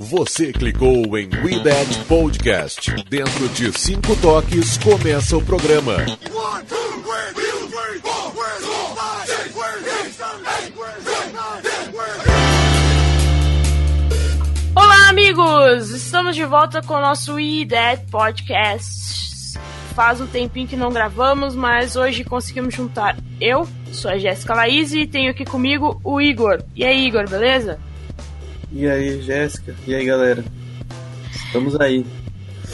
Você 0.00 0.52
clicou 0.52 1.16
em 1.16 1.28
We 1.28 1.62
Podcast. 2.08 2.90
Dentro 3.08 3.48
de 3.50 3.72
cinco 3.78 4.16
toques, 4.16 4.76
começa 4.78 5.36
o 5.36 5.44
programa. 5.44 5.94
Olá, 14.74 15.08
amigos! 15.08 15.90
Estamos 15.90 16.34
de 16.34 16.44
volta 16.44 16.82
com 16.82 16.94
o 16.94 17.00
nosso 17.00 17.34
We 17.34 17.66
Podcast. 18.10 19.56
Faz 19.94 20.20
um 20.20 20.26
tempinho 20.26 20.66
que 20.66 20.76
não 20.76 20.90
gravamos, 20.90 21.54
mas 21.54 21.94
hoje 21.94 22.24
conseguimos 22.24 22.74
juntar 22.74 23.16
eu, 23.40 23.68
sou 23.92 24.10
a 24.10 24.18
Jéssica 24.18 24.54
Laís 24.54 24.92
e 24.92 25.06
tenho 25.06 25.30
aqui 25.30 25.44
comigo 25.44 26.00
o 26.02 26.20
Igor. 26.20 26.62
E 26.74 26.84
aí, 26.84 27.06
Igor, 27.06 27.28
beleza? 27.28 27.78
E 28.78 28.86
aí, 28.86 29.22
Jéssica? 29.22 29.74
E 29.86 29.94
aí, 29.94 30.04
galera? 30.04 30.44
Estamos 31.34 31.80
aí. 31.80 32.04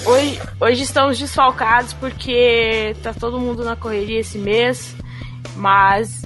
Hoje, 0.04 0.40
hoje 0.58 0.82
estamos 0.82 1.16
desfalcados 1.16 1.92
porque 1.92 2.96
tá 3.04 3.14
todo 3.14 3.38
mundo 3.38 3.64
na 3.64 3.76
correria 3.76 4.18
esse 4.18 4.36
mês, 4.36 4.96
mas 5.54 6.22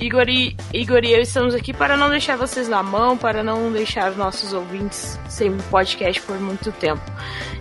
Igor 0.00 0.26
e, 0.30 0.56
Igor 0.72 1.04
e 1.04 1.12
eu 1.12 1.20
estamos 1.20 1.54
aqui 1.54 1.74
para 1.74 1.94
não 1.94 2.08
deixar 2.08 2.38
vocês 2.38 2.70
na 2.70 2.82
mão, 2.82 3.14
para 3.14 3.42
não 3.42 3.70
deixar 3.70 4.10
os 4.10 4.16
nossos 4.16 4.54
ouvintes 4.54 5.18
sem 5.28 5.54
podcast 5.70 6.18
por 6.22 6.40
muito 6.40 6.72
tempo. 6.72 7.02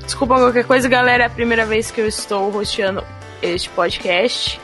Desculpa 0.06 0.36
qualquer 0.36 0.64
coisa, 0.64 0.88
galera, 0.88 1.24
é 1.24 1.26
a 1.26 1.30
primeira 1.30 1.66
vez 1.66 1.92
que 1.92 2.00
eu 2.00 2.08
estou 2.08 2.50
rosteando 2.50 3.04
este 3.42 3.68
podcast. 3.72 4.58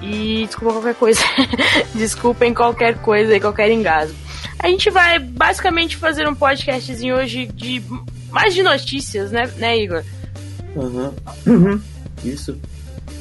E 0.00 0.46
desculpa 0.46 0.74
qualquer 0.74 0.94
coisa. 0.94 1.20
Desculpem 1.96 2.54
qualquer 2.54 2.98
coisa 2.98 3.34
e 3.34 3.40
qualquer 3.40 3.72
engasgo. 3.72 4.27
A 4.58 4.68
gente 4.68 4.90
vai 4.90 5.18
basicamente 5.18 5.96
fazer 5.96 6.28
um 6.28 6.34
podcastzinho 6.34 7.16
hoje 7.16 7.46
de 7.46 7.82
mais 8.30 8.52
de 8.54 8.62
notícias, 8.62 9.30
né, 9.30 9.46
né 9.56 9.78
Igor? 9.78 10.02
Uhum. 10.74 11.14
uhum. 11.46 11.80
Isso. 12.24 12.58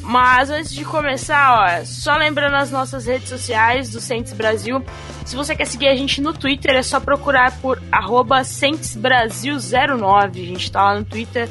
Mas 0.01 0.49
antes 0.49 0.73
de 0.73 0.85
começar, 0.85 1.59
ó, 1.59 1.67
só 1.83 2.15
lembrando 2.15 2.55
as 2.55 2.71
nossas 2.71 3.05
redes 3.05 3.27
sociais 3.27 3.89
do 3.89 3.99
Saints 3.99 4.31
Brasil. 4.31 4.81
Se 5.25 5.35
você 5.35 5.53
quer 5.53 5.65
seguir 5.65 5.89
a 5.89 5.95
gente 5.95 6.21
no 6.21 6.31
Twitter, 6.33 6.73
é 6.75 6.81
só 6.81 6.97
procurar 6.99 7.59
por 7.59 7.81
SaintsBrasil09. 7.81 10.29
A 10.29 10.31
gente 10.31 10.71
tá 10.71 10.81
lá 10.81 10.97
no 10.97 11.03
Twitter. 11.03 11.49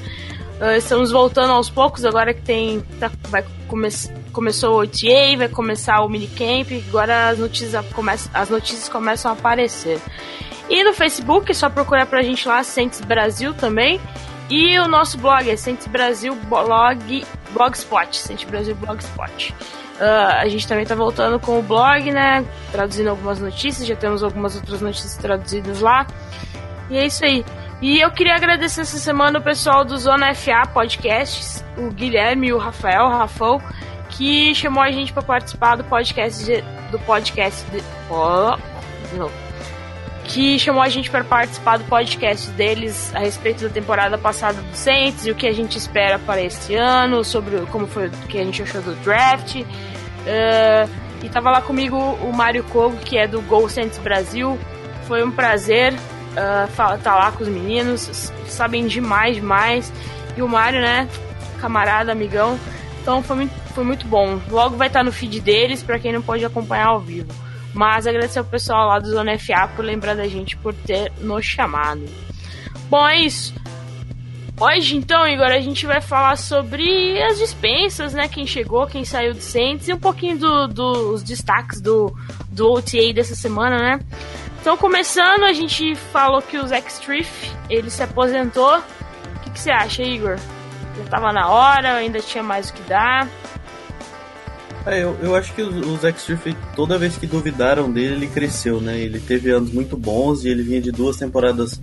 Uh, 0.59 0.79
estamos 0.79 1.11
voltando 1.11 1.53
aos 1.53 1.69
poucos, 1.69 2.07
agora 2.07 2.33
que 2.33 2.41
tem. 2.41 2.81
Tá, 2.99 3.13
vai 3.29 3.45
come, 3.69 3.89
começou 4.37 4.75
o 4.75 4.83
OTA, 4.83 5.39
vai 5.39 5.49
começar 5.49 6.03
o 6.03 6.09
minicamp, 6.11 6.85
agora 6.87 7.31
as 7.31 7.39
notícias, 7.39 7.87
come, 7.93 8.13
as 8.35 8.51
notícias 8.51 8.87
começam 8.87 9.31
a 9.31 9.35
aparecer. 9.35 9.99
E 10.69 10.85
no 10.85 10.93
Facebook 10.93 11.51
é 11.51 11.55
só 11.55 11.71
procurar 11.71 12.05
pra 12.05 12.21
gente 12.21 12.47
lá, 12.47 12.63
Saints 12.63 13.01
Brasil 13.01 13.55
também. 13.55 13.99
E 14.51 14.79
o 14.79 14.87
nosso 14.87 15.17
blog 15.17 15.49
é 15.49 15.57
Sente 15.57 15.89
Brasil 15.89 16.35
Blog 16.49 17.25
Blogspot, 17.51 18.15
Sente 18.15 18.45
Brasil 18.47 18.75
Blogspot. 18.77 19.55
Uh, 19.99 20.37
a 20.39 20.47
gente 20.49 20.69
também 20.69 20.83
está 20.83 20.95
voltando 20.95 21.41
com 21.41 21.59
o 21.59 21.63
blog, 21.63 22.11
né? 22.11 22.45
Traduzindo 22.71 23.09
algumas 23.09 23.41
notícias, 23.41 23.89
já 23.89 23.97
temos 23.97 24.23
algumas 24.23 24.55
outras 24.55 24.83
notícias 24.83 25.17
traduzidas 25.17 25.81
lá. 25.81 26.07
E 26.91 26.99
é 26.99 27.07
isso 27.07 27.25
aí. 27.25 27.43
E 27.81 28.01
eu 28.01 28.11
queria 28.11 28.35
agradecer 28.35 28.83
essa 28.83 28.99
semana 28.99 29.39
o 29.39 29.43
pessoal 29.43 29.85
do 29.85 29.97
Zona 29.97 30.35
FA 30.35 30.63
Podcasts, 30.73 31.65
o 31.77 31.91
Guilherme 31.91 32.49
e 32.49 32.53
o 32.53 32.59
Rafael, 32.59 33.07
o 33.07 33.11
Rafão, 33.11 33.61
que 34.17 34.55
chamou 34.55 34.83
a 34.83 34.91
gente 34.91 35.13
para 35.13 35.23
participar 35.23 35.77
do 35.77 35.85
podcast 35.85 36.45
de, 36.45 36.63
do 36.91 36.99
podcast 37.01 37.65
de, 37.71 37.83
oh, 38.11 38.57
de 39.11 39.19
novo 39.19 39.47
que 40.29 40.59
chamou 40.59 40.83
a 40.83 40.89
gente 40.89 41.11
para 41.11 41.25
participar 41.25 41.79
do 41.79 41.85
podcast 41.85 42.51
deles 42.51 43.15
a 43.15 43.21
respeito 43.21 43.63
da 43.63 43.71
temporada 43.71 44.19
passada 44.19 44.61
do 44.61 44.77
Saints 44.77 45.25
e 45.27 45.31
o 45.31 45.35
que 45.35 45.47
a 45.47 45.53
gente 45.53 45.79
espera 45.79 46.19
para 46.19 46.43
este 46.43 46.75
ano, 46.75 47.25
sobre 47.25 47.61
como 47.67 47.87
foi 47.87 48.09
o 48.09 48.11
que 48.11 48.39
a 48.39 48.45
gente 48.45 48.63
achou 48.63 48.83
do 48.83 48.95
draft. 48.97 49.55
Uh, 49.57 50.91
e 51.23 51.29
tava 51.29 51.51
lá 51.51 51.63
comigo 51.63 51.97
o 51.97 52.33
Mário 52.33 52.65
Kogo, 52.65 52.97
que 52.97 53.17
é 53.17 53.27
do 53.27 53.41
Go 53.43 53.69
Saints 53.69 53.99
Brasil. 53.99 54.59
Foi 55.07 55.25
um 55.25 55.31
prazer 55.31 55.95
uh, 55.95 56.99
tá 57.03 57.15
lá 57.15 57.33
com 57.33 57.43
os 57.43 57.49
meninos, 57.49 58.33
sabem 58.47 58.87
demais, 58.87 59.37
demais. 59.37 59.93
E 60.37 60.43
o 60.43 60.49
Mário, 60.49 60.81
né, 60.81 61.09
camarada, 61.61 62.13
amigão. 62.13 62.59
Então 63.01 63.23
foi 63.23 63.37
muito, 63.37 63.55
foi 63.77 63.85
muito 63.85 64.09
bom. 64.09 64.41
Logo 64.49 64.75
vai 64.75 64.87
estar 64.87 65.05
no 65.05 65.13
feed 65.13 65.39
deles 65.39 65.83
para 65.83 65.99
quem 65.99 66.11
não 66.11 66.23
pode 66.23 66.43
acompanhar 66.43 66.87
ao 66.87 67.01
vivo. 67.01 67.29
Mas 67.75 68.07
agradecer 68.07 68.39
ao 68.39 68.45
pessoal 68.47 68.89
lá 68.89 68.99
do 68.99 69.11
Zona 69.11 69.39
FA 69.39 69.69
por 69.77 69.85
lembrar 69.85 70.17
da 70.17 70.27
gente 70.27 70.57
por 70.57 70.73
ter 70.73 71.13
nos 71.21 71.45
chamado. 71.45 72.03
Bom, 72.89 73.07
é 73.07 73.19
isso. 73.19 73.55
Hoje, 74.59 74.97
então, 74.97 75.29
Igor, 75.29 75.49
a 75.49 75.61
gente 75.61 75.85
vai 75.85 76.01
falar 76.01 76.37
sobre 76.39 77.23
as 77.23 77.39
dispensas, 77.39 78.15
né? 78.15 78.27
Quem 78.29 78.47
chegou, 78.47 78.87
quem 78.87 79.05
saiu 79.05 79.35
do 79.35 79.43
Saints 79.43 79.87
e 79.89 79.93
um 79.93 79.99
pouquinho 79.99 80.39
dos 80.39 80.73
do, 80.73 81.19
destaques 81.19 81.79
do, 81.79 82.17
do 82.49 82.73
OTA 82.73 83.13
dessa 83.15 83.35
semana, 83.35 83.77
né? 83.77 84.01
Então, 84.59 84.79
começando, 84.79 85.45
a 85.45 85.53
gente 85.53 85.95
falou 85.95 86.41
que 86.41 86.57
o 86.57 86.67
Zach 86.67 86.91
Striff, 86.91 87.53
ele 87.69 87.91
se 87.91 88.03
aposentou. 88.03 88.79
O 88.79 89.41
que, 89.45 89.51
que 89.51 89.61
você 89.61 89.71
acha, 89.71 90.03
Igor? 90.03 90.39
Já 90.97 91.05
tava 91.11 91.31
na 91.31 91.51
hora, 91.51 91.97
ainda 91.97 92.21
tinha 92.21 92.43
mais 92.43 92.71
o 92.71 92.73
que 92.73 92.83
dar? 92.85 93.29
É, 94.87 95.03
eu, 95.03 95.17
eu 95.21 95.35
acho 95.35 95.53
que 95.53 95.63
o, 95.63 95.97
Zack 95.97 96.17
Striff, 96.19 96.57
toda 96.77 96.97
vez 96.97 97.17
que 97.17 97.27
duvidaram 97.27 97.91
dele, 97.91 98.15
ele 98.15 98.27
cresceu, 98.29 98.81
né? 98.81 98.97
Ele 98.97 99.19
teve 99.19 99.51
anos 99.51 99.73
muito 99.73 99.97
bons 99.97 100.45
e 100.45 100.49
ele 100.49 100.63
vinha 100.63 100.81
de 100.81 100.93
duas 100.93 101.17
temporadas 101.17 101.81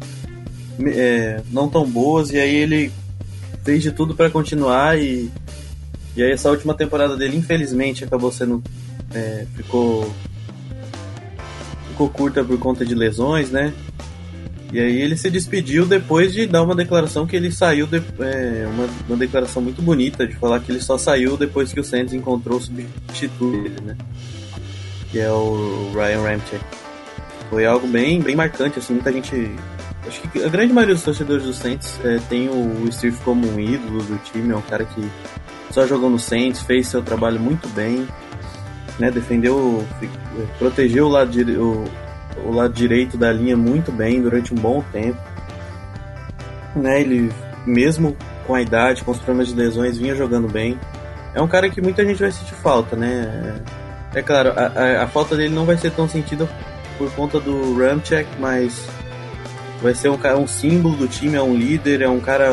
é, 0.86 1.42
não 1.52 1.68
tão 1.68 1.86
boas, 1.86 2.32
e 2.32 2.40
aí 2.40 2.56
ele 2.56 2.92
fez 3.64 3.84
de 3.84 3.92
tudo 3.92 4.16
para 4.16 4.30
continuar 4.30 4.98
e, 4.98 5.30
e 6.16 6.24
aí 6.24 6.32
essa 6.32 6.50
última 6.50 6.74
temporada 6.74 7.18
dele, 7.18 7.36
infelizmente, 7.36 8.06
acabou 8.06 8.32
sendo. 8.32 8.64
É, 9.14 9.46
ficou. 9.54 10.10
Ficou 11.90 12.10
curta 12.10 12.44
por 12.44 12.58
conta 12.58 12.86
de 12.86 12.96
lesões, 12.96 13.52
né? 13.52 13.74
E 14.74 14.80
aí 14.80 15.00
ele 15.00 15.16
se 15.16 15.30
despediu 15.30 15.86
depois 15.86 16.34
de 16.34 16.48
dar 16.48 16.64
uma 16.64 16.74
declaração 16.74 17.28
que 17.28 17.36
ele 17.36 17.52
saiu, 17.52 17.86
de, 17.86 17.98
é, 18.20 18.68
uma, 18.68 18.90
uma, 19.08 19.16
declaração 19.16 19.62
muito 19.62 19.84
bonita, 19.84 20.26
de 20.26 20.36
falar 20.36 20.60
que 20.62 20.72
ele 20.72 20.82
só 20.82 20.98
saiu 20.98 21.38
depois 21.38 21.72
que 21.72 21.80
o 21.80 21.84
Santos 21.84 22.12
encontrou 22.12 22.58
o 22.58 22.62
substituto 22.62 23.52
dele, 23.52 23.76
né? 23.86 23.96
Que 25.12 25.20
é 25.20 25.30
o 25.30 25.92
Ryan 25.94 26.24
Ramchick. 26.24 26.66
Foi 27.52 27.68
algo 27.68 27.86
bem, 27.88 28.20
bem 28.20 28.36
marcante, 28.36 28.80
assim, 28.80 28.94
muita 28.94 29.14
gente... 29.14 29.52
Acho 30.08 30.22
que 30.30 30.44
a 30.44 30.50
grande 30.50 30.74
maioria 30.74 30.96
dos 30.96 31.04
torcedores 31.04 31.44
do 31.44 31.54
Saints 31.54 32.00
é, 32.04 32.18
tem 32.28 32.50
o 32.50 32.92
Steve 32.92 33.16
como 33.24 33.48
um 33.48 33.60
ídolo 33.60 34.02
do 34.02 34.18
time, 34.24 34.54
é 34.54 34.56
um 34.56 34.62
cara 34.64 34.86
que 34.86 35.08
só 35.70 35.86
jogou 35.86 36.10
no 36.10 36.18
Saints, 36.18 36.62
fez 36.62 36.88
seu 36.88 37.04
trabalho 37.04 37.40
muito 37.40 37.70
bem, 37.70 38.08
né? 38.98 39.12
Defendeu, 39.12 39.86
protegeu 40.58 41.06
o 41.06 41.10
lado, 41.10 41.40
o, 41.62 41.86
o 42.46 42.52
lado 42.52 42.74
direito 42.74 43.18
da 43.18 43.32
linha 43.32 43.56
muito 43.56 43.92
bem 43.92 44.22
durante 44.22 44.54
um 44.54 44.58
bom 44.58 44.84
tempo. 44.92 45.18
Né, 46.76 47.02
ele, 47.02 47.32
mesmo 47.66 48.16
com 48.48 48.56
a 48.56 48.62
idade, 48.62 49.04
com 49.04 49.12
os 49.12 49.18
problemas 49.18 49.50
de 49.50 49.56
lesões, 49.56 49.98
vinha 49.98 50.16
jogando 50.16 50.48
bem. 50.48 50.80
É 51.34 51.42
um 51.42 51.48
cara 51.48 51.70
que 51.70 51.82
muita 51.82 52.06
gente 52.06 52.20
vai 52.20 52.32
sentir 52.32 52.56
falta, 52.56 52.96
né? 52.96 53.62
É, 54.14 54.20
é 54.20 54.22
claro, 54.22 54.52
a, 54.56 54.68
a, 54.68 55.04
a, 55.04 55.08
falta 55.08 55.36
dele 55.36 55.54
não 55.54 55.66
vai 55.66 55.78
ser 55.78 55.92
tão 55.92 56.08
sentida 56.08 56.48
por 56.98 57.12
conta 57.14 57.40
do 57.40 57.78
Ramchek, 57.78 58.28
mas 58.40 58.88
vai 59.82 59.94
ser 59.96 60.10
um, 60.10 60.18
um 60.40 60.48
símbolo 60.48 60.96
do 60.96 61.08
time, 61.08 61.36
é 61.36 61.42
um 61.42 61.56
líder, 61.56 62.02
é 62.02 62.10
um 62.10 62.20
cara 62.20 62.50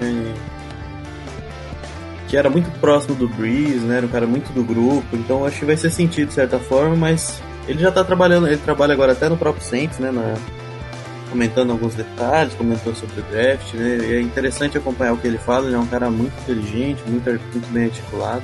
é, 0.00 0.32
que 2.28 2.36
era 2.36 2.50
muito 2.50 2.70
próximo 2.80 3.14
do 3.14 3.28
Breeze, 3.28 3.86
né? 3.86 3.98
Era 3.98 4.06
um 4.06 4.10
cara 4.10 4.26
muito 4.26 4.52
do 4.52 4.64
grupo, 4.64 5.16
então 5.16 5.44
acho 5.44 5.60
que 5.60 5.64
vai 5.64 5.76
ser 5.76 5.90
sentido 5.90 6.28
de 6.28 6.34
certa 6.34 6.58
forma, 6.58 6.96
mas 6.96 7.40
ele 7.66 7.80
já 7.80 7.90
tá 7.90 8.04
trabalhando, 8.04 8.46
ele 8.46 8.58
trabalha 8.58 8.92
agora 8.92 9.12
até 9.12 9.28
no 9.28 9.36
próprio 9.36 9.64
Saints, 9.64 9.98
né? 9.98 10.10
Na, 10.10 10.34
comentando 11.30 11.72
alguns 11.72 11.94
detalhes, 11.94 12.54
comentando 12.54 12.94
sobre 12.94 13.20
o 13.20 13.24
draft, 13.24 13.74
né? 13.74 13.98
E 13.98 14.14
é 14.14 14.20
interessante 14.20 14.78
acompanhar 14.78 15.12
o 15.12 15.18
que 15.18 15.26
ele 15.26 15.38
fala, 15.38 15.66
ele 15.66 15.74
é 15.74 15.78
um 15.78 15.86
cara 15.86 16.10
muito 16.10 16.32
inteligente, 16.42 17.02
muito, 17.06 17.28
muito 17.28 17.72
bem 17.72 17.84
articulado. 17.84 18.42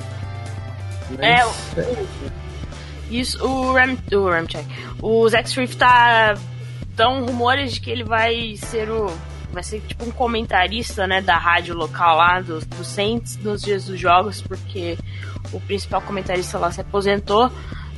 Mas, 1.09 1.77
é, 1.77 1.81
é, 1.81 2.05
isso, 3.09 3.43
o 3.45 3.73
Ram, 3.73 3.97
o 4.11 4.29
Ramcheck, 4.29 4.67
o 5.01 5.27
Zack 5.29 5.49
Swift 5.49 5.77
tá 5.77 6.35
tão 6.95 7.25
rumores 7.25 7.73
de 7.73 7.81
que 7.81 7.89
ele 7.89 8.03
vai 8.03 8.55
ser 8.57 8.89
o 8.89 9.11
vai 9.51 9.61
ser 9.61 9.81
tipo 9.81 10.03
um 10.03 10.09
comentarista, 10.09 11.05
né, 11.05 11.21
da 11.21 11.37
rádio 11.37 11.75
local 11.75 12.17
lá 12.17 12.41
do, 12.41 12.59
do 12.59 12.83
Saints 12.83 13.37
nos 13.37 13.61
dias 13.61 13.85
dos 13.85 13.99
jogos, 13.99 14.41
porque 14.41 14.97
o 15.51 15.59
principal 15.61 16.01
comentarista 16.01 16.57
lá 16.57 16.71
se 16.71 16.81
aposentou. 16.81 17.51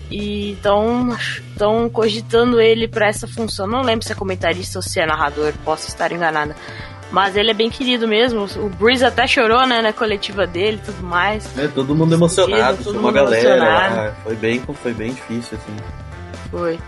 E 0.09 0.51
estão 0.51 1.89
cogitando 1.91 2.61
ele 2.61 2.87
para 2.87 3.07
essa 3.07 3.27
função. 3.27 3.65
Não 3.65 3.81
lembro 3.81 4.05
se 4.05 4.11
é 4.11 4.15
comentarista 4.15 4.77
ou 4.79 4.83
se 4.83 4.99
é 4.99 5.05
narrador, 5.05 5.53
posso 5.63 5.87
estar 5.87 6.11
enganada. 6.11 6.55
Mas 7.11 7.35
ele 7.35 7.51
é 7.51 7.53
bem 7.53 7.69
querido 7.69 8.07
mesmo. 8.07 8.45
O 8.57 8.69
Breeze 8.69 9.05
até 9.05 9.27
chorou, 9.27 9.65
né, 9.65 9.81
na 9.81 9.93
coletiva 9.93 10.45
dele 10.45 10.79
e 10.81 10.85
tudo 10.85 11.03
mais. 11.03 11.57
É, 11.57 11.67
todo 11.67 11.95
mundo 11.95 12.13
emocionado, 12.13 12.83
todo 12.83 12.99
uma 12.99 13.11
galera. 13.11 13.55
Lá. 13.55 14.15
Foi 14.23 14.35
bem, 14.35 14.59
foi 14.59 14.93
bem 14.93 15.13
difícil, 15.13 15.57
assim. 15.57 15.75
Foi. 16.49 16.79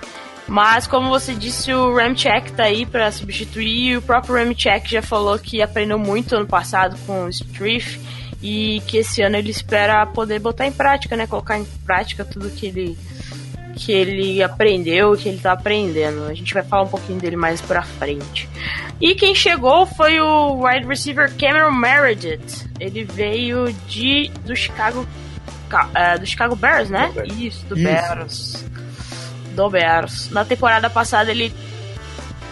Mas, 0.48 0.88
como 0.88 1.10
você 1.10 1.34
disse, 1.34 1.74
o 1.74 1.94
Ramchek 1.94 2.54
tá 2.54 2.64
aí 2.64 2.86
para 2.86 3.12
substituir. 3.12 3.92
E 3.92 3.98
o 3.98 4.02
próprio 4.02 4.36
Ramchek 4.36 4.90
já 4.90 5.02
falou 5.02 5.38
que 5.38 5.62
aprendeu 5.62 6.00
muito 6.00 6.36
ano 6.36 6.48
passado 6.48 6.98
com 7.06 7.25
o 7.25 7.30
Striff 7.30 8.00
e 8.42 8.81
que 8.88 8.98
esse 8.98 9.22
ano 9.22 9.36
ele 9.36 9.51
espera 9.51 10.06
poder 10.06 10.39
botar 10.39 10.66
em 10.66 10.72
prática, 10.72 11.16
né? 11.16 11.25
Colocar 11.28 11.57
em 11.57 11.66
prática 11.86 12.24
tudo 12.24 12.50
que 12.50 12.68
ele 12.68 12.98
que 13.78 13.92
ele 13.92 14.42
aprendeu, 14.42 15.16
que 15.16 15.30
ele 15.30 15.38
tá 15.38 15.51
aprendendo. 15.51 16.25
A 16.25 16.34
gente 16.34 16.51
vai 16.51 16.63
falar 16.63 16.84
um 16.84 16.88
pouquinho 16.88 17.19
dele 17.19 17.36
mais 17.36 17.62
pra 17.62 17.84
frente. 17.84 18.50
E 19.00 19.13
quem 19.13 19.36
chegou 19.36 19.86
foi 19.86 20.19
o 20.19 20.66
wide 20.66 20.88
receiver 20.88 21.31
Cameron 21.38 21.72
Meredith. 21.72 22.68
Ele 22.80 23.04
veio 23.04 23.72
de 23.88 24.31
do 24.44 24.56
Chicago 24.56 25.01
uh, 25.01 26.19
do 26.19 26.25
Chicago 26.25 26.56
Bears, 26.56 26.90
né? 26.90 27.13
Isso, 27.38 27.63
do 27.66 27.78
Isso. 27.78 27.83
Bears. 27.83 28.66
Do 29.56 29.69
Bears. 29.69 30.31
Na 30.31 30.44
temporada 30.44 30.90
passada 30.90 31.30
ele 31.30 31.54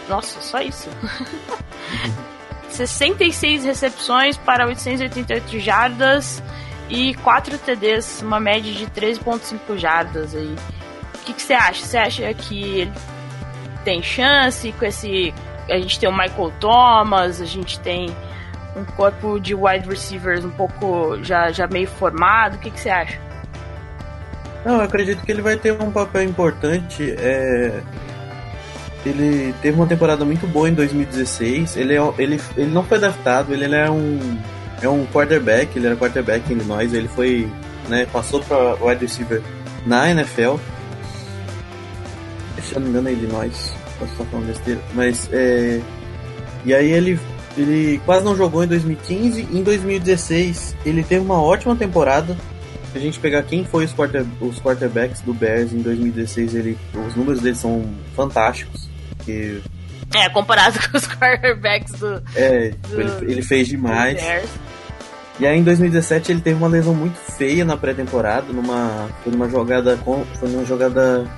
Nossa, 0.07 0.39
só 0.41 0.61
isso. 0.61 0.89
66 2.75 3.63
recepções 3.66 4.38
para 4.38 4.68
888 4.68 5.60
jardas 5.60 6.44
e 6.89 7.16
4 7.16 7.57
TDs, 7.57 8.22
uma 8.22 8.39
média 8.39 8.72
de 8.72 8.86
13.5 8.88 9.77
jardas 9.77 10.36
aí 10.36 10.56
que, 11.25 11.33
que 11.33 11.42
você 11.42 11.54
acha? 11.54 11.86
Você 11.86 11.98
acha 11.98 12.33
que 12.33 12.81
ele 12.81 12.94
tem 13.83 14.01
chance 14.01 14.72
com 14.74 14.86
esse. 14.86 15.33
A 15.69 15.77
gente 15.80 16.00
tem 16.00 16.07
o 16.07 16.12
Michael 16.12 16.54
Thomas, 16.60 17.42
a 17.42 17.45
gente 17.45 17.80
tem 17.80 18.16
um 18.75 18.86
corpo 18.86 19.39
de 19.39 19.56
wide 19.56 19.89
receivers 19.89 20.45
um 20.45 20.51
pouco 20.51 21.18
já, 21.24 21.51
já 21.51 21.68
meio 21.68 21.88
formado. 21.88 22.56
O 22.56 22.60
que, 22.60 22.69
que 22.69 22.80
você 22.80 22.89
acha? 22.89 23.19
Não, 24.63 24.75
eu 24.75 24.81
acredito 24.81 25.24
que 25.24 25.31
ele 25.31 25.42
vai 25.42 25.57
ter 25.57 25.72
um 25.72 25.92
papel 25.92 26.24
importante. 26.24 27.16
É... 27.18 27.81
Ele 29.05 29.53
teve 29.61 29.77
uma 29.77 29.85
temporada 29.85 30.25
muito 30.25 30.47
boa 30.47 30.67
em 30.67 30.73
2016. 30.73 31.77
Ele, 31.77 31.95
é, 31.95 32.13
ele, 32.17 32.41
ele 32.57 32.71
não 32.71 32.83
foi 32.83 32.99
draftado, 32.99 33.53
ele, 33.53 33.65
ele 33.65 33.75
é 33.75 33.89
um 33.89 34.37
é 34.81 34.89
um 34.89 35.05
quarterback, 35.05 35.77
ele 35.77 35.87
era 35.87 35.95
quarterback 35.95 36.51
em 36.51 36.57
Illinois, 36.57 36.93
ele 36.93 37.07
foi, 37.07 37.47
né, 37.87 38.05
passou 38.11 38.41
para 38.41 38.75
wide 38.75 39.05
receiver 39.05 39.41
na 39.85 40.11
NFL 40.11 40.57
se 42.65 42.75
eu 42.75 42.79
não 42.79 42.87
me 42.87 42.89
engano 42.89 43.09
é 43.09 43.13
Illinois, 43.13 43.73
posso 43.99 44.11
estar 44.11 44.25
falando 44.25 44.47
besteira, 44.47 44.81
mas 44.93 45.29
é, 45.31 45.81
e 46.65 46.73
aí 46.73 46.91
ele, 46.91 47.19
ele 47.57 48.01
quase 48.05 48.25
não 48.25 48.35
jogou 48.35 48.63
em 48.63 48.67
2015, 48.67 49.41
em 49.41 49.63
2016 49.63 50.75
ele 50.85 51.03
teve 51.03 51.23
uma 51.23 51.41
ótima 51.41 51.75
temporada, 51.75 52.35
se 52.91 52.97
a 52.97 53.01
gente 53.01 53.19
pegar 53.19 53.43
quem 53.43 53.63
foi 53.63 53.85
os, 53.85 53.93
quarter, 53.93 54.25
os 54.41 54.59
quarterbacks 54.59 55.21
do 55.21 55.33
Bears 55.33 55.73
em 55.73 55.81
2016, 55.81 56.55
ele, 56.55 56.77
os 57.07 57.15
números 57.15 57.41
dele 57.41 57.55
são 57.55 57.85
fantásticos, 58.15 58.89
que 59.25 59.62
é, 60.13 60.30
comparado 60.30 60.77
com 60.89 60.98
os 60.98 61.07
quarterbacks 61.07 61.94
do. 61.94 62.22
É, 62.36 62.69
do, 62.89 63.01
ele, 63.01 63.31
ele, 63.33 63.42
fez 63.42 63.68
demais. 63.68 64.22
E 65.39 65.45
aí 65.45 65.57
em 65.60 65.63
2017 65.63 66.31
ele 66.31 66.42
teve 66.42 66.57
uma 66.57 66.68
lesão 66.68 66.94
muito 66.94 67.18
feia 67.18 67.66
na 67.66 67.75
pré-temporada, 67.75 68.54
numa 68.54 69.10
foi 69.22 69.33
numa 69.33 69.50
jogada 69.50 69.98
com, 69.98 70.24
foi 70.39 70.48
numa 70.48 70.63
jogada 70.63 71.30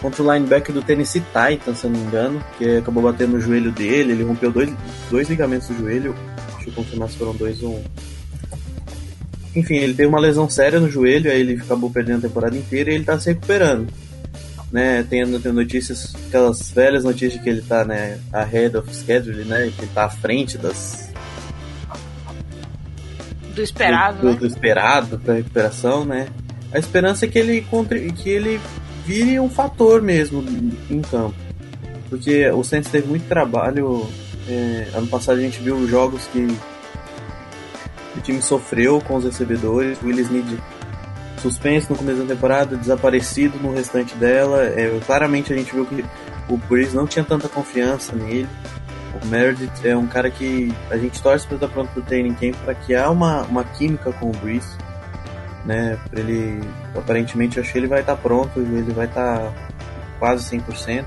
contra 0.00 0.22
o 0.22 0.32
linebacker 0.32 0.74
do 0.74 0.80
Tennessee 0.80 1.20
Titans, 1.20 1.78
se 1.78 1.84
eu 1.84 1.90
não 1.90 2.00
me 2.00 2.06
engano, 2.06 2.44
que 2.56 2.78
acabou 2.78 3.02
batendo 3.02 3.32
no 3.32 3.40
joelho 3.40 3.70
dele, 3.70 4.12
ele 4.12 4.24
rompeu 4.24 4.50
dois, 4.50 4.72
dois 5.10 5.28
ligamentos 5.28 5.68
do 5.68 5.76
joelho, 5.76 6.16
deixa 6.54 6.70
eu 6.70 6.72
confirmar 6.72 7.10
se 7.10 7.18
foram 7.18 7.34
dois 7.34 7.62
ou 7.62 7.74
um. 7.74 7.84
Enfim, 9.54 9.74
ele 9.74 9.92
teve 9.92 10.08
uma 10.08 10.20
lesão 10.20 10.48
séria 10.48 10.80
no 10.80 10.88
joelho, 10.88 11.30
aí 11.30 11.40
ele 11.40 11.60
acabou 11.60 11.90
perdendo 11.90 12.24
a 12.24 12.28
temporada 12.28 12.56
inteira 12.56 12.90
e 12.90 12.94
ele 12.94 13.04
tá 13.04 13.20
se 13.20 13.28
recuperando. 13.28 13.88
Né, 14.72 15.02
tem, 15.02 15.40
tem 15.40 15.52
notícias, 15.52 16.14
aquelas 16.28 16.70
velhas 16.70 17.02
notícias 17.02 17.42
que 17.42 17.48
ele 17.48 17.60
tá, 17.60 17.84
né, 17.84 18.20
ahead 18.32 18.76
of 18.76 18.94
schedule, 18.94 19.44
né, 19.44 19.72
que 19.76 19.82
ele 19.82 19.90
tá 19.92 20.04
à 20.04 20.10
frente 20.10 20.56
das... 20.56 21.12
Do 23.52 23.60
esperado, 23.60 24.20
do, 24.20 24.30
né? 24.30 24.34
do 24.38 24.46
esperado 24.46 25.18
pra 25.18 25.34
recuperação, 25.34 26.04
né. 26.04 26.28
A 26.72 26.78
esperança 26.78 27.24
é 27.24 27.28
que 27.28 27.38
ele, 27.38 27.66
que 28.16 28.30
ele 28.30 28.60
vire 29.04 29.40
um 29.40 29.50
fator 29.50 30.00
mesmo 30.00 30.44
em 30.88 31.02
campo. 31.02 31.34
Porque 32.08 32.48
o 32.50 32.62
Saints 32.62 32.90
teve 32.90 33.08
muito 33.08 33.26
trabalho. 33.28 34.08
É, 34.48 34.88
ano 34.94 35.06
passado 35.06 35.38
a 35.38 35.42
gente 35.42 35.60
viu 35.60 35.86
jogos 35.88 36.26
que 36.32 36.46
o 38.16 38.20
time 38.20 38.42
sofreu 38.42 39.00
com 39.00 39.16
os 39.16 39.24
recebedores. 39.24 40.00
O 40.02 40.06
Willis 40.06 40.30
Need 40.30 40.60
suspenso 41.40 41.88
no 41.90 41.98
começo 41.98 42.20
da 42.20 42.34
temporada, 42.34 42.76
desaparecido 42.76 43.58
no 43.58 43.74
restante 43.74 44.14
dela. 44.14 44.62
É, 44.64 44.98
claramente 45.06 45.52
a 45.52 45.56
gente 45.56 45.72
viu 45.72 45.86
que 45.86 46.04
o 46.48 46.56
Breeze 46.56 46.94
não 46.94 47.06
tinha 47.06 47.24
tanta 47.24 47.48
confiança 47.48 48.14
nele. 48.14 48.48
O 49.22 49.26
Meredith 49.26 49.84
é 49.84 49.96
um 49.96 50.06
cara 50.06 50.30
que 50.30 50.72
a 50.90 50.96
gente 50.96 51.20
torce 51.20 51.46
para 51.46 51.56
estar 51.56 51.68
pronto 51.68 51.90
para 51.90 52.00
o 52.00 52.02
training 52.02 52.34
camp 52.34 52.54
para 52.64 52.74
criar 52.74 53.10
uma, 53.10 53.42
uma 53.42 53.64
química 53.64 54.12
com 54.12 54.30
o 54.30 54.32
Breeze 54.32 54.76
né? 55.64 55.98
Ele 56.12 56.60
aparentemente 56.96 57.56
eu 57.56 57.62
acho 57.62 57.72
que 57.72 57.78
ele 57.78 57.86
vai 57.86 58.00
estar 58.00 58.16
tá 58.16 58.20
pronto, 58.20 58.58
ele 58.60 58.92
vai 58.92 59.06
estar 59.06 59.38
tá 59.38 59.52
quase 60.18 60.56
100%. 60.56 61.04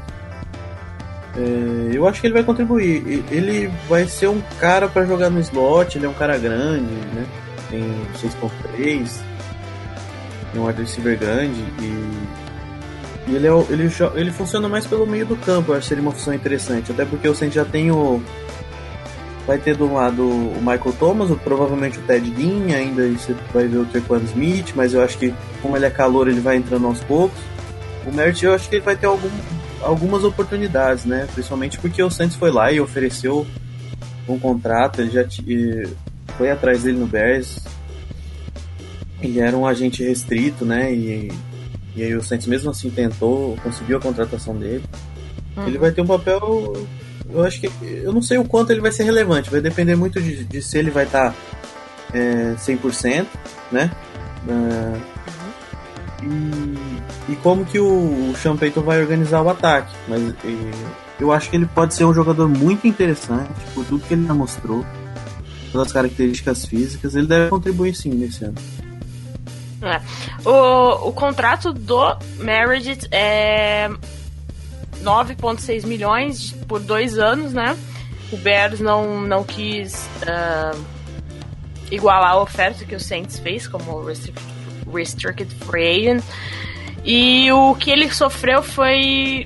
É, 1.36 1.98
eu 1.98 2.08
acho 2.08 2.22
que 2.22 2.28
ele 2.28 2.34
vai 2.34 2.44
contribuir. 2.44 3.24
Ele 3.32 3.72
vai 3.90 4.08
ser 4.08 4.28
um 4.28 4.42
cara 4.60 4.88
para 4.88 5.06
jogar 5.06 5.30
no 5.30 5.40
slot, 5.40 5.98
ele 5.98 6.06
é 6.06 6.10
um 6.10 6.14
cara 6.14 6.38
grande, 6.38 6.94
né? 7.14 7.26
Tem 7.70 7.84
6.3, 8.22 9.20
é 10.56 10.60
um 10.60 10.68
wide 10.68 10.82
receiver 10.82 11.18
grande 11.18 11.64
e, 11.80 13.32
e 13.32 13.36
ele, 13.36 13.48
é, 13.48 13.52
ele, 13.70 13.92
ele 14.16 14.32
funciona 14.32 14.68
mais 14.68 14.86
pelo 14.86 15.08
meio 15.08 15.26
do 15.26 15.36
campo, 15.36 15.72
eu 15.72 15.76
acho 15.76 15.84
que 15.84 15.90
seria 15.90 16.02
uma 16.02 16.12
função 16.12 16.34
interessante, 16.34 16.92
até 16.92 17.06
porque 17.06 17.28
o 17.28 17.36
Saints 17.36 17.56
já 17.56 17.66
tem 17.66 17.92
o 17.92 18.22
Vai 19.46 19.58
ter 19.58 19.76
do 19.76 19.92
lado 19.92 20.24
o 20.24 20.58
Michael 20.60 20.94
Thomas, 20.98 21.30
o, 21.30 21.36
provavelmente 21.36 22.00
o 22.00 22.02
Ted 22.04 22.34
Ginn, 22.38 22.74
ainda 22.74 23.06
você 23.10 23.36
vai 23.54 23.68
ver 23.68 23.78
o 23.78 23.86
Trequan 23.86 24.22
Smith, 24.24 24.72
mas 24.74 24.94
eu 24.94 25.04
acho 25.04 25.18
que 25.18 25.34
como 25.62 25.76
ele 25.76 25.86
é 25.86 25.90
calor, 25.90 26.30
ele 26.30 26.40
vai 26.40 26.56
entrando 26.56 26.88
aos 26.88 27.02
poucos. 27.02 27.38
O 28.06 28.12
Merritt 28.12 28.46
eu 28.46 28.54
acho 28.54 28.70
que 28.70 28.76
ele 28.76 28.86
vai 28.86 28.96
ter 28.96 29.06
algum, 29.06 29.30
algumas 29.82 30.24
oportunidades, 30.24 31.04
né? 31.04 31.28
Principalmente 31.34 31.78
porque 31.78 32.02
o 32.02 32.10
Santos 32.10 32.38
foi 32.38 32.52
lá 32.52 32.72
e 32.72 32.80
ofereceu 32.80 33.46
um 34.30 34.40
contrato, 34.40 35.02
ele 35.02 35.12
já 35.12 35.26
foi 36.38 36.50
atrás 36.50 36.84
dele 36.84 37.00
no 37.00 37.06
Bears. 37.06 37.60
Ele 39.24 39.40
era 39.40 39.56
um 39.58 39.66
agente 39.66 40.04
restrito, 40.04 40.66
né? 40.66 40.94
E, 40.94 41.32
e 41.96 42.04
aí 42.04 42.16
o 42.16 42.24
Santos 42.24 42.48
mesmo 42.48 42.70
assim 42.70 42.90
tentou, 42.90 43.58
conseguiu 43.64 43.98
a 43.98 44.02
contratação 44.02 44.56
dele. 44.56 44.84
Uhum. 45.56 45.68
Ele 45.68 45.78
vai 45.78 45.92
ter 45.92 46.02
um 46.02 46.08
papel 46.08 46.74
eu 47.34 47.44
acho 47.44 47.60
que. 47.60 47.70
Eu 47.82 48.14
não 48.14 48.22
sei 48.22 48.38
o 48.38 48.46
quanto 48.46 48.72
ele 48.72 48.82
vai 48.82 48.92
ser 48.92 49.04
relevante, 49.04 49.50
vai 49.50 49.60
depender 49.60 49.96
muito 49.96 50.22
de, 50.22 50.46
de 50.46 50.62
se 50.62 50.78
ele 50.78 50.92
vai 50.92 51.06
estar 51.06 51.32
tá, 51.32 51.38
é, 52.14 52.54
100%, 52.58 53.26
né? 53.72 53.92
Uh, 54.48 55.02
e, 56.22 57.34
e, 57.34 57.36
como 57.38 57.66
que 57.66 57.80
o, 57.80 58.30
o 58.32 58.36
Sean 58.36 58.56
Payton 58.56 58.82
vai 58.82 59.02
organizar 59.02 59.42
o 59.42 59.50
ataque. 59.50 59.94
Mas 60.08 60.22
e, 60.44 60.72
eu 61.20 61.32
acho 61.32 61.50
que 61.50 61.56
ele 61.56 61.66
pode 61.66 61.96
ser 61.96 62.06
um 62.06 62.14
jogador 62.14 62.48
muito 62.48 62.88
interessante 62.88 63.50
por 63.74 63.84
tudo 63.86 64.06
que 64.06 64.14
ele 64.14 64.28
já 64.28 64.34
mostrou, 64.34 64.86
pelas 65.72 65.92
características 65.92 66.66
físicas. 66.66 67.16
Ele 67.16 67.28
deve 67.28 67.50
contribuir 67.50 67.96
sim 67.96 68.12
nesse 68.12 68.46
ano. 68.46 68.56
É. 69.84 70.02
O, 70.48 71.10
o 71.10 71.14
contrato 71.14 71.74
do 71.74 72.18
Meredith 72.38 73.08
é 73.12 73.90
9,6 75.02 75.86
milhões 75.86 76.52
por 76.68 76.80
dois 76.80 77.18
anos, 77.20 77.54
né? 77.54 77.78
O 78.32 78.38
Bears 78.38 78.80
não, 78.80 79.22
não 79.22 79.44
quis 79.44 80.10
uh, 80.22 80.84
igualar 81.92 82.32
a 82.32 82.42
oferta 82.42 82.86
que 82.86 82.96
o 82.96 83.00
Saints 83.00 83.38
fez 83.40 83.68
como 83.68 84.04
restricted 84.92 85.54
free 85.66 86.10
agent. 86.10 86.24
E 87.04 87.52
o 87.52 87.76
que 87.76 87.92
ele 87.92 88.10
sofreu 88.12 88.64
foi 88.64 89.46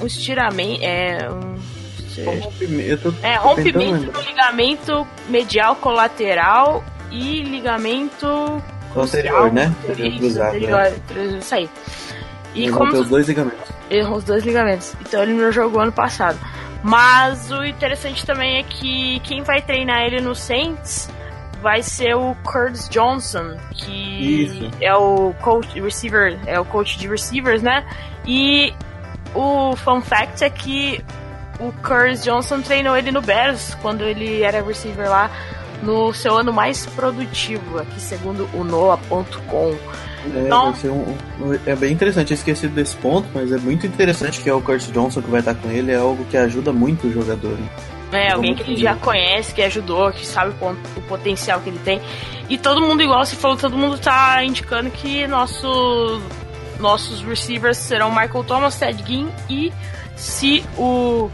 um 0.00 0.06
estiramento. 0.06 0.82
É, 0.84 1.28
um, 1.28 2.40
rompimento, 2.40 3.14
é, 3.22 3.34
rompimento 3.36 4.12
do 4.12 4.20
ligamento 4.20 5.06
medial 5.28 5.76
colateral 5.76 6.84
e 7.10 7.42
ligamento 7.42 8.62
anterior, 8.96 9.52
né? 9.52 9.74
Anterior, 9.88 10.90
né? 10.90 11.38
Isso 11.38 11.54
aí. 11.54 11.68
E 12.54 12.64
ele 12.64 12.72
como 12.72 12.92
os 12.92 13.08
dois 13.08 13.28
ligamentos. 13.28 13.68
Errou 13.90 14.18
os 14.18 14.24
dois 14.24 14.44
ligamentos. 14.44 14.94
Então 15.00 15.22
ele 15.22 15.34
não 15.34 15.52
jogou 15.52 15.80
ano 15.82 15.92
passado. 15.92 16.38
Mas 16.82 17.50
o 17.50 17.64
interessante 17.64 18.24
também 18.24 18.58
é 18.58 18.62
que 18.62 19.20
quem 19.20 19.42
vai 19.42 19.60
treinar 19.60 20.02
ele 20.02 20.20
no 20.20 20.34
Saints 20.34 21.10
vai 21.60 21.82
ser 21.82 22.16
o 22.16 22.34
Curtis 22.42 22.88
Johnson, 22.88 23.56
que 23.72 24.44
Isso. 24.44 24.70
é 24.80 24.94
o 24.94 25.34
coach 25.42 25.78
receiver, 25.78 26.38
é 26.46 26.58
o 26.58 26.64
coach 26.64 26.98
de 26.98 27.06
receivers, 27.06 27.62
né? 27.62 27.84
E 28.26 28.72
o 29.34 29.76
fun 29.76 30.00
fact 30.00 30.42
é 30.42 30.48
que 30.48 31.04
o 31.58 31.70
Curtis 31.86 32.24
Johnson 32.24 32.62
treinou 32.62 32.96
ele 32.96 33.10
no 33.10 33.20
Bears 33.20 33.74
quando 33.82 34.02
ele 34.02 34.42
era 34.42 34.62
receiver 34.62 35.08
lá 35.08 35.30
no 35.82 36.12
seu 36.12 36.36
ano 36.36 36.52
mais 36.52 36.86
produtivo, 36.86 37.78
aqui 37.78 38.00
segundo 38.00 38.48
o 38.54 38.64
Noah.com. 38.64 39.76
É, 40.34 40.46
então, 40.46 40.74
um, 40.84 41.54
é 41.64 41.74
bem 41.74 41.92
interessante, 41.92 42.32
eu 42.32 42.34
esqueci 42.34 42.68
desse 42.68 42.94
ponto, 42.96 43.26
mas 43.34 43.50
é 43.50 43.56
muito 43.56 43.86
interessante 43.86 44.40
que 44.40 44.50
é 44.50 44.52
o 44.52 44.60
Curtis 44.60 44.92
Johnson 44.92 45.22
que 45.22 45.30
vai 45.30 45.40
estar 45.40 45.54
com 45.54 45.70
ele, 45.70 45.92
é 45.92 45.96
algo 45.96 46.24
que 46.26 46.36
ajuda 46.36 46.72
muito 46.72 47.06
o 47.06 47.12
jogador. 47.12 47.52
Né? 47.56 47.68
É, 48.12 48.32
alguém 48.32 48.54
que 48.54 48.62
ele 48.62 48.76
já 48.76 48.94
conhece, 48.96 49.54
que 49.54 49.62
ajudou, 49.62 50.10
que 50.12 50.26
sabe 50.26 50.52
o, 50.60 50.70
o, 50.98 51.02
potencial 51.02 51.60
que 51.60 51.70
ele 51.70 51.78
tem. 51.78 52.00
E 52.48 52.58
todo 52.58 52.80
mundo, 52.80 53.02
igual 53.02 53.24
você 53.24 53.36
falou, 53.36 53.56
todo 53.56 53.76
mundo 53.76 53.98
tá 53.98 54.44
indicando 54.44 54.90
que 54.90 55.26
nosso, 55.28 56.20
nossos 56.80 57.22
receivers 57.22 57.78
serão 57.78 58.10
Michael 58.10 58.44
Thomas, 58.44 58.76
Ted 58.76 59.02
Ginn 59.06 59.28
e 59.48 59.72
se 60.16 60.64
o 60.76 61.30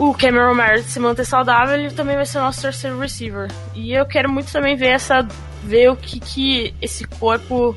o 0.00 0.14
Cameron 0.14 0.54
Meredith 0.54 0.88
se 0.88 0.98
manter 0.98 1.26
saudável, 1.26 1.74
ele 1.74 1.90
também 1.90 2.16
vai 2.16 2.24
ser 2.24 2.38
nosso 2.38 2.62
terceiro 2.62 2.98
receiver. 2.98 3.48
E 3.74 3.92
eu 3.92 4.06
quero 4.06 4.32
muito 4.32 4.50
também 4.50 4.74
ver 4.74 4.88
essa 4.88 5.28
ver 5.62 5.90
o 5.90 5.96
que, 5.96 6.18
que 6.18 6.74
esse 6.80 7.04
corpo 7.04 7.76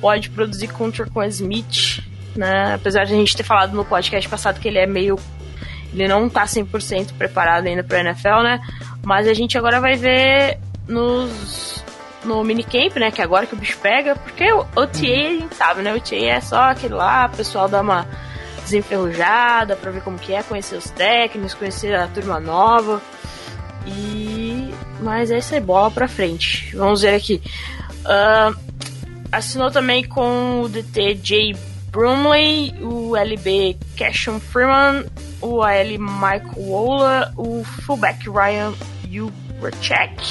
pode 0.00 0.30
produzir 0.30 0.68
contra 0.68 1.04
com 1.04 1.22
Smith, 1.24 2.02
né? 2.34 2.72
Apesar 2.72 3.04
de 3.04 3.12
a 3.12 3.16
gente 3.16 3.36
ter 3.36 3.42
falado 3.42 3.76
no 3.76 3.84
podcast 3.84 4.26
passado 4.30 4.58
que 4.58 4.66
ele 4.66 4.78
é 4.78 4.86
meio 4.86 5.18
ele 5.92 6.08
não 6.08 6.26
tá 6.26 6.44
100% 6.44 7.12
preparado 7.18 7.66
ainda 7.66 7.84
para 7.84 8.00
NFL, 8.00 8.42
né? 8.42 8.60
Mas 9.04 9.28
a 9.28 9.34
gente 9.34 9.58
agora 9.58 9.78
vai 9.78 9.94
ver 9.94 10.58
nos 10.86 11.84
no 12.24 12.42
minicamp, 12.42 12.98
né? 12.98 13.10
Que 13.10 13.20
é 13.20 13.24
agora 13.24 13.44
que 13.44 13.52
o 13.54 13.58
bicho 13.58 13.76
pega, 13.76 14.16
porque 14.16 14.50
o 14.50 14.60
OTA 14.74 15.02
a 15.02 15.38
gente 15.38 15.54
sabe, 15.54 15.82
né? 15.82 15.92
O 15.92 15.98
OTA 15.98 16.16
é 16.16 16.40
só 16.40 16.70
aquele 16.70 16.94
lá, 16.94 17.26
o 17.26 17.36
pessoal 17.36 17.68
dá 17.68 17.82
uma 17.82 18.06
desenferrujada 18.68 19.76
para 19.76 19.90
ver 19.90 20.02
como 20.02 20.18
que 20.18 20.32
é, 20.34 20.42
conhecer 20.42 20.76
os 20.76 20.90
técnicos, 20.90 21.54
conhecer 21.54 21.94
a 21.94 22.06
turma 22.06 22.38
nova. 22.38 23.00
E 23.86 24.72
mas 25.00 25.30
essa 25.30 25.56
é 25.56 25.60
bola 25.60 25.90
para 25.90 26.08
frente. 26.08 26.76
Vamos 26.76 27.02
ver 27.02 27.14
aqui. 27.14 27.40
Uh, 28.04 28.56
assinou 29.30 29.70
também 29.70 30.04
com 30.04 30.62
o 30.62 30.68
DT 30.68 31.20
Jay 31.22 31.56
Brumley, 31.90 32.74
o 32.82 33.16
LB 33.16 33.76
Cashon 33.96 34.40
Freeman, 34.40 35.06
o 35.40 35.62
AL 35.62 35.98
Michael 35.98 36.52
Wola, 36.56 37.32
o 37.36 37.64
fullback 37.64 38.28
Ryan 38.28 38.74
Ubercheck. 39.04 40.22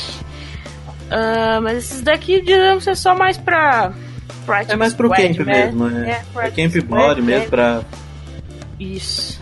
Uh, 1.08 1.62
mas 1.63 1.77
esses 1.77 2.01
daqui 2.01 2.41
digamos 2.41 2.84
ser 2.84 2.96
só 2.96 3.15
mais 3.15 3.38
pra. 3.38 3.94
É 4.70 4.75
mais 4.77 4.94
pro 4.94 5.10
camp 5.10 5.39
mesmo, 5.39 5.89
né? 5.89 6.24
É, 6.36 6.48
é 6.48 6.51
camp 6.51 6.86
body 6.86 7.22
mesmo 7.22 7.50
pra 7.50 7.84
isso. 8.79 9.39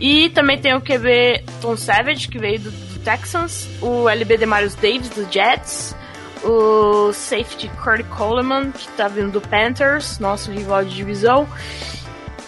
E 0.00 0.30
também 0.30 0.58
tem 0.58 0.74
o 0.74 0.80
QB 0.80 1.44
Tom 1.60 1.76
Savage, 1.76 2.28
que 2.28 2.38
veio 2.38 2.60
do, 2.60 2.70
do 2.70 3.00
Texans, 3.00 3.68
o 3.82 4.08
LB 4.08 4.36
Demarius 4.36 4.74
Davis, 4.74 5.08
do 5.10 5.30
Jets, 5.30 5.96
o 6.44 7.12
safety 7.12 7.68
Cody 7.82 8.04
Coleman, 8.04 8.70
que 8.70 8.86
tá 8.92 9.08
vindo 9.08 9.32
do 9.32 9.40
Panthers, 9.40 10.18
nosso 10.18 10.52
rival 10.52 10.84
de 10.84 10.94
divisão, 10.94 11.48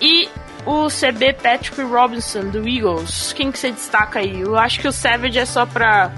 e 0.00 0.28
o 0.64 0.88
CB 0.88 1.34
Patrick 1.34 1.80
Robinson, 1.82 2.50
do 2.50 2.68
Eagles. 2.68 3.32
Quem 3.32 3.50
que 3.50 3.58
você 3.58 3.72
destaca 3.72 4.20
aí? 4.20 4.40
Eu 4.40 4.56
acho 4.56 4.80
que 4.80 4.88
o 4.88 4.92
Savage 4.92 5.38
é 5.38 5.44
só 5.44 5.66
pra 5.66 6.12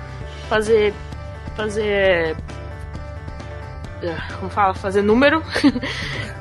fazer. 0.48 0.92
fazer. 1.56 2.36
Como 4.38 4.50
fala? 4.50 4.74
Fazer 4.74 5.02
número. 5.02 5.42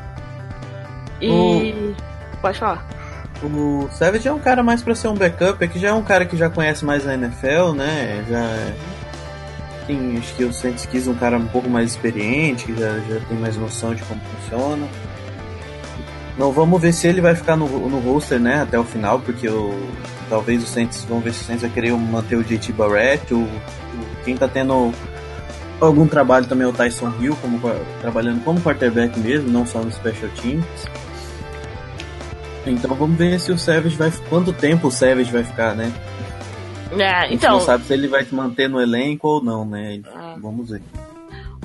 e. 1.21 1.95
Pode 2.41 2.59
falar. 2.59 3.00
O 3.43 3.89
Savage 3.91 4.27
é 4.27 4.33
um 4.33 4.39
cara 4.39 4.61
mais 4.61 4.83
para 4.83 4.93
ser 4.93 5.07
um 5.07 5.15
backup, 5.15 5.63
é 5.63 5.67
que 5.67 5.79
já 5.79 5.89
é 5.89 5.93
um 5.93 6.03
cara 6.03 6.25
que 6.25 6.37
já 6.37 6.49
conhece 6.49 6.85
mais 6.85 7.07
a 7.07 7.15
NFL, 7.15 7.73
né? 7.75 8.23
Já 8.29 8.73
tem, 9.87 10.17
acho 10.17 10.35
que 10.35 10.43
o 10.43 10.53
Saints 10.53 10.85
quis 10.85 11.07
um 11.07 11.15
cara 11.15 11.37
um 11.37 11.47
pouco 11.47 11.69
mais 11.69 11.91
experiente, 11.91 12.65
que 12.65 12.73
já, 12.73 12.99
já 12.99 13.19
tem 13.27 13.37
mais 13.37 13.57
noção 13.57 13.95
de 13.95 14.03
como 14.03 14.21
funciona. 14.21 14.87
Não, 16.37 16.51
vamos 16.51 16.81
ver 16.81 16.93
se 16.93 17.07
ele 17.07 17.19
vai 17.19 17.35
ficar 17.35 17.55
no, 17.55 17.67
no 17.89 17.99
roster, 17.99 18.39
né, 18.39 18.61
até 18.61 18.79
o 18.79 18.83
final, 18.83 19.19
porque 19.19 19.49
o, 19.49 19.73
talvez 20.29 20.63
o 20.63 20.67
Saints, 20.67 21.05
vamos 21.07 21.23
ver 21.23 21.33
se 21.33 21.41
o 21.41 21.45
Saints 21.45 21.61
vai 21.61 21.71
querer 21.71 21.91
manter 21.93 22.35
o 22.35 22.43
JT 22.43 22.71
Barrett, 22.73 23.33
o, 23.33 23.47
quem 24.23 24.37
tá 24.37 24.47
tendo 24.47 24.93
algum 25.79 26.07
trabalho 26.07 26.45
também 26.45 26.65
é 26.65 26.69
o 26.69 26.73
Tyson 26.73 27.11
Hill, 27.19 27.35
como, 27.41 27.59
trabalhando 28.01 28.43
como 28.43 28.61
quarterback 28.61 29.19
mesmo, 29.19 29.49
não 29.49 29.65
só 29.65 29.81
no 29.81 29.91
special 29.91 30.29
teams. 30.41 30.65
Então 32.65 32.95
vamos 32.95 33.17
ver 33.17 33.39
se 33.39 33.51
o 33.51 33.57
Savage 33.57 33.95
vai. 33.95 34.11
Quanto 34.29 34.53
tempo 34.53 34.87
o 34.87 34.91
Savage 34.91 35.31
vai 35.31 35.43
ficar, 35.43 35.75
né? 35.75 35.91
É, 36.99 37.33
então. 37.33 37.53
não 37.53 37.61
sabe 37.61 37.85
se 37.85 37.93
ele 37.93 38.07
vai 38.07 38.23
se 38.23 38.35
manter 38.35 38.67
no 38.67 38.79
elenco 38.79 39.27
ou 39.27 39.43
não, 39.43 39.65
né? 39.65 39.95
É. 39.95 40.39
Vamos 40.39 40.69
ver. 40.69 40.81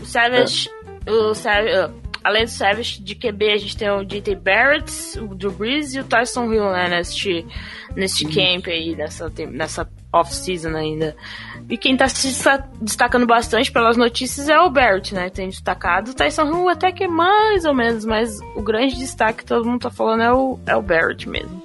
O 0.01 0.07
Savage. 0.07 0.71
É. 1.05 1.11
O 1.11 1.35
Savage. 1.35 1.93
Além 2.23 2.45
do 2.45 2.51
Savage 2.51 3.01
de 3.01 3.15
QB, 3.15 3.53
a 3.53 3.57
gente 3.57 3.77
tem 3.77 3.89
o 3.89 4.05
JT 4.05 4.35
Barrett, 4.35 5.21
o 5.21 5.33
Drew 5.33 5.53
Brees 5.53 5.95
e 5.95 6.01
o 6.01 6.05
Tyson 6.05 6.53
Hill, 6.53 6.73
né? 6.73 6.89
Neste, 6.89 7.47
neste 7.95 8.25
camp 8.25 8.67
aí, 8.67 8.97
nessa, 8.97 9.33
nessa 9.49 9.89
off-season 10.21 10.75
ainda. 10.77 11.17
E 11.69 11.77
quem 11.77 11.97
tá 11.97 12.09
se 12.09 12.29
destacando 12.81 13.27
bastante 13.27 13.73
pelas 13.73 13.97
notícias 13.97 14.49
é 14.49 14.59
o 14.59 14.71
Barrett, 14.71 15.13
né? 15.15 15.29
Tem 15.31 15.49
destacado. 15.49 16.13
O 16.13 16.15
Tyson 16.15 16.45
Hill 16.45 16.69
até 16.69 16.93
que 16.93 17.05
é 17.05 17.09
mais 17.09 17.65
ou 17.65 17.75
menos, 17.75 18.05
mas 18.05 18.39
o 18.55 18.63
grande 18.63 18.97
destaque 18.97 19.39
que 19.39 19.45
todo 19.45 19.69
mundo 19.69 19.81
tá 19.81 19.91
falando 19.91 20.23
é 20.23 20.33
o, 20.33 20.59
é 20.65 20.77
o 20.77 20.83
Barrett 20.83 21.29
mesmo. 21.29 21.63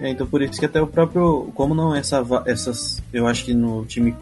É, 0.00 0.08
então 0.08 0.26
por 0.26 0.40
isso 0.40 0.58
que 0.58 0.64
até 0.64 0.80
o 0.80 0.86
próprio. 0.86 1.52
Como 1.54 1.74
não 1.74 1.94
essa, 1.94 2.24
essas. 2.46 3.02
Eu 3.12 3.26
acho 3.26 3.44
que 3.44 3.52
no 3.52 3.84
time 3.84 4.16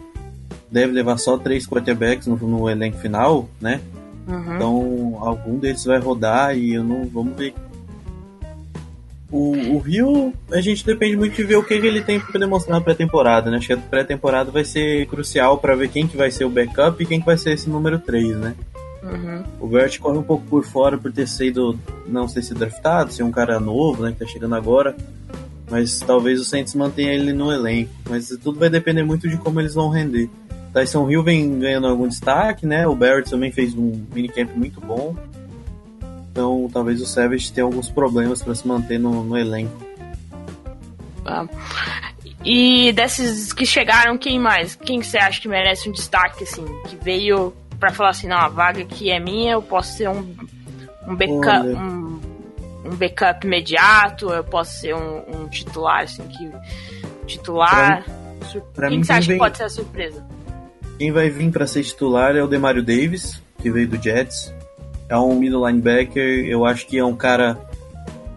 deve 0.70 0.92
levar 0.92 1.18
só 1.18 1.38
três 1.38 1.66
quarterbacks 1.66 2.26
no, 2.26 2.36
no 2.36 2.68
elenco 2.68 2.98
final, 2.98 3.48
né? 3.60 3.80
Uhum. 4.26 4.54
Então 4.56 5.18
algum 5.20 5.56
deles 5.56 5.84
vai 5.84 5.98
rodar 5.98 6.58
e 6.58 6.74
eu 6.74 6.82
não. 6.82 7.04
Vamos 7.06 7.36
ver 7.36 7.54
o, 9.30 9.74
o 9.74 9.78
Rio, 9.78 10.32
a 10.50 10.60
gente 10.60 10.84
depende 10.84 11.16
muito 11.16 11.36
de 11.36 11.44
ver 11.44 11.56
o 11.56 11.62
que, 11.62 11.78
que 11.78 11.86
ele 11.86 12.00
tem 12.00 12.18
para 12.18 12.40
demonstrar 12.40 12.78
na 12.78 12.84
pré-temporada, 12.84 13.50
né? 13.50 13.58
Acho 13.58 13.66
que 13.66 13.72
a 13.74 13.76
pré-temporada 13.76 14.50
vai 14.50 14.64
ser 14.64 15.06
crucial 15.06 15.58
para 15.58 15.74
ver 15.74 15.88
quem 15.88 16.06
que 16.06 16.16
vai 16.16 16.30
ser 16.30 16.44
o 16.44 16.50
backup 16.50 17.02
e 17.02 17.06
quem 17.06 17.20
que 17.20 17.26
vai 17.26 17.36
ser 17.36 17.52
esse 17.52 17.68
número 17.68 17.98
3, 17.98 18.36
né? 18.38 18.54
Uhum. 19.02 19.44
O 19.60 19.66
Bert 19.66 19.98
corre 19.98 20.18
um 20.18 20.22
pouco 20.22 20.44
por 20.46 20.64
fora 20.64 20.96
por 20.98 21.12
ter 21.12 21.28
sido, 21.28 21.78
não 22.06 22.26
sei 22.26 22.42
se 22.42 22.54
draftado, 22.54 23.12
ser 23.12 23.22
um 23.22 23.30
cara 23.30 23.60
novo, 23.60 24.02
né, 24.02 24.12
que 24.12 24.18
tá 24.18 24.26
chegando 24.26 24.54
agora. 24.54 24.96
Mas 25.70 26.00
talvez 26.00 26.40
o 26.40 26.44
Saints 26.44 26.74
mantenha 26.74 27.12
ele 27.12 27.32
no 27.32 27.52
elenco. 27.52 27.90
Mas 28.08 28.28
tudo 28.42 28.58
vai 28.58 28.70
depender 28.70 29.02
muito 29.02 29.28
de 29.28 29.36
como 29.36 29.60
eles 29.60 29.74
vão 29.74 29.90
render. 29.90 30.30
Tyson 30.72 31.10
Hill 31.10 31.22
vem 31.22 31.58
ganhando 31.58 31.86
algum 31.86 32.08
destaque, 32.08 32.66
né? 32.66 32.86
O 32.86 32.94
Barrett 32.94 33.30
também 33.30 33.52
fez 33.52 33.74
um 33.74 34.02
minicamp 34.14 34.50
muito 34.56 34.80
bom. 34.80 35.14
Então 36.38 36.70
talvez 36.72 37.02
o 37.02 37.04
Savage 37.04 37.52
tenha 37.52 37.64
alguns 37.64 37.90
problemas 37.90 38.40
para 38.40 38.54
se 38.54 38.64
manter 38.64 38.96
no, 38.96 39.24
no 39.24 39.36
elenco. 39.36 39.76
Ah. 41.26 41.48
E 42.44 42.92
desses 42.92 43.52
que 43.52 43.66
chegaram, 43.66 44.16
quem 44.16 44.38
mais? 44.38 44.76
Quem 44.76 45.02
você 45.02 45.18
acha 45.18 45.40
que 45.40 45.48
merece 45.48 45.88
um 45.88 45.92
destaque, 45.92 46.44
assim? 46.44 46.64
Que 46.86 46.94
veio 46.94 47.52
para 47.80 47.90
falar 47.90 48.10
assim, 48.10 48.28
não, 48.28 48.36
a 48.36 48.46
vaga 48.46 48.82
aqui 48.82 49.10
é 49.10 49.18
minha, 49.18 49.54
eu 49.54 49.62
posso 49.62 49.96
ser 49.96 50.08
um, 50.08 50.32
um 51.08 51.16
backup. 51.16 51.66
Um, 51.66 52.20
um, 52.84 52.94
backup 52.94 53.44
imediato, 53.44 54.30
eu 54.30 54.44
posso 54.44 54.78
ser 54.78 54.94
um, 54.94 55.42
um 55.42 55.48
titular, 55.48 56.04
assim, 56.04 56.22
que. 56.28 56.48
Titular. 57.26 58.04
Pra, 58.04 58.60
pra 58.74 58.88
quem 58.88 58.98
mim, 58.98 59.04
você 59.04 59.12
acha 59.12 59.26
vem, 59.26 59.36
que 59.36 59.42
pode 59.42 59.56
ser 59.56 59.64
a 59.64 59.68
surpresa? 59.68 60.24
Quem 61.00 61.10
vai 61.10 61.28
vir 61.30 61.50
para 61.50 61.66
ser 61.66 61.82
titular 61.82 62.36
é 62.36 62.42
o 62.44 62.46
Demario 62.46 62.82
Davis, 62.82 63.42
que 63.60 63.72
veio 63.72 63.88
do 63.88 64.00
Jets 64.00 64.56
é 65.08 65.16
um 65.16 65.34
middle 65.34 65.66
linebacker, 65.66 66.46
eu 66.46 66.64
acho 66.64 66.86
que 66.86 66.98
é 66.98 67.04
um 67.04 67.16
cara 67.16 67.58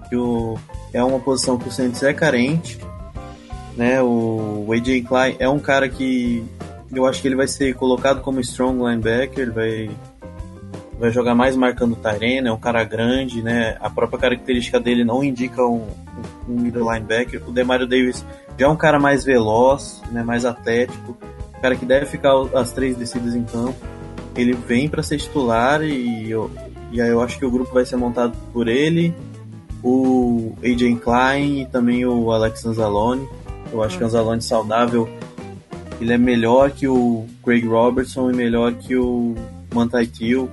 que 0.08 0.16
o, 0.16 0.58
é 0.94 1.04
uma 1.04 1.20
posição 1.20 1.58
que 1.58 1.68
o 1.68 1.72
Saints 1.72 2.02
é 2.04 2.14
carente, 2.14 2.80
né? 3.76 4.02
O 4.02 4.68
AJ 4.72 5.04
Klein 5.04 5.36
é 5.40 5.50
um 5.50 5.60
cara 5.60 5.90
que 5.90 6.44
eu 6.94 7.06
acho 7.06 7.22
que 7.22 7.28
ele 7.28 7.36
vai 7.36 7.48
ser 7.48 7.74
colocado 7.76 8.22
como 8.22 8.40
strong 8.40 8.78
linebacker, 8.80 9.40
ele 9.40 9.52
vai 9.52 9.92
vai 11.00 11.10
jogar 11.10 11.34
mais 11.34 11.56
marcando 11.56 11.96
Tyrene, 11.96 12.48
é 12.48 12.52
um 12.52 12.60
cara 12.60 12.84
grande, 12.84 13.42
né? 13.42 13.76
A 13.80 13.90
própria 13.90 14.20
característica 14.20 14.80
dele 14.80 15.04
não 15.04 15.24
indica 15.24 15.66
um, 15.66 15.88
um 16.48 16.54
middle 16.54 16.94
linebacker. 16.94 17.42
O 17.48 17.52
Demario 17.52 17.88
Davis 17.88 18.24
já 18.56 18.68
é 18.68 18.70
um 18.70 18.76
cara 18.76 19.00
mais 19.00 19.24
veloz, 19.24 20.00
né? 20.12 20.22
Mais 20.22 20.46
atlético, 20.46 21.18
cara 21.60 21.76
que 21.76 21.86
deve 21.86 22.06
ficar 22.06 22.34
as 22.54 22.72
três 22.72 22.96
descidas 22.96 23.36
em 23.36 23.44
campo 23.44 23.91
ele 24.36 24.54
vem 24.54 24.88
para 24.88 25.04
ser 25.04 25.18
titular 25.18 25.84
e, 25.84 26.30
eu, 26.30 26.50
e 26.92 27.02
aí 27.02 27.10
eu 27.10 27.22
acho 27.22 27.38
que 27.38 27.46
o 27.46 27.52
grupo 27.52 27.74
vai 27.74 27.86
ser 27.86 27.98
montado 27.98 28.36
por 28.54 28.68
ele, 28.68 29.14
o 29.84 30.54
AJ 30.64 31.00
Klein 31.00 31.62
e 31.62 31.66
também 31.66 32.06
o 32.06 32.32
Alex 32.32 32.66
Anzalone. 32.66 33.28
Eu 33.72 33.82
acho 33.84 33.98
que 33.98 34.04
o 34.04 34.08
Anzalone 34.08 34.42
saudável 34.42 35.10
ele 36.00 36.14
é 36.14 36.18
melhor 36.18 36.72
que 36.72 36.88
o 36.88 37.26
Craig 37.44 37.66
Robertson 37.66 38.32
e 38.32 38.36
melhor 38.36 38.74
que 38.74 38.96
o 38.96 39.36
Mantai 39.74 40.08
Teal, 40.08 40.50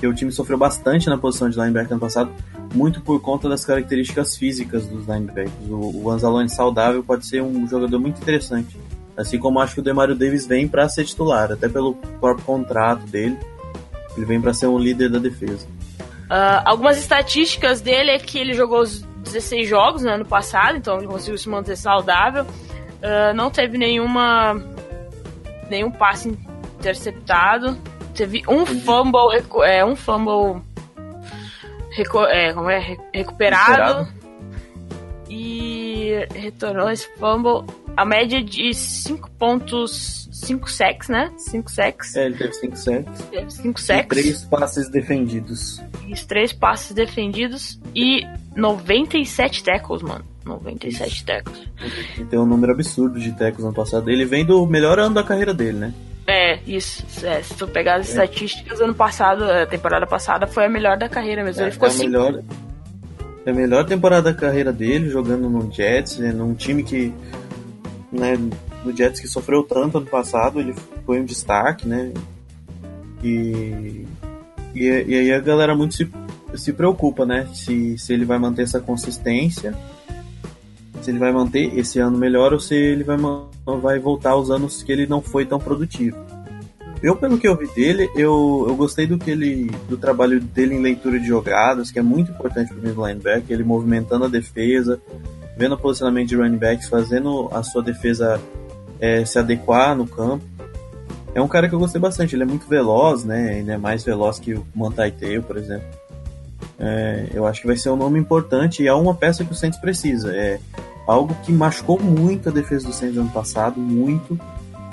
que 0.00 0.06
o 0.06 0.14
time 0.14 0.32
sofreu 0.32 0.56
bastante 0.56 1.08
na 1.08 1.18
posição 1.18 1.50
de 1.50 1.58
linebacker 1.58 1.92
ano 1.92 2.00
passado, 2.00 2.30
muito 2.74 3.00
por 3.02 3.20
conta 3.20 3.48
das 3.48 3.64
características 3.64 4.36
físicas 4.36 4.86
dos 4.86 5.06
linebackers. 5.06 5.68
O, 5.68 6.04
o 6.04 6.10
Anzalone 6.10 6.48
saudável 6.48 7.02
pode 7.02 7.26
ser 7.26 7.42
um 7.42 7.66
jogador 7.66 7.98
muito 7.98 8.20
interessante 8.20 8.76
Assim 9.18 9.38
como 9.38 9.58
acho 9.58 9.74
que 9.74 9.80
o 9.80 9.82
Demario 9.82 10.14
Davis 10.14 10.46
vem 10.46 10.68
para 10.68 10.88
ser 10.88 11.04
titular, 11.04 11.50
até 11.50 11.68
pelo 11.68 11.94
próprio 12.20 12.44
contrato 12.44 13.00
dele. 13.06 13.36
Ele 14.16 14.24
vem 14.24 14.40
para 14.40 14.54
ser 14.54 14.68
um 14.68 14.78
líder 14.78 15.10
da 15.10 15.18
defesa. 15.18 15.66
Uh, 16.30 16.62
algumas 16.64 16.98
estatísticas 16.98 17.80
dele 17.80 18.12
é 18.12 18.18
que 18.18 18.38
ele 18.38 18.54
jogou 18.54 18.80
os 18.80 19.02
16 19.24 19.68
jogos 19.68 20.02
no 20.02 20.10
ano 20.10 20.24
passado, 20.24 20.76
então 20.76 20.98
ele 20.98 21.08
conseguiu 21.08 21.36
se 21.36 21.48
manter 21.48 21.76
saudável. 21.76 22.44
Uh, 22.44 23.34
não 23.34 23.50
teve 23.50 23.76
nenhuma 23.76 24.54
nenhum 25.68 25.90
passe 25.90 26.28
interceptado. 26.78 27.76
Teve 28.14 28.42
um 28.48 28.64
fumble, 28.64 29.42
é, 29.64 29.84
um 29.84 29.96
fumble 29.96 30.62
recu 31.90 32.24
é, 32.24 32.52
como 32.52 32.70
é, 32.70 32.78
recuperado, 33.12 33.12
recuperado, 33.14 34.08
e 35.28 36.26
retornou 36.34 36.90
esse 36.90 37.08
fumble 37.16 37.64
a 37.98 38.04
média 38.04 38.40
de 38.40 38.72
5 38.72 39.28
pontos, 39.32 40.28
5 40.30 40.70
sacks, 40.70 41.08
né? 41.08 41.32
5 41.36 41.68
sacks. 41.68 42.14
É, 42.14 42.26
ele 42.26 42.36
teve 42.36 42.52
5 42.52 42.76
sacks. 42.76 43.22
Teve 43.22 43.50
5 43.50 43.80
sacks. 43.80 44.18
E 44.18 44.22
3 44.22 44.44
passes 44.44 44.88
defendidos. 44.88 45.82
Isso, 46.06 46.28
3 46.28 46.52
passes 46.52 46.92
defendidos 46.92 47.80
e 47.96 48.24
97 48.54 49.64
tackles, 49.64 50.02
mano. 50.02 50.24
97 50.44 51.12
Isso. 51.12 51.26
tackles. 51.26 51.58
Ele 52.16 52.26
tem 52.26 52.38
um 52.38 52.46
número 52.46 52.70
absurdo 52.70 53.18
de 53.18 53.32
tackles 53.32 53.64
no 53.64 53.74
passado. 53.74 54.08
Ele 54.08 54.24
vem 54.24 54.46
do 54.46 54.64
melhor 54.64 55.00
ano 55.00 55.16
da 55.16 55.24
carreira 55.24 55.52
dele, 55.52 55.78
né? 55.78 55.94
É, 56.24 56.60
isso. 56.68 57.04
É, 57.26 57.42
se 57.42 57.54
tu 57.54 57.66
pegar 57.66 57.96
as 57.96 58.06
é. 58.06 58.10
estatísticas, 58.10 58.80
ano 58.80 58.94
passado, 58.94 59.42
a 59.42 59.66
temporada 59.66 60.06
passada 60.06 60.46
foi 60.46 60.66
a 60.66 60.68
melhor 60.68 60.96
da 60.96 61.08
carreira 61.08 61.42
mesmo. 61.42 61.62
É, 61.62 61.64
ele 61.64 61.72
ficou 61.72 61.88
é 61.88 61.90
a 61.90 61.94
melhor, 61.94 62.42
é 63.44 63.50
a 63.50 63.54
melhor 63.54 63.84
temporada 63.86 64.32
da 64.32 64.38
carreira 64.38 64.72
dele, 64.72 65.10
jogando 65.10 65.50
no 65.50 65.68
Jets, 65.72 66.18
né, 66.18 66.30
num 66.30 66.54
time 66.54 66.84
que 66.84 67.12
né, 68.10 68.36
no 68.84 68.96
Jets 68.96 69.20
que 69.20 69.28
sofreu 69.28 69.62
tanto 69.62 69.98
ano 69.98 70.06
passado, 70.06 70.60
ele 70.60 70.74
foi 71.04 71.20
um 71.20 71.24
destaque, 71.24 71.86
né? 71.86 72.12
E, 73.22 74.06
e, 74.74 74.84
e 74.84 75.14
aí 75.14 75.32
a 75.32 75.40
galera 75.40 75.74
muito 75.74 75.94
se, 75.94 76.10
se 76.54 76.72
preocupa, 76.72 77.26
né? 77.26 77.48
Se, 77.52 77.98
se 77.98 78.12
ele 78.12 78.24
vai 78.24 78.38
manter 78.38 78.62
essa 78.62 78.80
consistência, 78.80 79.74
se 81.02 81.10
ele 81.10 81.18
vai 81.18 81.32
manter 81.32 81.76
esse 81.78 81.98
ano 81.98 82.16
melhor 82.18 82.52
ou 82.52 82.60
se 82.60 82.74
ele 82.74 83.04
vai, 83.04 83.16
vai 83.80 83.98
voltar 83.98 84.30
aos 84.30 84.50
anos 84.50 84.82
que 84.82 84.92
ele 84.92 85.06
não 85.06 85.20
foi 85.20 85.44
tão 85.44 85.58
produtivo. 85.58 86.16
Eu, 87.00 87.14
pelo 87.14 87.38
que 87.38 87.46
eu 87.46 87.56
vi 87.56 87.68
dele, 87.68 88.10
eu, 88.16 88.64
eu 88.68 88.74
gostei 88.74 89.06
do 89.06 89.18
que 89.18 89.30
ele 89.30 89.70
do 89.88 89.96
trabalho 89.96 90.40
dele 90.40 90.74
em 90.74 90.82
leitura 90.82 91.18
de 91.18 91.28
jogadas, 91.28 91.92
que 91.92 91.98
é 91.98 92.02
muito 92.02 92.32
importante 92.32 92.74
para 92.74 92.90
o 92.90 93.06
linebacker, 93.06 93.52
ele 93.52 93.62
movimentando 93.62 94.24
a 94.24 94.28
defesa, 94.28 95.00
vendo 95.58 95.74
o 95.74 95.78
posicionamento 95.78 96.28
de 96.28 96.36
running 96.36 96.56
backs, 96.56 96.88
fazendo 96.88 97.48
a 97.52 97.64
sua 97.64 97.82
defesa 97.82 98.40
é, 99.00 99.24
se 99.24 99.38
adequar 99.38 99.96
no 99.96 100.06
campo. 100.06 100.44
É 101.34 101.42
um 101.42 101.48
cara 101.48 101.68
que 101.68 101.74
eu 101.74 101.78
gostei 101.78 102.00
bastante, 102.00 102.34
ele 102.36 102.44
é 102.44 102.46
muito 102.46 102.66
veloz, 102.68 103.24
né? 103.24 103.58
Ele 103.58 103.70
é 103.72 103.76
mais 103.76 104.04
veloz 104.04 104.38
que 104.38 104.54
o 104.54 104.64
Mantai 104.74 105.10
Tail, 105.10 105.42
por 105.42 105.56
exemplo. 105.56 105.86
É, 106.78 107.26
eu 107.34 107.44
acho 107.44 107.60
que 107.60 107.66
vai 107.66 107.76
ser 107.76 107.90
um 107.90 107.96
nome 107.96 108.20
importante 108.20 108.84
e 108.84 108.86
é 108.86 108.94
uma 108.94 109.14
peça 109.14 109.44
que 109.44 109.52
o 109.52 109.54
Saints 109.54 109.80
precisa. 109.80 110.32
É 110.32 110.60
algo 111.06 111.34
que 111.42 111.52
machucou 111.52 112.00
muito 112.00 112.48
a 112.48 112.52
defesa 112.52 112.86
do 112.86 112.92
Saints 112.92 113.18
ano 113.18 113.30
passado, 113.30 113.80
muito, 113.80 114.38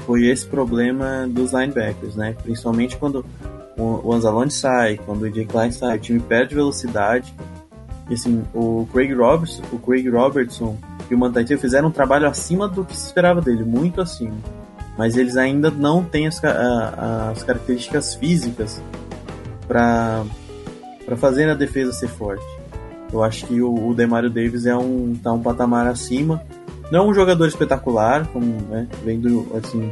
foi 0.05 0.25
esse 0.25 0.47
problema 0.47 1.27
dos 1.29 1.51
linebackers, 1.51 2.15
né? 2.15 2.35
Principalmente 2.41 2.97
quando 2.97 3.23
o 3.77 4.11
Anzalone 4.13 4.49
sai, 4.49 4.97
quando 5.05 5.21
o 5.21 5.25
AJ 5.25 5.45
Klein 5.47 5.71
sai, 5.71 5.97
o 5.97 5.99
time 5.99 6.19
perde 6.19 6.55
velocidade 6.55 7.33
assim, 8.13 8.43
o 8.53 8.87
Craig 8.91 9.13
Robertson, 9.13 9.63
o 9.71 9.79
Craig 9.79 10.07
Robertson 10.09 10.77
e 11.09 11.15
o 11.15 11.17
Mantaitio 11.17 11.57
fizeram 11.57 11.89
um 11.89 11.91
trabalho 11.91 12.27
acima 12.27 12.67
do 12.67 12.85
que 12.85 12.95
se 12.95 13.07
esperava 13.07 13.41
dele, 13.41 13.63
muito 13.63 14.01
acima. 14.01 14.35
Mas 14.97 15.17
eles 15.17 15.35
ainda 15.35 15.69
não 15.69 16.03
têm 16.03 16.27
as, 16.27 16.41
as 16.43 17.43
características 17.43 18.15
físicas 18.15 18.81
para 19.67 20.23
para 21.05 21.15
fazer 21.15 21.47
a 21.49 21.53
defesa 21.53 21.93
ser 21.93 22.07
forte. 22.07 22.43
Eu 23.13 23.23
acho 23.23 23.45
que 23.45 23.61
o, 23.61 23.89
o 23.89 23.93
Demario 23.93 24.29
Davis 24.29 24.65
é 24.65 24.75
um 24.75 25.15
tá 25.21 25.31
um 25.31 25.41
patamar 25.41 25.85
acima. 25.87 26.41
Não 26.91 26.99
é 26.99 27.07
um 27.09 27.13
jogador 27.13 27.47
espetacular, 27.47 28.27
como 28.27 28.45
né, 28.69 28.87
assim, 29.57 29.91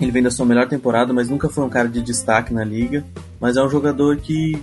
ele 0.00 0.10
vem 0.10 0.22
da 0.22 0.30
sua 0.30 0.46
melhor 0.46 0.68
temporada, 0.68 1.12
mas 1.12 1.28
nunca 1.28 1.48
foi 1.48 1.64
um 1.64 1.68
cara 1.68 1.88
de 1.88 2.02
destaque 2.02 2.52
na 2.52 2.64
liga. 2.64 3.04
Mas 3.40 3.56
é 3.56 3.62
um 3.62 3.68
jogador 3.68 4.16
que 4.16 4.60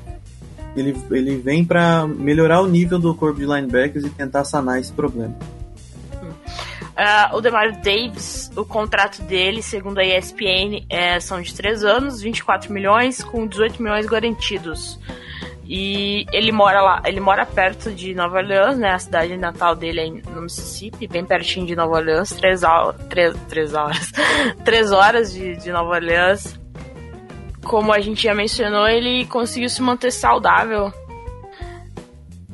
ele, 0.76 0.96
ele 1.12 1.38
vem 1.38 1.66
para 1.66 2.08
melhorar 2.08 2.62
o 2.62 2.68
nível 2.68 3.00
do 3.00 3.14
corpo 3.14 3.40
de 3.40 3.46
linebackers 3.46 4.06
e 4.06 4.10
tentar 4.10 4.44
sanar 4.44 4.80
esse 4.80 4.92
problema. 4.92 5.36
Uh, 6.92 7.36
o 7.36 7.42
Demario 7.42 7.74
Davis, 7.82 8.52
o 8.56 8.66
contrato 8.66 9.22
dele, 9.24 9.62
segundo 9.62 9.98
a 10.00 10.06
ESPN, 10.06 10.86
é, 10.90 11.20
são 11.20 11.42
de 11.42 11.54
3 11.54 11.84
anos, 11.84 12.22
24 12.22 12.72
milhões, 12.72 13.24
com 13.24 13.48
18 13.48 13.82
milhões 13.82 14.06
garantidos. 14.06 15.00
E 15.66 16.26
ele 16.34 16.52
mora 16.52 16.82
lá, 16.82 17.02
ele 17.06 17.20
mora 17.20 17.46
perto 17.46 17.92
de 17.92 18.14
Nova 18.14 18.38
Orleans, 18.38 18.78
né? 18.78 18.92
A 18.92 19.00
cidade 19.00 19.38
natal 19.38 19.74
dele 19.74 20.02
é 20.02 20.32
no 20.32 20.42
Mississippi, 20.42 21.08
bem 21.08 21.24
pertinho 21.24 21.66
de 21.66 21.76
Nova 21.76 21.96
Orleans, 21.96 22.32
3 22.32 22.64
horas, 22.64 22.96
três, 23.10 23.36
três 23.48 23.74
horas, 23.74 24.12
três 24.66 24.92
horas 24.92 25.32
de, 25.32 25.56
de 25.56 25.72
Nova 25.72 25.92
Orleans 25.92 26.61
como 27.64 27.94
a 27.94 28.00
gente 28.00 28.24
já 28.24 28.34
mencionou, 28.34 28.88
ele 28.88 29.26
conseguiu 29.26 29.70
se 29.70 29.82
manter 29.82 30.12
saudável 30.12 30.92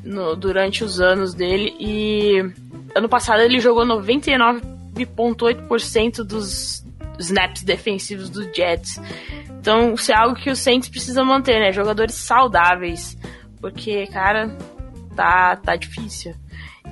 no, 0.04 0.36
durante 0.36 0.84
os 0.84 1.00
anos 1.00 1.34
dele 1.34 1.76
e 1.80 2.44
ano 2.96 3.10
passado 3.10 3.42
ele 3.42 3.60
jogou 3.60 3.86
99,8% 3.86 6.24
dos 6.24 6.84
snaps 7.20 7.64
defensivos 7.64 8.30
do 8.30 8.44
Jets. 8.54 9.02
Então, 9.60 9.94
isso 9.94 10.12
é 10.12 10.16
algo 10.16 10.36
que 10.36 10.50
o 10.50 10.56
Saints 10.56 10.88
precisa 10.88 11.24
manter, 11.24 11.60
né? 11.60 11.72
Jogadores 11.72 12.16
saudáveis, 12.16 13.18
porque, 13.60 14.08
cara, 14.08 14.56
tá, 15.16 15.56
tá 15.58 15.76
difícil. 15.76 16.34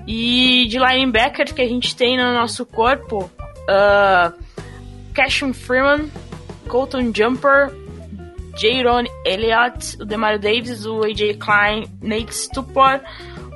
E 0.06 0.68
de 0.68 0.78
linebacker 0.78 1.54
que 1.54 1.62
a 1.62 1.68
gente 1.68 1.96
tem 1.96 2.18
no 2.18 2.34
nosso 2.34 2.66
corpo, 2.66 3.32
uh, 3.70 5.54
Freeman, 5.54 6.12
Colton 6.68 7.14
Jumper, 7.16 7.72
Jaron 8.56 9.04
Elliott, 9.26 9.98
o 10.02 10.06
Demario 10.06 10.40
Davis, 10.40 10.86
o 10.86 11.04
AJ 11.04 11.38
Klein, 11.38 11.88
Nate 12.02 12.34
Stupor, 12.34 13.02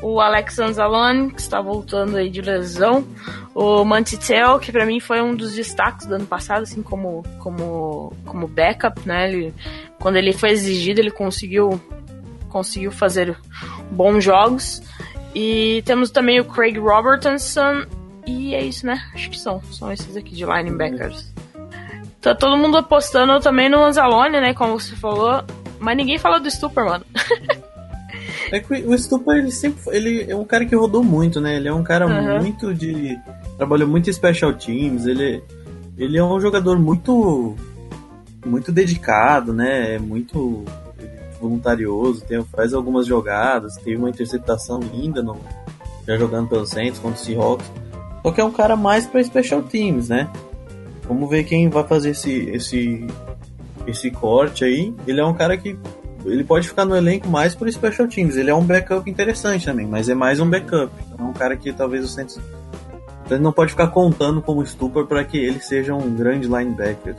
o 0.01 0.19
Alex 0.19 0.59
Anzalone, 0.59 1.31
que 1.31 1.41
está 1.41 1.61
voltando 1.61 2.17
aí 2.17 2.29
de 2.29 2.41
lesão, 2.41 3.05
o 3.53 3.83
Mantitel, 3.83 4.59
que 4.59 4.71
para 4.71 4.85
mim 4.85 4.99
foi 4.99 5.21
um 5.21 5.35
dos 5.35 5.53
destaques 5.53 6.05
do 6.05 6.15
ano 6.15 6.25
passado, 6.25 6.63
assim 6.63 6.81
como 6.81 7.23
como 7.39 8.13
como 8.25 8.47
backup, 8.47 9.01
né? 9.05 9.29
Ele, 9.29 9.53
quando 9.99 10.15
ele 10.15 10.33
foi 10.33 10.51
exigido, 10.51 10.99
ele 10.99 11.11
conseguiu 11.11 11.81
conseguiu 12.49 12.91
fazer 12.91 13.37
bons 13.91 14.23
jogos. 14.23 14.81
E 15.35 15.83
temos 15.85 16.09
também 16.09 16.39
o 16.39 16.45
Craig 16.45 16.77
Robertson 16.79 17.37
e 18.25 18.55
é 18.55 18.63
isso, 18.63 18.85
né? 18.85 19.01
Acho 19.13 19.29
que 19.29 19.39
são 19.39 19.61
são 19.71 19.91
esses 19.91 20.15
aqui 20.15 20.33
de 20.33 20.45
linebackers. 20.45 21.33
Tá 22.21 22.35
todo 22.35 22.57
mundo 22.57 22.77
apostando 22.77 23.39
também 23.39 23.69
no 23.69 23.83
Anzalone, 23.83 24.41
né? 24.41 24.53
Como 24.53 24.79
você 24.79 24.95
falou. 24.95 25.43
Mas 25.79 25.95
ninguém 25.95 26.17
fala 26.17 26.39
do 26.39 26.51
Stupor, 26.51 26.85
mano. 26.85 27.05
é 28.51 28.59
que 28.59 28.73
o 28.73 28.97
Stupor, 28.97 29.37
ele 29.37 29.51
sempre 29.51 29.81
ele 29.95 30.29
é 30.29 30.35
um 30.35 30.43
cara 30.43 30.65
que 30.65 30.75
rodou 30.75 31.03
muito, 31.03 31.39
né? 31.39 31.55
Ele 31.55 31.69
é 31.69 31.73
um 31.73 31.83
cara 31.83 32.07
uhum. 32.07 32.41
muito 32.41 32.73
de. 32.73 33.17
Trabalhou 33.57 33.87
muito 33.87 34.09
em 34.09 34.13
special 34.13 34.53
teams. 34.53 35.05
Ele, 35.05 35.41
ele 35.97 36.17
é 36.17 36.23
um 36.23 36.39
jogador 36.39 36.77
muito. 36.77 37.55
Muito 38.45 38.71
dedicado, 38.71 39.53
né? 39.53 39.95
É 39.95 39.99
muito 39.99 40.65
voluntarioso. 41.39 42.25
Tem, 42.25 42.43
faz 42.45 42.73
algumas 42.73 43.07
jogadas. 43.07 43.75
Teve 43.75 43.95
uma 43.95 44.09
interceptação 44.09 44.79
linda 44.79 45.21
no, 45.21 45.37
já 46.05 46.17
jogando 46.17 46.49
pelo 46.49 46.65
Saints 46.65 46.99
contra 46.99 47.21
o 47.21 47.23
Seahawks. 47.23 47.71
Só 48.23 48.31
que 48.31 48.41
é 48.41 48.43
um 48.43 48.51
cara 48.51 48.75
mais 48.75 49.05
para 49.05 49.23
special 49.23 49.61
teams, 49.63 50.09
né? 50.09 50.29
Vamos 51.09 51.27
ver 51.27 51.43
quem 51.43 51.67
vai 51.69 51.83
fazer 51.85 52.11
esse, 52.11 52.49
esse, 52.51 53.07
esse 53.87 54.11
corte 54.11 54.63
aí. 54.63 54.93
Ele 55.07 55.19
é 55.19 55.25
um 55.25 55.33
cara 55.33 55.57
que 55.57 55.75
ele 56.23 56.43
pode 56.43 56.67
ficar 56.67 56.85
no 56.85 56.95
elenco 56.95 57.27
mais 57.27 57.55
por 57.55 57.69
special 57.71 58.07
teams. 58.07 58.37
Ele 58.37 58.51
é 58.51 58.55
um 58.55 58.63
backup 58.63 59.09
interessante 59.09 59.65
também, 59.65 59.87
mas 59.87 60.07
é 60.07 60.13
mais 60.13 60.39
um 60.39 60.47
backup. 60.47 60.93
É 61.17 61.21
um 61.21 61.33
cara 61.33 61.57
que 61.57 61.73
talvez 61.73 62.05
o 62.05 62.07
Saints 62.07 62.39
ele 63.29 63.39
não 63.41 63.51
pode 63.51 63.71
ficar 63.71 63.87
contando 63.87 64.41
como 64.41 64.65
stupor 64.65 65.07
para 65.07 65.23
que 65.23 65.37
ele 65.37 65.59
seja 65.59 65.95
um 65.95 66.15
grande 66.15 66.47
linebacker. 66.47 67.15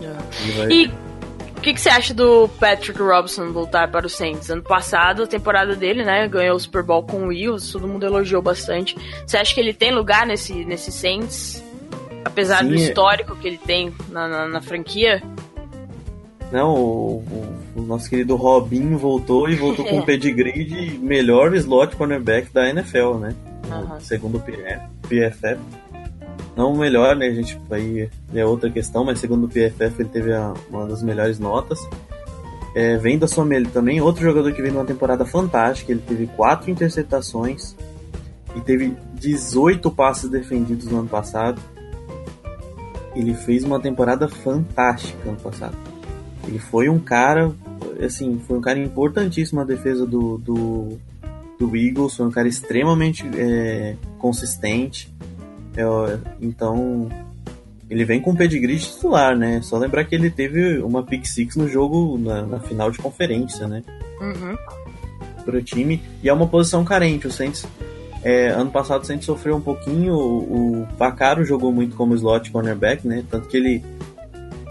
Yeah. 0.00 0.22
Vai... 0.56 0.68
E 0.68 0.86
o 1.56 1.60
que, 1.60 1.74
que, 1.74 1.80
você 1.80 1.88
acha 1.88 2.12
do 2.12 2.48
Patrick 2.60 3.00
Robinson 3.00 3.52
voltar 3.52 3.90
para 3.90 4.06
o 4.06 4.10
Saints? 4.10 4.50
Ano 4.50 4.62
passado, 4.62 5.22
a 5.22 5.26
temporada 5.26 5.76
dele, 5.76 6.04
né, 6.04 6.26
ganhou 6.28 6.56
o 6.56 6.60
Super 6.60 6.82
Bowl 6.82 7.04
com 7.04 7.24
o 7.24 7.28
Wills, 7.28 7.72
todo 7.72 7.86
mundo 7.86 8.04
elogiou 8.04 8.42
bastante. 8.42 8.96
Você 9.24 9.36
acha 9.36 9.54
que 9.54 9.60
ele 9.60 9.72
tem 9.72 9.92
lugar 9.92 10.26
nesse, 10.26 10.64
nesse 10.64 10.90
Saints? 10.90 11.62
Apesar 12.32 12.60
Sim, 12.60 12.68
do 12.68 12.74
é. 12.74 12.76
histórico 12.78 13.36
que 13.36 13.46
ele 13.46 13.58
tem 13.58 13.92
na, 14.08 14.26
na, 14.26 14.48
na 14.48 14.62
franquia. 14.62 15.22
Não, 16.50 16.74
o, 16.74 17.16
o, 17.76 17.80
o, 17.80 17.82
nosso 17.82 18.08
querido 18.08 18.36
Robinho 18.36 18.96
voltou 18.96 19.50
e 19.50 19.54
voltou 19.54 19.84
com 19.84 19.98
o 19.98 20.04
pedigree 20.04 20.64
de 20.64 20.98
melhor 20.98 21.54
slot 21.54 21.94
cornerback 21.94 22.50
da 22.52 22.68
NFL, 22.68 23.14
né? 23.18 23.34
Uhum. 23.70 24.00
Segundo 24.00 24.38
o 24.38 24.40
PFF. 24.40 25.58
não 26.56 26.72
o 26.72 26.78
melhor, 26.78 27.16
né? 27.16 27.26
A 27.26 27.34
gente 27.34 27.58
vai 27.68 28.10
é 28.34 28.46
outra 28.46 28.70
questão, 28.70 29.04
mas 29.04 29.18
segundo 29.18 29.44
o 29.44 29.48
PFF 29.48 30.00
ele 30.00 30.08
teve 30.08 30.32
a, 30.32 30.54
uma 30.70 30.86
das 30.86 31.02
melhores 31.02 31.38
notas. 31.38 31.78
É, 32.74 32.96
vem 32.96 33.18
da 33.18 33.28
sua 33.28 33.46
também 33.70 34.00
outro 34.00 34.22
jogador 34.22 34.50
que 34.54 34.62
vem 34.62 34.72
numa 34.72 34.86
temporada 34.86 35.26
fantástica. 35.26 35.92
Ele 35.92 36.02
teve 36.06 36.26
quatro 36.28 36.70
interceptações 36.70 37.76
e 38.56 38.60
teve 38.60 38.96
18 39.14 39.90
passes 39.90 40.30
defendidos 40.30 40.86
no 40.86 41.00
ano 41.00 41.08
passado. 41.08 41.60
Ele 43.14 43.34
fez 43.34 43.64
uma 43.64 43.80
temporada 43.80 44.28
fantástica 44.28 45.28
ano 45.28 45.38
passado. 45.38 45.76
Ele 46.46 46.58
foi 46.58 46.88
um 46.88 46.98
cara, 46.98 47.52
assim, 48.04 48.40
foi 48.46 48.58
um 48.58 48.60
cara 48.60 48.78
importantíssimo 48.78 49.60
na 49.60 49.66
defesa 49.66 50.06
do, 50.06 50.38
do, 50.38 50.98
do 51.58 51.76
Eagles, 51.76 52.16
foi 52.16 52.26
um 52.26 52.30
cara 52.30 52.48
extremamente 52.48 53.24
é, 53.36 53.96
consistente. 54.18 55.12
É, 55.76 56.18
então, 56.40 57.08
ele 57.88 58.04
vem 58.04 58.20
com 58.20 58.34
pedigree 58.34 58.78
titular, 58.78 59.36
né? 59.36 59.60
Só 59.62 59.76
lembrar 59.76 60.04
que 60.04 60.14
ele 60.14 60.30
teve 60.30 60.78
uma 60.78 61.02
pick 61.02 61.26
six 61.26 61.56
no 61.56 61.68
jogo, 61.68 62.18
na, 62.18 62.42
na 62.42 62.58
final 62.58 62.90
de 62.90 62.98
conferência, 62.98 63.68
né? 63.68 63.82
Uhum. 64.20 64.56
Pro 65.44 65.62
time. 65.62 66.02
E 66.22 66.28
é 66.28 66.32
uma 66.32 66.46
posição 66.46 66.84
carente. 66.84 67.26
O 67.26 67.30
Saints, 67.30 67.66
é, 68.24 68.48
ano 68.48 68.70
passado, 68.70 69.06
Saints 69.06 69.26
sofreu 69.26 69.56
um 69.56 69.60
pouquinho. 69.60 70.14
O, 70.14 70.82
o 70.82 70.88
Vacaro 70.96 71.44
jogou 71.44 71.72
muito 71.72 71.96
como 71.96 72.14
slot 72.14 72.50
cornerback, 72.50 73.06
né? 73.06 73.24
Tanto 73.30 73.48
que 73.48 73.56
ele. 73.56 73.84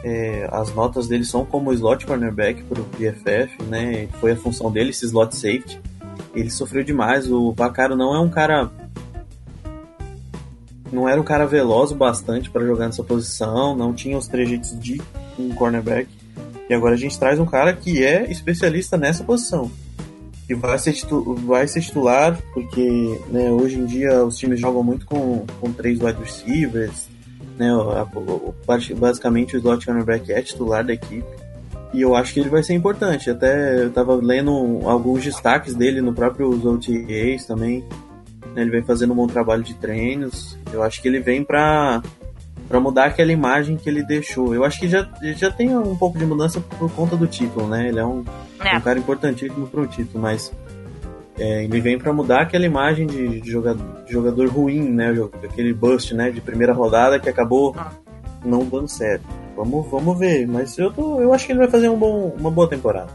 É, 0.03 0.49
as 0.51 0.73
notas 0.73 1.07
dele 1.07 1.23
são 1.23 1.45
como 1.45 1.71
slot 1.73 2.05
cornerback 2.05 2.63
pro 2.63 2.83
PFF, 2.83 3.61
né? 3.63 4.07
Foi 4.19 4.31
a 4.31 4.37
função 4.37 4.71
dele, 4.71 4.91
esse 4.91 5.05
slot 5.05 5.35
safety. 5.35 5.79
Ele 6.33 6.49
sofreu 6.49 6.83
demais. 6.83 7.29
O 7.29 7.51
Vacaro 7.51 7.95
não 7.95 8.15
é 8.15 8.19
um 8.19 8.29
cara 8.29 8.71
não 10.91 11.07
era 11.07 11.19
um 11.19 11.23
cara 11.23 11.45
veloz 11.45 11.91
o 11.91 11.95
bastante 11.95 12.49
para 12.49 12.65
jogar 12.65 12.87
nessa 12.87 13.03
posição, 13.03 13.75
não 13.75 13.93
tinha 13.93 14.17
os 14.17 14.27
trejeitos 14.27 14.77
de 14.77 15.01
um 15.39 15.49
cornerback. 15.55 16.09
E 16.69 16.73
agora 16.73 16.95
a 16.95 16.97
gente 16.97 17.17
traz 17.17 17.39
um 17.39 17.45
cara 17.45 17.73
que 17.73 18.03
é 18.03 18.29
especialista 18.29 18.97
nessa 18.97 19.23
posição. 19.23 19.71
Que 20.51 20.55
vai 20.55 20.77
ser, 20.77 20.93
vai 21.45 21.65
ser 21.65 21.79
titular, 21.79 22.37
porque 22.53 23.19
né, 23.29 23.49
hoje 23.49 23.79
em 23.79 23.85
dia 23.85 24.21
os 24.25 24.37
times 24.37 24.59
jogam 24.59 24.83
muito 24.83 25.05
com, 25.05 25.45
com 25.61 25.71
três 25.71 26.01
wide 26.01 26.19
receivers. 26.19 27.07
Né, 27.57 27.69
basicamente 28.99 29.55
o 29.55 29.59
slot 29.59 29.85
cornerback 29.85 30.29
é 30.31 30.41
titular 30.41 30.83
da 30.83 30.93
equipe. 30.93 31.25
E 31.93 32.01
eu 32.01 32.15
acho 32.15 32.33
que 32.33 32.39
ele 32.41 32.49
vai 32.49 32.63
ser 32.63 32.73
importante. 32.73 33.29
Até 33.29 33.81
eu 33.81 33.87
estava 33.87 34.15
lendo 34.15 34.81
alguns 34.83 35.23
destaques 35.23 35.73
dele 35.73 36.01
no 36.01 36.13
próprio 36.13 36.49
OTAs 36.49 37.45
também 37.45 37.85
né? 38.53 38.61
Ele 38.61 38.71
vem 38.71 38.83
fazendo 38.83 39.13
um 39.13 39.15
bom 39.15 39.27
trabalho 39.27 39.63
de 39.63 39.73
treinos. 39.75 40.57
Eu 40.71 40.83
acho 40.83 41.01
que 41.01 41.07
ele 41.07 41.19
vem 41.19 41.43
para 41.43 42.01
para 42.67 42.79
mudar 42.79 43.05
aquela 43.05 43.31
imagem 43.31 43.77
que 43.77 43.89
ele 43.89 44.03
deixou. 44.03 44.55
Eu 44.55 44.63
acho 44.63 44.79
que 44.79 44.87
já, 44.87 45.07
já 45.35 45.51
tem 45.51 45.75
um 45.77 45.95
pouco 45.95 46.17
de 46.17 46.25
mudança 46.25 46.61
por 46.79 46.91
conta 46.91 47.17
do 47.17 47.27
título, 47.27 47.67
né? 47.67 47.89
Ele 47.89 47.99
é 47.99 48.05
um, 48.05 48.23
é. 48.63 48.77
um 48.77 48.81
cara 48.81 48.97
importantíssimo 48.97 49.67
para 49.67 49.81
o 49.81 49.87
título, 49.87 50.21
mas 50.21 50.53
é, 51.37 51.63
ele 51.63 51.81
vem 51.81 51.97
para 51.97 52.13
mudar 52.13 52.41
aquela 52.41 52.65
imagem 52.65 53.07
de, 53.07 53.41
de, 53.41 53.51
jogador, 53.51 54.03
de, 54.05 54.13
jogador, 54.13 54.47
ruim, 54.49 54.89
né? 54.89 55.13
Aquele 55.43 55.73
bust, 55.73 56.13
né? 56.13 56.31
De 56.31 56.39
primeira 56.39 56.73
rodada 56.73 57.19
que 57.19 57.29
acabou 57.29 57.75
ah. 57.77 57.91
não 58.45 58.65
dando 58.65 58.87
certo. 58.87 59.25
Vamos, 59.55 59.85
vamos 59.89 60.17
ver, 60.17 60.47
mas 60.47 60.77
eu, 60.77 60.91
tô, 60.91 61.19
eu 61.19 61.33
acho 61.33 61.45
que 61.45 61.51
ele 61.51 61.59
vai 61.59 61.69
fazer 61.69 61.89
um 61.89 61.97
bom, 61.97 62.33
uma 62.39 62.49
boa 62.49 62.69
temporada. 62.69 63.09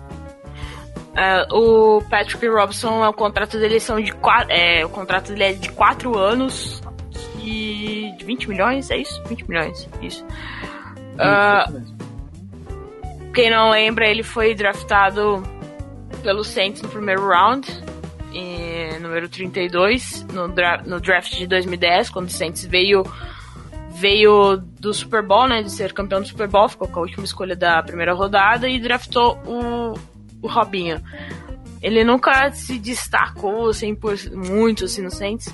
Uh, 1.17 1.97
o 1.99 2.03
Patrick 2.11 2.47
Robson, 2.47 3.09
o 3.09 3.13
contrato 3.15 3.59
dele 3.59 3.81
são 3.81 3.99
de 3.99 4.13
quatro, 4.13 4.53
é, 4.53 4.85
o 4.85 4.89
contrato 4.91 5.29
dele 5.29 5.45
é 5.45 5.53
de 5.55 5.71
4 5.71 6.19
anos 6.19 6.83
e 7.47 8.13
de 8.19 8.25
20 8.25 8.49
milhões, 8.49 8.91
é 8.91 8.99
isso? 8.99 9.23
20 9.25 9.49
milhões, 9.49 9.89
isso. 10.03 10.25
Uh, 11.15 11.97
quem 13.33 13.51
não 13.51 13.71
lembra, 13.71 14.09
ele 14.09 14.23
foi 14.23 14.55
draftado 14.55 15.43
pelo 16.23 16.43
Saints 16.45 16.83
no 16.83 16.89
primeiro 16.89 17.27
round, 17.27 17.67
e, 18.33 18.99
número 18.99 19.29
32, 19.29 20.27
no, 20.33 20.49
dra 20.49 20.83
no 20.85 21.01
draft 21.01 21.35
de 21.37 21.47
2010, 21.47 22.11
quando 22.11 22.27
o 22.29 22.33
Saints 22.33 22.65
veio 22.67 23.03
veio 23.99 24.59
do 24.79 24.93
Super 24.93 25.23
Bowl, 25.23 25.49
né, 25.49 25.63
de 25.63 25.73
ser 25.73 25.95
campeão 25.95 26.21
do 26.21 26.29
Super 26.29 26.47
Bowl, 26.47 26.69
ficou 26.69 26.87
com 26.87 26.99
a 26.99 27.03
última 27.03 27.25
escolha 27.25 27.57
da 27.57 27.83
primeira 27.83 28.13
rodada 28.13 28.69
e 28.69 28.79
draftou 28.79 29.39
o 29.47 29.95
o 30.43 30.49
Robinho. 30.49 31.03
Ele 31.83 32.03
nunca 32.05 32.51
se 32.53 32.79
destacou 32.79 33.69
assim, 33.69 33.95
por 33.95 34.17
muito 34.33 34.85
assim, 34.85 35.03
no 35.03 35.11
Saints, 35.11 35.53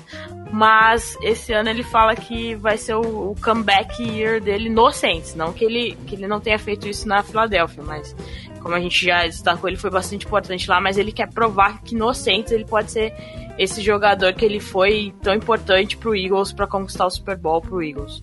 mas 0.53 1.17
esse 1.19 1.51
ano 1.51 1.67
ele 1.67 1.81
fala 1.81 2.15
que 2.15 2.53
vai 2.53 2.77
ser 2.77 2.93
o, 2.93 3.31
o, 3.31 3.35
comeback 3.43 4.03
year 4.03 4.39
dele 4.39 4.69
no 4.69 4.91
Saints. 4.91 5.33
Não 5.33 5.51
que 5.51 5.65
ele, 5.65 5.97
que 6.05 6.13
ele 6.13 6.27
não 6.27 6.39
tenha 6.39 6.59
feito 6.59 6.87
isso 6.87 7.07
na 7.07 7.23
Filadélfia, 7.23 7.81
mas 7.81 8.15
como 8.61 8.75
a 8.75 8.79
gente 8.79 9.03
já 9.03 9.23
destacou, 9.23 9.67
ele 9.67 9.77
foi 9.77 9.89
bastante 9.89 10.27
importante 10.27 10.69
lá, 10.69 10.79
mas 10.79 10.99
ele 10.99 11.11
quer 11.11 11.27
provar 11.27 11.81
que 11.81 11.95
no 11.95 12.13
Saints 12.13 12.51
ele 12.51 12.65
pode 12.65 12.91
ser 12.91 13.15
esse 13.57 13.81
jogador 13.81 14.31
que 14.35 14.45
ele 14.45 14.59
foi 14.59 15.11
tão 15.23 15.33
importante 15.33 15.97
pro 15.97 16.15
Eagles 16.15 16.53
para 16.53 16.67
conquistar 16.67 17.07
o 17.07 17.09
Super 17.09 17.35
Bowl 17.35 17.59
pro 17.59 17.81
Eagles. 17.81 18.19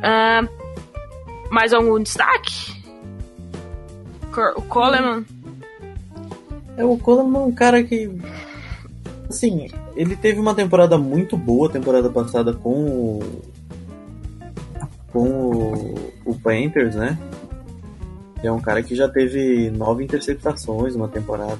Uh, 0.00 0.48
mais 1.50 1.74
algum 1.74 2.02
destaque? 2.02 2.82
O 4.56 4.62
Coleman. 4.62 5.26
É, 6.78 6.84
o 6.86 6.96
Coleman 6.96 7.42
é 7.42 7.44
um 7.44 7.52
cara 7.52 7.82
que. 7.82 8.10
Assim, 9.30 9.68
ele 9.94 10.16
teve 10.16 10.40
uma 10.40 10.56
temporada 10.56 10.98
muito 10.98 11.36
boa, 11.36 11.70
temporada 11.70 12.10
passada 12.10 12.52
com 12.52 12.84
o. 12.84 13.20
com 15.12 15.28
o, 15.28 15.94
o 16.24 16.34
Panthers, 16.34 16.96
né? 16.96 17.16
É 18.42 18.50
um 18.50 18.60
cara 18.60 18.82
que 18.82 18.96
já 18.96 19.08
teve 19.08 19.70
nove 19.70 20.02
interceptações 20.02 20.96
uma 20.96 21.06
temporada. 21.06 21.58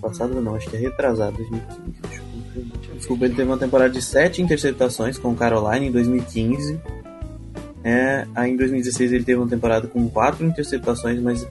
Passada 0.00 0.40
não, 0.40 0.54
acho 0.54 0.70
que 0.70 0.76
é 0.76 0.80
retrasado, 0.80 1.36
2015. 1.36 2.72
Desculpa, 2.96 3.26
ele 3.26 3.34
teve 3.34 3.50
uma 3.50 3.58
temporada 3.58 3.90
de 3.90 4.00
sete 4.00 4.40
interceptações 4.40 5.18
com 5.18 5.32
o 5.32 5.36
Carolina 5.36 5.84
em 5.84 5.92
2015. 5.92 6.80
É, 7.84 8.26
aí 8.34 8.52
em 8.52 8.56
2016 8.56 9.12
ele 9.12 9.24
teve 9.24 9.38
uma 9.38 9.48
temporada 9.48 9.86
com 9.86 10.08
quatro 10.08 10.46
interceptações, 10.46 11.20
mas 11.20 11.46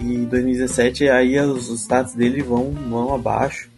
e 0.00 0.18
2017 0.26 1.08
aí 1.08 1.38
os, 1.40 1.68
status 1.68 2.14
dele 2.14 2.42
vão, 2.42 2.70
vão 2.70 3.14
abaixo. 3.14 3.71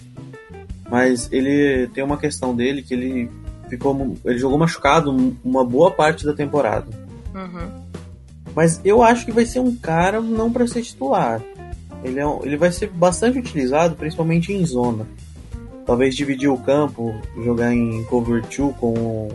Mas 0.94 1.28
ele 1.33 1.88
tem 1.88 2.04
uma 2.04 2.16
questão 2.16 2.54
dele 2.54 2.80
que 2.80 2.94
ele 2.94 3.28
ficou. 3.68 4.16
Ele 4.24 4.38
jogou 4.38 4.57
machucado 4.57 5.35
uma 5.42 5.64
boa 5.64 5.90
parte 5.90 6.24
da 6.24 6.33
temporada. 6.33 6.87
Uhum. 7.35 7.68
Mas 8.54 8.80
eu 8.85 9.02
acho 9.02 9.26
que 9.26 9.33
vai 9.33 9.44
ser 9.44 9.59
um 9.59 9.74
cara 9.74 10.20
não 10.20 10.52
para 10.52 10.68
ser 10.68 10.83
titular. 10.83 11.42
Ele, 12.04 12.20
é 12.20 12.24
um, 12.24 12.44
ele 12.44 12.57
vai 12.57 12.70
ser 12.70 12.90
bastante 12.90 13.40
utilizado, 13.40 13.96
principalmente 13.96 14.52
em 14.52 14.64
zona. 14.64 15.04
Talvez 15.85 16.14
dividir 16.14 16.48
o 16.48 16.59
campo, 16.59 17.12
jogar 17.42 17.74
em 17.74 18.04
cover 18.04 18.42
2 18.42 18.76
com, 18.78 19.30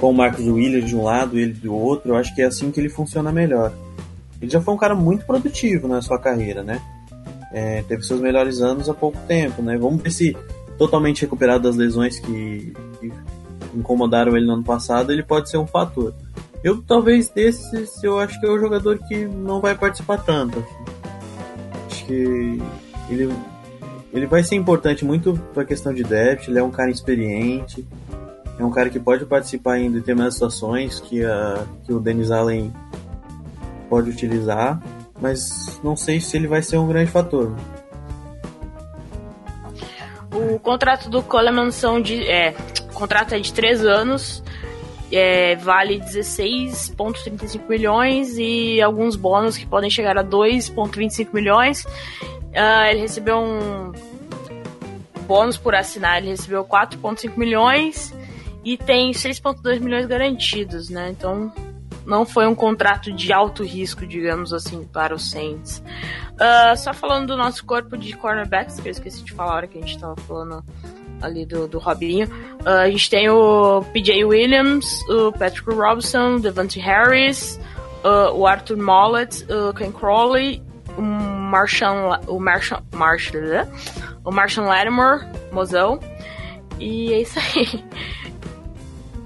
com 0.00 0.10
o 0.10 0.12
Marcos 0.12 0.44
Williams 0.44 0.88
de 0.88 0.96
um 0.96 1.04
lado 1.04 1.38
e 1.38 1.42
ele 1.42 1.52
do 1.52 1.72
outro. 1.72 2.10
Eu 2.10 2.16
acho 2.16 2.34
que 2.34 2.42
é 2.42 2.46
assim 2.46 2.72
que 2.72 2.80
ele 2.80 2.88
funciona 2.88 3.30
melhor. 3.30 3.72
Ele 4.40 4.50
já 4.50 4.60
foi 4.60 4.74
um 4.74 4.78
cara 4.78 4.96
muito 4.96 5.24
produtivo 5.24 5.86
na 5.86 6.02
sua 6.02 6.18
carreira, 6.18 6.64
né? 6.64 6.82
É, 7.52 7.82
teve 7.82 8.02
seus 8.02 8.20
melhores 8.20 8.60
anos 8.60 8.88
há 8.88 8.94
pouco 8.94 9.18
tempo, 9.26 9.62
né? 9.62 9.76
Vamos 9.76 10.02
ver 10.02 10.10
se 10.10 10.36
totalmente 10.78 11.22
recuperado 11.22 11.64
das 11.64 11.76
lesões 11.76 12.18
que, 12.18 12.72
que 12.98 13.12
incomodaram 13.74 14.36
ele 14.36 14.46
no 14.46 14.54
ano 14.54 14.64
passado, 14.64 15.12
ele 15.12 15.22
pode 15.22 15.50
ser 15.50 15.58
um 15.58 15.66
fator. 15.66 16.14
Eu 16.62 16.80
talvez 16.82 17.28
desses, 17.28 18.02
eu 18.02 18.18
acho 18.18 18.38
que 18.40 18.46
é 18.46 18.50
o 18.50 18.58
jogador 18.58 18.98
que 18.98 19.26
não 19.26 19.60
vai 19.60 19.74
participar 19.74 20.18
tanto. 20.18 20.58
Assim. 20.58 20.84
Acho 21.86 22.06
que 22.06 22.62
ele, 23.10 23.34
ele 24.12 24.26
vai 24.26 24.42
ser 24.42 24.54
importante 24.54 25.04
muito 25.04 25.34
para 25.52 25.62
a 25.62 25.66
questão 25.66 25.92
de 25.92 26.02
depth, 26.02 26.48
ele 26.48 26.58
é 26.58 26.62
um 26.62 26.70
cara 26.70 26.90
experiente, 26.90 27.86
é 28.58 28.64
um 28.64 28.70
cara 28.70 28.90
que 28.90 29.00
pode 29.00 29.24
participar 29.26 29.78
em 29.78 29.90
determinadas 29.90 30.34
situações 30.34 31.00
que, 31.00 31.24
a, 31.24 31.64
que 31.84 31.92
o 31.92 31.98
Dennis 31.98 32.30
Allen 32.30 32.72
pode 33.88 34.10
utilizar, 34.10 34.80
mas 35.22 35.80
não 35.84 35.96
sei 35.96 36.20
se 36.20 36.36
ele 36.36 36.48
vai 36.48 36.60
ser 36.60 36.76
um 36.78 36.88
grande 36.88 37.10
fator. 37.10 37.56
O 40.32 40.58
contrato 40.58 41.08
do 41.08 41.22
Coleman 41.22 41.70
são 41.70 42.02
de. 42.02 42.28
É, 42.28 42.54
contrato 42.92 43.32
é 43.34 43.38
de 43.38 43.52
3 43.52 43.84
anos, 43.86 44.42
é, 45.12 45.54
vale 45.56 46.00
16,35 46.00 47.60
milhões 47.68 48.36
e 48.36 48.82
alguns 48.82 49.14
bônus 49.14 49.56
que 49.56 49.66
podem 49.66 49.88
chegar 49.88 50.18
a 50.18 50.24
2,25 50.24 51.28
milhões. 51.32 51.84
Uh, 51.84 52.84
ele 52.90 53.00
recebeu 53.00 53.38
um 53.38 53.92
bônus 55.26 55.56
por 55.56 55.74
assinar, 55.74 56.18
ele 56.18 56.30
recebeu 56.30 56.64
4,5 56.64 57.36
milhões 57.36 58.12
e 58.64 58.76
tem 58.76 59.12
6,2 59.12 59.78
milhões 59.80 60.06
garantidos, 60.06 60.90
né? 60.90 61.10
Então 61.10 61.52
não 62.06 62.24
foi 62.24 62.46
um 62.46 62.54
contrato 62.54 63.12
de 63.12 63.32
alto 63.32 63.62
risco, 63.64 64.06
digamos 64.06 64.52
assim, 64.52 64.84
para 64.84 65.14
os 65.14 65.30
Saints. 65.30 65.82
Uh, 66.32 66.76
só 66.76 66.92
falando 66.92 67.28
do 67.28 67.36
nosso 67.36 67.64
corpo 67.64 67.96
de 67.96 68.16
cornerbacks, 68.16 68.80
que 68.80 68.88
eu 68.88 68.92
esqueci 68.92 69.22
de 69.22 69.32
falar 69.32 69.52
a 69.52 69.56
hora 69.56 69.66
que 69.66 69.78
a 69.78 69.80
gente 69.80 69.94
estava 69.94 70.16
falando 70.16 70.64
ali 71.20 71.46
do, 71.46 71.68
do 71.68 71.78
Robinho. 71.78 72.26
Uh, 72.62 72.68
a 72.68 72.90
gente 72.90 73.08
tem 73.08 73.28
o 73.28 73.82
PJ 73.92 74.24
Williams, 74.24 75.02
o 75.08 75.32
Patrick 75.32 75.70
Robinson, 75.70 76.40
Devante 76.40 76.80
Harris, 76.80 77.60
uh, 78.04 78.34
o 78.34 78.46
Arthur 78.46 78.76
Mollett, 78.76 79.46
o 79.50 79.72
Ken 79.72 79.92
Crawley, 79.92 80.62
o 80.96 81.02
Marshawn, 81.02 82.18
o 82.26 82.38
Marshawn, 82.38 82.82
Marshall, 82.94 83.68
o 84.24 84.32
Marshawn 84.32 84.66
Lattimore, 84.66 85.26
mozão. 85.52 86.00
E 86.78 87.12
é 87.12 87.20
isso 87.22 87.38
aí. 87.38 87.84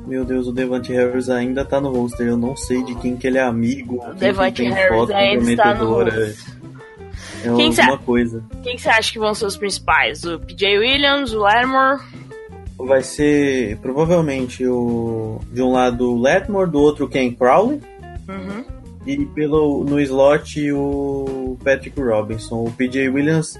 Meu 0.07 0.25
Deus, 0.25 0.47
o 0.47 0.53
Devante 0.53 0.93
Harris 0.93 1.29
ainda 1.29 1.65
tá 1.65 1.81
no 1.81 1.91
roster. 1.91 2.29
Eu 2.29 2.37
não 2.37 2.57
sei 2.57 2.83
de 2.85 2.95
quem 2.97 3.17
que 3.17 3.27
ele 3.27 3.39
é 3.39 3.43
amigo. 3.43 4.01
O 4.09 4.15
Devante 4.15 4.63
Harris 4.63 5.11
ainda 5.11 5.51
está 5.51 5.75
no 5.75 5.87
roster. 5.87 6.37
É 7.45 7.55
quem 7.55 7.69
alguma 7.69 7.99
coisa. 7.99 8.43
Quem 8.63 8.79
você 8.79 8.89
acha 8.89 9.13
que 9.13 9.19
vão 9.19 9.35
ser 9.35 9.47
os 9.47 9.57
principais? 9.57 10.25
O 10.25 10.39
PJ 10.39 10.79
Williams, 10.79 11.33
o 11.33 11.41
Lattimore? 11.41 12.01
Vai 12.79 13.03
ser 13.03 13.79
provavelmente 13.79 14.67
o 14.67 15.41
de 15.53 15.63
um 15.63 15.73
lado 15.73 16.13
o 16.13 16.21
Lattimore, 16.21 16.71
do 16.71 16.81
outro 16.81 17.07
o 17.07 17.09
Ken 17.09 17.33
Crowley. 17.33 17.81
Uhum. 18.29 18.65
E 19.07 19.25
pelo, 19.27 19.85
no 19.85 20.01
slot 20.01 20.73
o 20.73 21.57
Patrick 21.63 22.01
Robinson. 22.01 22.65
O 22.65 22.73
PJ 22.73 23.09
Williams 23.09 23.59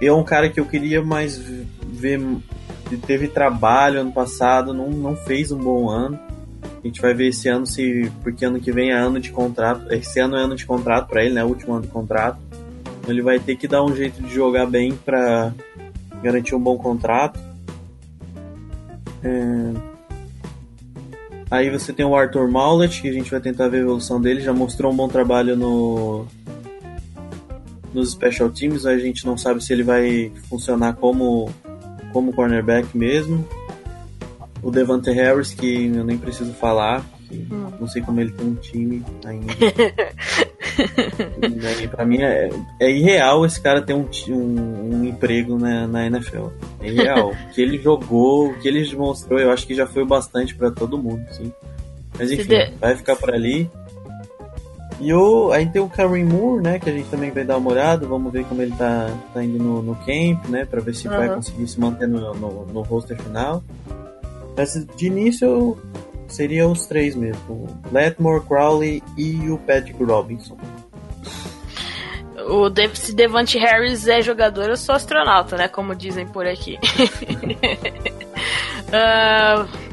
é 0.00 0.12
um 0.12 0.24
cara 0.24 0.48
que 0.48 0.60
eu 0.60 0.64
queria 0.64 1.02
mais 1.02 1.38
ver. 1.38 2.20
Teve 2.96 3.28
trabalho 3.28 4.00
ano 4.00 4.12
passado, 4.12 4.72
não, 4.72 4.88
não 4.88 5.16
fez 5.16 5.52
um 5.52 5.58
bom 5.58 5.88
ano. 5.88 6.18
A 6.82 6.86
gente 6.86 7.00
vai 7.00 7.12
ver 7.12 7.28
esse 7.28 7.48
ano 7.48 7.66
se. 7.66 8.10
Porque 8.22 8.44
ano 8.44 8.60
que 8.60 8.72
vem 8.72 8.90
é 8.90 8.94
ano 8.94 9.20
de 9.20 9.30
contrato. 9.30 9.92
Esse 9.92 10.20
ano 10.20 10.36
é 10.36 10.40
ano 10.40 10.56
de 10.56 10.64
contrato 10.64 11.08
para 11.08 11.24
ele, 11.24 11.34
né? 11.34 11.44
O 11.44 11.48
último 11.48 11.74
ano 11.74 11.82
de 11.82 11.88
contrato. 11.88 12.38
Ele 13.06 13.22
vai 13.22 13.38
ter 13.38 13.56
que 13.56 13.66
dar 13.66 13.82
um 13.82 13.94
jeito 13.94 14.22
de 14.22 14.32
jogar 14.32 14.66
bem 14.66 14.92
para 14.92 15.52
garantir 16.22 16.54
um 16.54 16.60
bom 16.60 16.76
contrato. 16.76 17.38
É... 19.22 19.72
Aí 21.50 21.70
você 21.70 21.92
tem 21.92 22.04
o 22.04 22.14
Arthur 22.14 22.50
Maulet, 22.50 23.00
que 23.00 23.08
a 23.08 23.12
gente 23.12 23.30
vai 23.30 23.40
tentar 23.40 23.68
ver 23.68 23.78
a 23.78 23.80
evolução 23.80 24.20
dele. 24.20 24.40
Já 24.40 24.52
mostrou 24.52 24.92
um 24.92 24.96
bom 24.96 25.08
trabalho 25.08 25.56
no 25.56 26.26
nos 27.92 28.10
special 28.12 28.50
teams. 28.50 28.86
A 28.86 28.98
gente 28.98 29.24
não 29.26 29.36
sabe 29.36 29.64
se 29.64 29.72
ele 29.72 29.82
vai 29.82 30.30
funcionar 30.48 30.94
como 30.94 31.48
como 32.12 32.32
cornerback 32.32 32.96
mesmo. 32.96 33.46
O 34.62 34.70
Devante 34.70 35.10
Harris, 35.10 35.54
que 35.54 35.86
eu 35.86 36.04
nem 36.04 36.18
preciso 36.18 36.52
falar, 36.52 37.04
hum. 37.30 37.70
não 37.78 37.86
sei 37.86 38.02
como 38.02 38.20
ele 38.20 38.32
tem 38.32 38.46
um 38.46 38.54
time 38.56 39.04
ainda. 39.24 39.54
pra 41.90 42.04
mim 42.04 42.22
é, 42.22 42.50
é 42.80 42.90
irreal 42.90 43.46
esse 43.46 43.60
cara 43.60 43.82
ter 43.82 43.94
um, 43.94 44.08
um, 44.28 44.96
um 44.96 45.04
emprego 45.04 45.58
na, 45.58 45.86
na 45.86 46.06
NFL. 46.06 46.48
É 46.80 46.88
irreal. 46.88 47.30
o 47.30 47.54
que 47.54 47.62
ele 47.62 47.78
jogou, 47.78 48.50
o 48.50 48.58
que 48.58 48.66
ele 48.66 48.82
demonstrou, 48.88 49.38
eu 49.38 49.52
acho 49.52 49.66
que 49.66 49.74
já 49.74 49.86
foi 49.86 50.04
bastante 50.04 50.54
para 50.54 50.70
todo 50.70 50.98
mundo, 50.98 51.24
sim. 51.30 51.52
Mas 52.18 52.32
enfim, 52.32 52.48
vai 52.80 52.96
ficar 52.96 53.14
por 53.16 53.32
ali. 53.32 53.70
E 55.00 55.12
o, 55.14 55.52
aí 55.52 55.66
tem 55.66 55.80
o 55.80 55.88
Kareem 55.88 56.24
Moore, 56.24 56.62
né? 56.62 56.78
Que 56.78 56.90
a 56.90 56.92
gente 56.92 57.08
também 57.08 57.30
vai 57.30 57.44
dar 57.44 57.56
uma 57.56 57.70
olhada. 57.70 58.06
Vamos 58.06 58.32
ver 58.32 58.44
como 58.44 58.60
ele 58.60 58.74
tá, 58.76 59.08
tá 59.32 59.44
indo 59.44 59.62
no, 59.62 59.80
no 59.80 59.94
camp, 59.94 60.48
né? 60.48 60.64
Pra 60.64 60.80
ver 60.80 60.94
se 60.94 61.06
uhum. 61.06 61.16
vai 61.16 61.28
conseguir 61.34 61.68
se 61.68 61.78
manter 61.78 62.08
no, 62.08 62.34
no, 62.34 62.66
no 62.66 62.82
roster 62.82 63.16
final. 63.16 63.62
Mas 64.56 64.74
de 64.96 65.06
início 65.06 65.78
seriam 66.26 66.72
os 66.72 66.86
três 66.86 67.14
mesmo: 67.14 67.68
Letmore, 67.92 68.42
Crowley 68.42 69.02
e 69.16 69.48
o 69.50 69.58
Patrick 69.58 70.02
Robinson. 70.02 70.56
O 72.48 72.68
De 72.70 72.88
se 72.96 73.14
Devante 73.14 73.58
Harris 73.58 74.08
é 74.08 74.22
jogador, 74.22 74.70
eu 74.70 74.76
sou 74.76 74.94
astronauta, 74.94 75.56
né? 75.56 75.68
Como 75.68 75.94
dizem 75.94 76.26
por 76.26 76.46
aqui. 76.46 76.78
uh, 78.88 79.68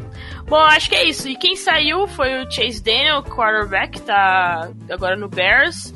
bom, 0.48 0.58
acho 0.58 0.90
que 0.90 0.96
é 0.96 1.04
isso. 1.08 1.28
E 1.28 1.36
quem 1.36 1.56
saiu 1.56 2.08
foi 2.08 2.44
o 2.44 2.52
Chase 2.52 2.82
Daniel, 2.82 3.24
quarterback, 3.24 4.02
tá 4.02 4.70
agora 4.90 5.16
no 5.16 5.28
Bears. 5.28 5.94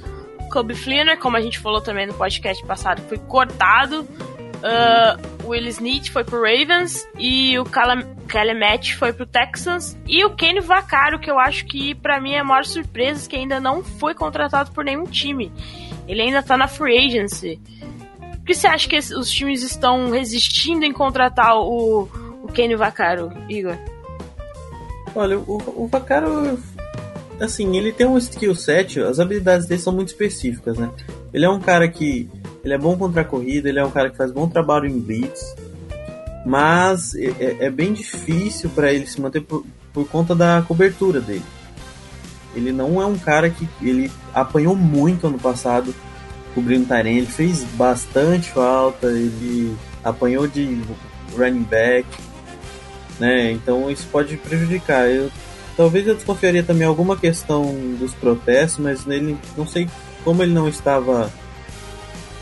Kobe 0.51 0.75
Fleener, 0.75 1.17
como 1.19 1.37
a 1.37 1.41
gente 1.41 1.59
falou 1.59 1.79
também 1.79 2.07
no 2.07 2.13
podcast 2.13 2.65
passado, 2.65 3.01
foi 3.03 3.17
cortado. 3.17 4.07
Uh, 4.59 5.45
o 5.45 5.49
Will 5.49 5.67
Smith 5.67 6.09
foi 6.09 6.23
pro 6.25 6.41
Ravens 6.41 7.07
e 7.17 7.57
o 7.57 7.63
Calamet 7.63 8.93
foi 8.97 9.13
pro 9.13 9.25
Texans 9.25 9.97
e 10.05 10.25
o 10.25 10.35
Kenny 10.35 10.59
Vaccaro, 10.59 11.17
que 11.17 11.31
eu 11.31 11.39
acho 11.39 11.65
que 11.65 11.95
para 11.95 12.19
mim 12.19 12.33
é 12.33 12.39
a 12.39 12.43
maior 12.43 12.65
surpresa, 12.65 13.29
que 13.29 13.37
ainda 13.37 13.57
não 13.59 13.81
foi 13.81 14.13
contratado 14.13 14.71
por 14.71 14.83
nenhum 14.83 15.05
time. 15.05 15.49
Ele 16.07 16.21
ainda 16.21 16.43
tá 16.43 16.57
na 16.57 16.67
free 16.67 16.97
agency. 16.97 17.61
Por 18.19 18.45
que 18.45 18.53
você 18.53 18.67
acha 18.67 18.89
que 18.89 18.97
os 18.97 19.31
times 19.31 19.63
estão 19.63 20.09
resistindo 20.09 20.83
em 20.83 20.91
contratar 20.91 21.55
o, 21.55 22.09
o 22.43 22.47
Kenny 22.47 22.75
Vaccaro, 22.75 23.31
Igor? 23.47 23.77
Olha, 25.19 25.37
o, 25.37 25.57
o 25.57 25.89
assim, 27.41 27.75
ele 27.75 27.91
tem 27.91 28.07
um 28.07 28.17
skill 28.17 28.55
set, 28.55 29.01
as 29.01 29.19
habilidades 29.19 29.67
dele 29.67 29.81
são 29.81 29.91
muito 29.91 30.07
específicas, 30.07 30.77
né? 30.77 30.89
Ele 31.33 31.43
é 31.43 31.49
um 31.49 31.59
cara 31.59 31.89
que 31.89 32.29
ele 32.63 32.73
é 32.73 32.77
bom 32.77 32.97
contra 32.97 33.19
a 33.19 33.25
corrida, 33.25 33.67
ele 33.67 33.79
é 33.79 33.83
um 33.83 33.91
cara 33.91 34.09
que 34.09 34.15
faz 34.15 34.31
bom 34.31 34.47
trabalho 34.47 34.85
em 34.85 34.97
blitz, 34.97 35.55
mas 36.45 37.15
é, 37.15 37.33
é, 37.37 37.57
é 37.65 37.69
bem 37.69 37.91
difícil 37.91 38.69
para 38.69 38.93
ele 38.93 39.05
se 39.05 39.19
manter 39.19 39.41
por, 39.41 39.65
por 39.91 40.07
conta 40.07 40.33
da 40.33 40.63
cobertura 40.65 41.19
dele. 41.19 41.43
Ele 42.55 42.71
não 42.71 43.01
é 43.01 43.05
um 43.05 43.17
cara 43.17 43.49
que 43.49 43.67
ele 43.81 44.09
apanhou 44.33 44.73
muito 44.73 45.27
ano 45.27 45.37
passado 45.37 45.93
cobrindo 46.55 46.85
Tyrene, 46.85 47.17
ele 47.17 47.27
fez 47.27 47.65
bastante 47.75 48.51
falta, 48.51 49.07
ele 49.07 49.75
apanhou 50.01 50.47
de 50.47 50.81
running 51.37 51.63
back, 51.63 52.07
né? 53.19 53.51
Então 53.51 53.89
isso 53.89 54.07
pode 54.11 54.37
prejudicar. 54.37 55.09
Eu 55.09 55.31
talvez 55.75 56.07
eu 56.07 56.15
desconfiaria 56.15 56.63
também 56.63 56.87
alguma 56.87 57.15
questão 57.15 57.73
dos 57.97 58.13
protestos, 58.13 58.83
mas 58.83 59.05
nele 59.05 59.37
não 59.57 59.65
sei 59.65 59.89
como 60.23 60.43
ele 60.43 60.53
não 60.53 60.67
estava 60.67 61.31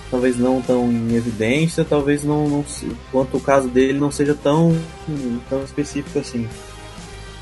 talvez 0.10 0.38
não 0.38 0.62
tão 0.62 0.92
em 0.92 1.16
evidência, 1.16 1.86
talvez 1.86 2.24
não, 2.24 2.48
não 2.48 2.66
quanto 3.12 3.38
o 3.38 3.42
caso 3.42 3.68
dele 3.68 4.00
não 4.00 4.10
seja 4.10 4.34
tão, 4.34 4.76
tão 5.50 5.64
específico 5.64 6.20
assim. 6.20 6.48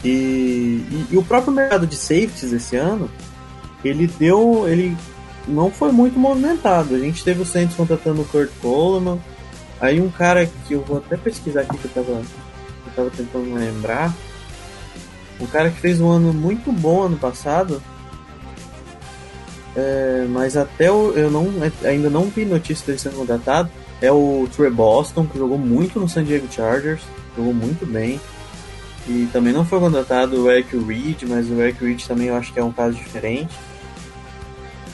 E, 0.03 0.07
e, 0.91 1.07
e, 1.11 1.17
o 1.17 1.23
próprio 1.23 1.53
mercado 1.53 1.87
de 1.87 1.95
safeties 1.95 2.51
esse 2.51 2.75
ano, 2.75 3.09
ele 3.83 4.07
deu, 4.07 4.67
ele 4.67 4.95
não 5.47 5.71
foi 5.71 5.91
muito 5.91 6.19
movimentado. 6.19 6.95
A 6.95 6.99
gente 6.99 7.23
teve 7.23 7.41
o 7.41 7.45
Saints 7.45 7.75
contratando 7.75 8.21
o 8.21 8.25
Kurt 8.25 8.49
Coleman, 8.61 9.19
aí 9.79 9.99
um 9.99 10.09
cara 10.09 10.45
que 10.67 10.73
eu 10.73 10.81
vou 10.81 10.97
até 10.97 11.17
pesquisar 11.17 11.61
aqui 11.61 11.77
que 11.77 11.85
eu 11.85 11.91
tava, 11.91 12.21
tava 12.95 13.09
tentando 13.09 13.53
lembrar, 13.53 14.13
um 15.39 15.45
cara 15.47 15.69
que 15.69 15.79
fez 15.79 15.99
um 15.99 16.09
ano 16.09 16.33
muito 16.33 16.71
bom 16.71 17.03
ano 17.03 17.17
passado, 17.17 17.81
é, 19.75 20.25
mas 20.29 20.55
até 20.55 20.89
o, 20.89 21.11
eu 21.11 21.29
não, 21.29 21.51
ainda 21.83 22.09
não 22.09 22.25
vi 22.29 22.45
notícia 22.45 22.85
dele 22.85 22.97
sendo 22.97 23.17
contratado. 23.17 23.69
É 24.01 24.11
o 24.11 24.47
Trey 24.55 24.69
Boston, 24.69 25.25
que 25.25 25.37
jogou 25.37 25.57
muito 25.57 25.99
no 25.99 26.07
San 26.07 26.23
Diego 26.23 26.47
Chargers, 26.49 27.01
jogou 27.35 27.53
muito 27.53 27.85
bem. 27.85 28.19
E 29.07 29.27
também 29.31 29.53
não 29.53 29.65
foi 29.65 29.79
contratado 29.79 30.43
o 30.43 30.51
Eric 30.51 30.75
Reed, 30.77 31.23
mas 31.27 31.49
o 31.49 31.61
Eric 31.61 31.83
Reed 31.83 32.05
também 32.05 32.27
eu 32.27 32.35
acho 32.35 32.51
que 32.51 32.59
é 32.59 32.63
um 32.63 32.71
caso 32.71 32.95
diferente. 32.95 33.53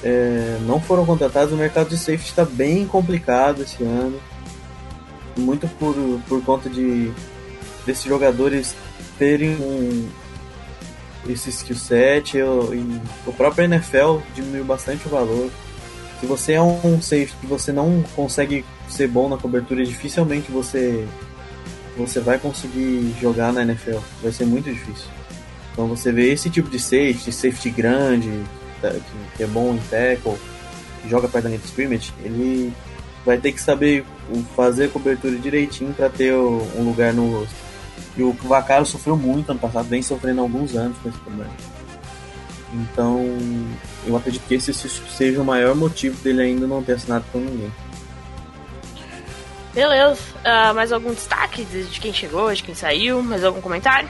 É, 0.04 0.58
não 0.66 0.82
foram 0.82 1.06
contratados, 1.06 1.54
o 1.54 1.58
mercado 1.58 1.90
de 1.90 1.98
safety 1.98 2.30
está 2.30 2.44
bem 2.44 2.86
complicado 2.86 3.62
esse 3.62 3.84
ano. 3.84 4.20
Muito 5.38 5.68
por, 5.80 5.96
por 6.28 6.44
conta 6.44 6.70
de 6.70 7.12
desses 7.86 8.04
jogadores 8.04 8.76
terem 9.18 9.56
um, 9.56 10.10
esse 11.28 11.50
skill 11.50 11.76
set 11.76 12.38
eu, 12.38 12.74
e 12.74 13.02
o 13.26 13.34
próprio 13.34 13.66
NFL 13.66 14.20
diminuiu 14.34 14.66
bastante 14.66 15.06
o 15.08 15.10
valor. 15.10 15.50
Se 16.20 16.26
você 16.26 16.54
é 16.54 16.62
um 16.62 17.02
safety 17.02 17.36
que 17.42 17.48
você 17.48 17.72
não 17.72 18.04
consegue 18.16 18.64
ser 18.88 19.08
bom 19.08 19.28
na 19.28 19.38
cobertura, 19.38 19.84
dificilmente 19.84 20.52
você 20.52 21.08
você 21.98 22.20
vai 22.20 22.38
conseguir 22.40 23.14
jogar 23.20 23.52
na 23.52 23.64
NFL. 23.64 24.00
Vai 24.22 24.32
ser 24.32 24.46
muito 24.46 24.72
difícil. 24.72 25.10
Então 25.72 25.88
você 25.88 26.12
vê 26.12 26.32
esse 26.32 26.50
tipo 26.50 26.70
de 26.70 26.80
safety, 26.80 27.32
safety 27.32 27.70
grande, 27.70 28.44
tá, 28.82 28.94
que 29.36 29.44
é 29.44 29.48
bom 29.48 29.74
em 29.74 29.80
tackle, 29.90 30.38
que 31.02 31.10
joga 31.10 31.28
perto 31.28 31.44
da 31.44 31.50
linha 31.50 31.62
de 31.62 31.68
scrimmage, 31.68 32.14
ele 32.24 32.74
vai 33.26 33.38
ter 33.38 33.52
que 33.52 33.62
saber 33.62 34.04
fazer 34.56 34.86
a 34.86 34.90
cobertura 34.90 35.36
direitinho 35.38 35.94
para 35.94 36.10
ter 36.10 36.34
um 36.34 36.84
lugar 36.84 37.14
no 37.14 37.46
e 38.16 38.24
o 38.24 38.34
Vaccaro 38.34 38.86
sofreu 38.86 39.16
muito 39.16 39.52
ano 39.52 39.60
passado, 39.60 39.88
vem 39.88 40.02
sofrendo 40.02 40.42
há 40.42 40.44
alguns 40.44 40.76
anos 40.76 40.98
com 40.98 41.10
esse 41.10 41.18
problema. 41.20 41.52
Então, 42.74 43.26
eu 44.06 44.16
acredito 44.16 44.44
que 44.48 44.56
esse 44.56 44.74
seja 44.74 45.42
o 45.42 45.46
maior 45.46 45.76
motivo 45.76 46.16
dele 46.24 46.42
ainda 46.42 46.68
não 46.68 46.82
ter 46.82 46.94
assinado 46.94 47.26
com 47.32 47.40
ninguém. 47.40 47.72
Beleza. 49.74 50.20
Uh, 50.40 50.74
mais 50.74 50.92
algum 50.92 51.14
destaque 51.14 51.64
de 51.64 52.00
quem 52.00 52.14
chegou, 52.14 52.54
de 52.54 52.64
quem 52.64 52.76
saiu? 52.76 53.22
Mais 53.24 53.44
algum 53.44 53.62
comentário? 53.62 54.10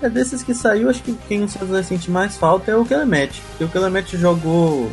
É 0.00 0.08
desses 0.08 0.42
que 0.42 0.54
saiu, 0.54 0.88
acho 0.88 1.02
que 1.02 1.14
quem 1.26 1.46
vai 1.46 1.82
sentir 1.82 2.10
mais 2.10 2.36
falta 2.36 2.70
é 2.70 2.76
o 2.76 2.84
Kelemet. 2.84 3.42
Porque 3.50 3.64
o 3.64 3.68
Kelemet 3.68 4.16
jogou. 4.16 4.90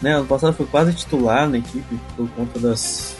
Né, 0.00 0.14
ano 0.14 0.26
passado 0.26 0.54
foi 0.54 0.66
quase 0.66 0.92
titular 0.92 1.48
na 1.48 1.58
equipe 1.58 1.98
por 2.16 2.28
conta 2.30 2.58
das 2.58 3.16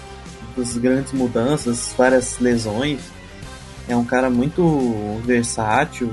muitas 0.57 0.77
grandes 0.77 1.12
mudanças, 1.12 1.94
várias 1.96 2.38
lesões. 2.38 3.00
É 3.88 3.96
um 3.96 4.04
cara 4.04 4.30
muito 4.30 5.20
versátil, 5.24 6.12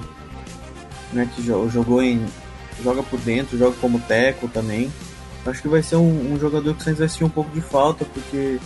né? 1.13 1.29
Que 1.33 1.41
jogou 1.43 2.01
em. 2.01 2.25
joga 2.83 3.01
por 3.03 3.19
dentro, 3.19 3.57
joga 3.57 3.75
como 3.79 3.99
teco 3.99 4.47
também. 4.47 4.91
Acho 5.45 5.61
que 5.61 5.67
vai 5.67 5.81
ser 5.81 5.95
um, 5.95 6.33
um 6.33 6.39
jogador 6.39 6.73
que 6.75 6.81
o 6.81 6.83
Saints 6.83 6.99
vai 6.99 7.09
sentir 7.09 7.23
um 7.23 7.29
pouco 7.29 7.49
de 7.51 7.61
falta, 7.61 8.05
porque 8.05 8.59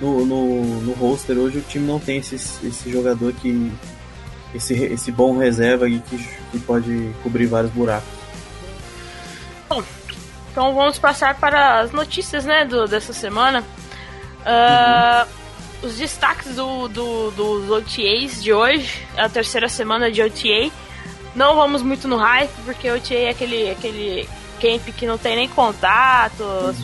no, 0.00 0.24
no, 0.24 0.80
no 0.82 0.92
roster 0.92 1.36
hoje 1.36 1.58
o 1.58 1.62
time 1.62 1.86
não 1.86 1.98
tem 1.98 2.18
esse, 2.18 2.36
esse 2.36 2.90
jogador 2.90 3.32
que. 3.32 3.72
Esse, 4.54 4.72
esse 4.72 5.12
bom 5.12 5.36
reserva 5.36 5.86
que, 5.86 6.00
que 6.50 6.58
pode 6.60 7.12
cobrir 7.22 7.44
vários 7.46 7.70
buracos. 7.70 8.08
Bom, 9.68 9.82
então 10.50 10.74
vamos 10.74 10.98
passar 10.98 11.38
para 11.38 11.80
as 11.80 11.92
notícias 11.92 12.46
né, 12.46 12.64
do, 12.64 12.86
dessa 12.86 13.12
semana. 13.12 13.60
Uh, 14.40 15.22
uhum. 15.22 15.37
Os 15.82 15.96
destaques 15.96 16.56
do, 16.56 16.88
do, 16.88 17.30
dos 17.30 17.70
OTAs 17.70 18.42
de 18.42 18.52
hoje, 18.52 19.06
a 19.16 19.28
terceira 19.28 19.68
semana 19.68 20.10
de 20.10 20.22
OTA. 20.22 20.72
Não 21.34 21.54
vamos 21.54 21.82
muito 21.82 22.08
no 22.08 22.16
hype, 22.16 22.50
porque 22.64 22.90
OTA 22.90 23.14
é 23.14 23.30
aquele, 23.30 23.70
aquele 23.70 24.28
camp 24.60 24.88
que 24.96 25.06
não 25.06 25.16
tem 25.16 25.36
nem 25.36 25.48
contato, 25.48 26.42
os, 26.42 26.78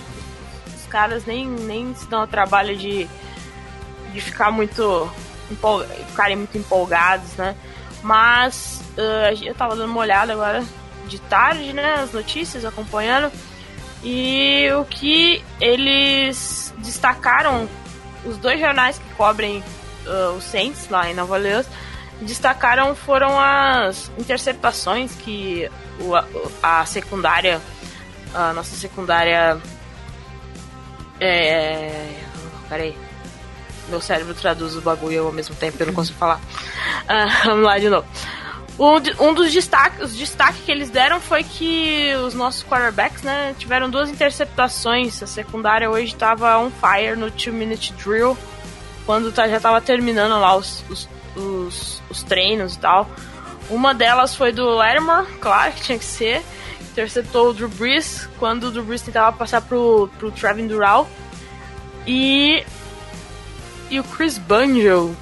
os, 0.74 0.86
caras 0.88 1.24
nem, 1.24 1.46
nem 1.46 1.92
se 1.94 2.06
dão 2.06 2.22
o 2.22 2.26
trabalho 2.26 2.76
de, 2.76 3.08
de 4.12 4.20
ficar 4.20 4.52
muito 4.52 5.10
ficarem 6.08 6.36
muito 6.36 6.56
empolgados, 6.56 7.34
né? 7.36 7.54
Mas 8.02 8.82
uh, 8.96 9.44
eu 9.44 9.54
tava 9.54 9.76
dando 9.76 9.90
uma 9.90 10.00
olhada 10.00 10.32
agora 10.32 10.64
de 11.06 11.18
tarde, 11.20 11.72
né? 11.72 11.94
As 11.94 12.12
notícias, 12.12 12.64
acompanhando. 12.64 13.30
E 14.02 14.68
o 14.78 14.84
que 14.84 15.42
eles 15.60 16.74
destacaram, 16.78 17.68
os 18.24 18.36
dois 18.38 18.58
jornais 18.60 18.98
que 18.98 19.14
cobrem 19.14 19.62
uh, 20.06 20.40
Saints 20.40 20.88
lá 20.88 21.10
em 21.10 21.14
Nova 21.14 21.34
Orleans, 21.34 21.66
destacaram 22.20 22.94
foram 22.94 23.38
as 23.38 24.10
interceptações 24.18 25.14
que 25.16 25.68
o, 26.00 26.12
a 26.62 26.84
secundária, 26.86 27.60
a 28.34 28.52
nossa 28.52 28.76
secundária. 28.76 29.58
É. 31.20 32.14
Peraí. 32.68 32.96
Meu 33.88 34.00
cérebro 34.00 34.34
traduz 34.34 34.76
o 34.76 34.80
bagulho 34.80 35.26
ao 35.26 35.32
mesmo 35.32 35.54
tempo, 35.54 35.76
eu 35.80 35.86
não 35.86 35.94
consigo 35.94 36.18
falar. 36.18 36.36
Uh, 36.36 37.44
vamos 37.44 37.64
lá 37.64 37.78
de 37.78 37.88
novo. 37.88 38.06
Um, 38.78 39.28
um 39.28 39.34
dos 39.34 39.52
destaques, 39.52 40.00
os 40.00 40.16
destaques 40.16 40.60
que 40.64 40.72
eles 40.72 40.90
deram 40.90 41.20
foi 41.20 41.44
que 41.44 42.12
os 42.26 42.34
nossos 42.34 42.64
quarterbacks, 42.64 43.22
né, 43.22 43.54
tiveram 43.56 43.88
duas 43.88 44.10
interceptações. 44.10 45.22
A 45.22 45.26
secundária 45.26 45.88
hoje 45.88 46.12
estava 46.12 46.58
on 46.58 46.70
fire 46.70 47.16
no 47.16 47.30
2-minute 47.30 47.92
drill, 47.92 48.36
quando 49.06 49.30
tá, 49.30 49.46
já 49.48 49.58
estava 49.58 49.80
terminando 49.80 50.40
lá 50.40 50.56
os, 50.56 50.84
os, 50.90 51.08
os, 51.36 52.02
os, 52.10 52.22
treinos 52.24 52.74
e 52.74 52.78
tal. 52.78 53.08
Uma 53.70 53.94
delas 53.94 54.34
foi 54.34 54.50
do 54.50 54.68
Lattimore, 54.68 55.26
claro 55.40 55.72
que 55.72 55.82
tinha 55.82 55.98
que 55.98 56.04
ser. 56.04 56.42
Interceptou 56.90 57.50
o 57.50 57.52
Drew 57.52 57.68
Brees, 57.68 58.28
quando 58.38 58.64
o 58.64 58.70
Drew 58.70 58.84
Brees 58.84 59.02
tentava 59.02 59.36
passar 59.36 59.62
pro, 59.62 60.08
pro 60.18 60.32
Trevin 60.32 60.66
Dural. 60.66 61.08
E, 62.06 62.64
e 63.88 64.00
o 64.00 64.04
Chris 64.04 64.36
Banjo 64.36 65.16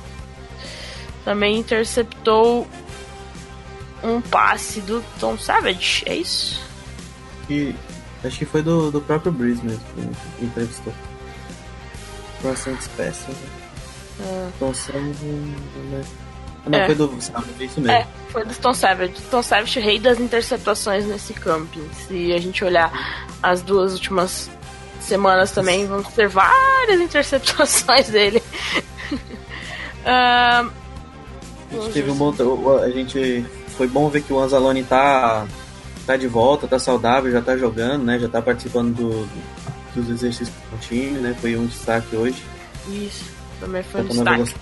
também 1.25 1.59
interceptou 1.59 2.67
um 4.03 4.21
passe 4.21 4.81
do 4.81 5.03
Tom 5.19 5.39
Savage, 5.39 6.03
é 6.07 6.17
isso? 6.17 6.61
E 7.49 7.75
acho 8.25 8.39
que 8.39 8.45
foi 8.45 8.63
do, 8.63 8.91
do 8.91 9.01
próprio 9.01 9.33
Breeze 9.33 9.65
mesmo 9.65 9.83
que 10.39 10.45
entrevistou. 10.45 10.93
Bastante 12.43 12.89
peças. 12.91 13.29
Né? 13.29 13.47
Ah. 14.21 14.51
Tom 14.59 14.75
Savage. 14.75 15.25
Né? 15.25 16.05
Não, 16.67 16.79
é. 16.79 16.87
foi 16.87 16.95
do 16.95 17.21
Savage, 17.21 17.55
é 17.59 17.65
isso 17.65 17.81
mesmo. 17.81 17.97
É, 17.97 18.07
foi 18.29 18.45
do 18.45 18.55
Tom 18.55 18.75
Savage. 18.75 19.15
Tom 19.31 19.43
Savage, 19.43 19.81
rei 19.81 19.99
das 19.99 20.21
interceptações 20.21 21.05
nesse 21.07 21.35
camping. 21.35 21.89
Se 22.07 22.33
a 22.33 22.39
gente 22.39 22.65
olhar 22.65 23.27
as 23.43 23.63
duas 23.63 23.95
últimas 23.95 24.51
semanas 25.01 25.51
também, 25.51 25.87
vamos 25.87 26.09
ter 26.09 26.29
várias 26.29 27.01
interceptações 27.01 28.09
dele. 28.11 28.43
uh, 30.05 30.71
a 30.71 30.71
gente 31.73 31.93
teve 31.93 32.11
um 32.11 32.15
bom. 32.15 32.33
A 32.79 32.91
gente 32.91 33.45
foi 33.77 33.89
bom 33.89 34.09
ver 34.09 34.23
que 34.23 34.33
o 34.33 34.39
Anzalone 34.39 34.85
tá, 34.85 35.47
tá 36.07 36.17
de 36.17 36.27
volta, 36.27 36.69
tá 36.69 36.79
saudável, 36.79 37.31
já 37.31 37.41
tá 37.41 37.57
jogando, 37.57 38.05
né? 38.05 38.19
Já 38.19 38.29
tá 38.29 38.41
participando 38.41 38.95
do, 38.95 39.29
dos 39.95 40.09
exercícios 40.09 40.53
com 40.71 40.77
o 40.77 40.79
time, 40.79 41.19
né? 41.19 41.37
Foi 41.41 41.57
um 41.57 41.67
destaque 41.67 42.15
hoje. 42.17 42.43
Isso, 42.89 43.25
também 43.61 43.83
foi 43.83 44.03
um 44.03 44.07
destaque. 44.07 44.55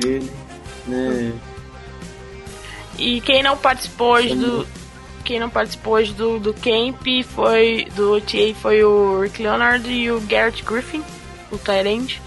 Dele, 0.00 0.30
né? 0.86 1.32
E 2.98 3.20
quem 3.22 3.42
não 3.42 3.56
participou 3.56 4.12
hoje 4.14 4.34
do. 4.34 4.66
Quem 5.24 5.38
não 5.38 5.48
participou 5.48 5.94
hoje 5.94 6.12
do, 6.12 6.38
do 6.38 6.52
Camp 6.52 7.00
foi. 7.28 7.86
do 7.94 8.16
OTA 8.16 8.54
foi 8.60 8.82
o 8.82 9.20
Rick 9.20 9.42
Leonard 9.42 9.88
e 9.90 10.10
o 10.10 10.20
Garrett 10.22 10.62
Griffin, 10.64 11.02
o 11.50 11.56
Tyrande. 11.56 12.20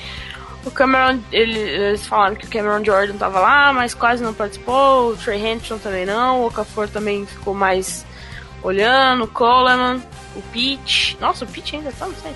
O 0.65 0.71
Cameron, 0.71 1.19
ele, 1.31 1.59
eles 1.59 2.07
falaram 2.07 2.35
que 2.35 2.45
o 2.45 2.49
Cameron 2.49 2.83
Jordan 2.83 3.17
tava 3.17 3.39
lá, 3.39 3.71
mas 3.71 3.93
quase 3.93 4.23
não 4.23 4.33
participou. 4.33 5.11
O 5.11 5.15
Trey 5.15 5.39
Hampton 5.39 5.77
também 5.77 6.05
não. 6.05 6.41
O 6.41 6.47
Okafor 6.47 6.89
também 6.89 7.25
ficou 7.25 7.53
mais 7.53 8.03
olhando. 8.63 9.25
O 9.25 9.27
Coleman, 9.27 10.01
o 10.35 10.41
Pete. 10.51 11.17
Nossa, 11.21 11.45
o 11.45 11.47
Pete 11.47 11.75
ainda 11.75 11.91
tá, 11.91 12.07
não 12.07 12.15
sei. 12.15 12.35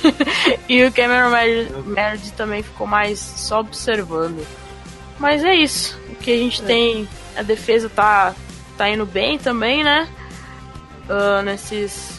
e 0.66 0.82
o 0.82 0.92
Cameron 0.92 1.30
Meredith 1.84 2.32
também 2.32 2.62
ficou 2.62 2.86
mais 2.86 3.18
só 3.18 3.60
observando. 3.60 4.46
Mas 5.18 5.44
é 5.44 5.54
isso. 5.54 6.00
O 6.08 6.14
que 6.14 6.32
a 6.32 6.36
gente 6.38 6.62
é. 6.62 6.64
tem. 6.64 7.08
A 7.36 7.42
defesa 7.42 7.88
tá, 7.88 8.34
tá 8.78 8.88
indo 8.88 9.04
bem 9.04 9.38
também, 9.38 9.84
né? 9.84 10.08
Uh, 11.08 11.42
nesses. 11.42 12.18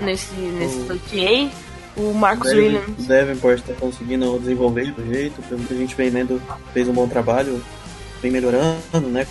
Nesse, 0.00 0.32
nesse 0.34 0.92
OTA. 0.92 1.67
O 1.98 2.14
Marcos 2.14 2.50
Devin, 2.50 2.76
Williams. 2.76 3.06
Davenport 3.06 3.58
está 3.58 3.74
conseguindo 3.74 4.38
desenvolver 4.38 4.92
do 4.92 5.04
jeito, 5.04 5.42
a 5.50 5.74
gente 5.74 5.94
vem 5.96 6.10
vendo, 6.10 6.40
fez 6.72 6.86
um 6.88 6.92
bom 6.92 7.08
trabalho, 7.08 7.60
vem 8.22 8.30
melhorando, 8.30 8.78
né? 9.10 9.26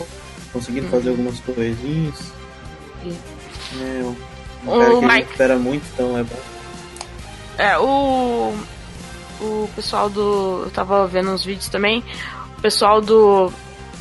Conseguindo 0.51 0.89
fazer 0.89 1.10
algumas 1.10 1.39
coisinhas. 1.39 2.34
É, 3.82 4.03
um 4.03 4.15
o 4.65 4.80
cara 4.80 5.01
Mike... 5.01 5.32
espera 5.32 5.58
muito, 5.58 5.84
então 5.93 6.17
é 6.17 6.23
bom. 6.23 6.39
É, 7.58 7.77
o. 7.77 8.53
O 9.39 9.69
pessoal 9.75 10.10
do. 10.10 10.63
Eu 10.65 10.71
tava 10.71 11.08
vendo 11.08 11.32
uns 11.32 11.43
vídeos 11.43 11.69
também. 11.69 12.03
O 12.58 12.62
pessoal 12.62 13.01
do. 13.01 13.51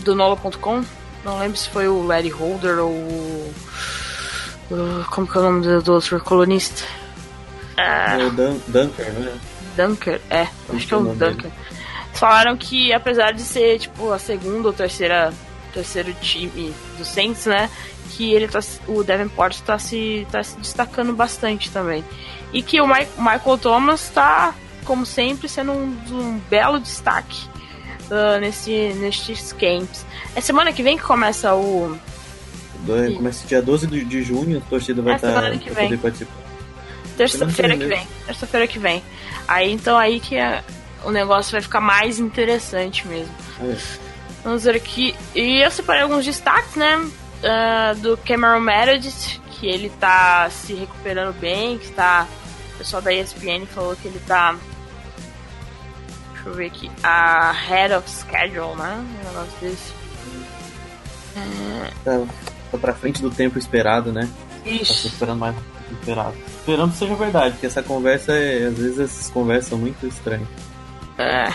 Do 0.01 0.15
Nolo.com. 0.15 0.85
Não 1.25 1.39
lembro 1.39 1.57
se 1.57 1.69
foi 1.69 1.89
o 1.89 2.03
Larry 2.03 2.31
Holder 2.31 2.79
ou. 2.79 3.53
como 5.11 5.27
que 5.27 5.37
é 5.37 5.41
o 5.41 5.45
nome 5.45 5.63
do, 5.63 5.83
do 5.83 5.93
outro 5.95 6.21
colunista? 6.21 6.83
É 7.77 8.25
o 8.25 8.31
Dan 8.31 8.57
Dunker, 8.67 9.13
né? 9.13 9.39
Dunker, 9.77 10.21
é. 10.31 10.49
Acho 10.73 10.87
que 10.87 10.95
é 10.95 10.97
o 10.97 11.15
Dunker. 11.15 11.51
Falaram 12.15 12.57
que 12.57 12.93
apesar 12.93 13.33
de 13.33 13.43
ser 13.43 13.79
tipo 13.79 14.11
a 14.11 14.19
segunda 14.19 14.69
ou 14.69 14.73
terceira 14.73 15.33
terceiro 15.77 16.15
time 16.15 16.73
do 16.97 17.05
Saints, 17.05 17.45
né? 17.45 17.69
Que 18.13 18.33
ele 18.33 18.49
tá, 18.49 18.61
o 18.89 19.05
Davenport 19.05 19.55
está 19.55 19.79
se, 19.79 20.27
tá 20.33 20.43
se 20.43 20.57
destacando 20.59 21.13
bastante 21.13 21.71
também. 21.71 22.03
E 22.53 22.63
que 22.63 22.81
o 22.81 22.87
Mike, 22.87 23.11
Michael 23.19 23.59
Thomas 23.59 24.05
está, 24.05 24.55
como 24.85 25.05
sempre, 25.05 25.49
sendo 25.49 25.73
um, 25.73 25.95
um 26.11 26.41
belo 26.49 26.81
destaque 26.81 27.47
uh, 28.11 28.41
nesse, 28.41 28.95
nesses 28.95 29.53
camps. 29.53 30.07
É 30.35 30.41
semana 30.41 30.73
que 30.73 30.83
vem 30.83 30.97
que 30.97 31.05
começa 31.05 31.55
o. 31.55 31.99
Começa 33.17 33.47
dia 33.47 33.61
12 33.61 33.87
de, 33.89 34.05
de 34.05 34.23
junho, 34.23 34.59
a 34.59 34.61
torcida 34.71 35.03
vai, 35.03 35.15
é 35.15 35.17
estar, 35.17 35.33
tá, 35.33 35.51
poder 35.51 35.99
participar. 35.99 36.46
Terça-feira 37.17 37.77
que 37.77 37.87
vem. 37.87 38.07
Terça-feira 38.27 38.67
que 38.67 38.79
vem. 38.79 39.03
Aí 39.49 39.73
então 39.73 39.97
aí 39.97 40.21
que 40.21 40.37
o 41.05 41.11
negócio 41.11 41.53
vai 41.53 41.61
ficar 41.61 41.81
mais 41.81 42.19
interessante 42.19 43.07
mesmo. 43.07 43.33
Vamos 44.43 44.65
ver 44.65 44.77
aqui. 44.77 45.15
E 45.35 45.65
eu 45.65 45.71
separei 45.71 46.03
alguns 46.03 46.25
destaques, 46.25 46.75
né? 46.77 46.97
Uh, 46.97 47.97
do 48.01 48.17
Cameron 48.19 48.61
Meredith, 48.61 49.41
que 49.53 49.67
ele 49.67 49.91
tá 50.01 50.49
se 50.51 50.75
recuperando 50.75 51.35
bem, 51.39 51.79
que 51.79 51.91
tá. 51.93 52.27
O 52.75 52.79
pessoal 52.79 53.01
da 53.01 53.13
ESPN 53.13 53.67
falou 53.67 53.97
que 53.97 54.09
ele 54.09 54.21
tá. 54.27 54.57
Deixa 56.33 56.49
eu 56.49 56.55
ver 56.55 56.67
aqui. 56.67 56.91
A 57.03 57.53
head 57.53 57.95
of 57.95 58.09
schedule, 58.11 58.77
né? 58.77 58.97
Um 58.99 59.29
negócio 59.29 59.59
desse. 59.61 59.93
Tá, 62.05 62.23
tá 62.73 62.79
pra 62.79 62.95
frente 62.95 63.21
do 63.21 63.31
tempo 63.31 63.59
esperado, 63.59 64.13
né? 64.13 64.29
Isso. 64.65 64.93
Tá 64.93 65.01
se 65.01 65.07
esperando 65.09 65.39
mais 65.39 65.57
esperado. 65.93 66.35
Esperando 66.59 66.93
que 66.93 66.99
seja 66.99 67.15
verdade, 67.15 67.53
porque 67.53 67.67
essa 67.67 67.83
conversa 67.83 68.33
é. 68.33 68.67
Às 68.67 68.79
vezes 68.79 68.99
essas 68.99 69.31
conversas 69.31 69.69
são 69.69 69.79
muito 69.79 70.07
estranhas. 70.07 70.49
É. 71.19 71.49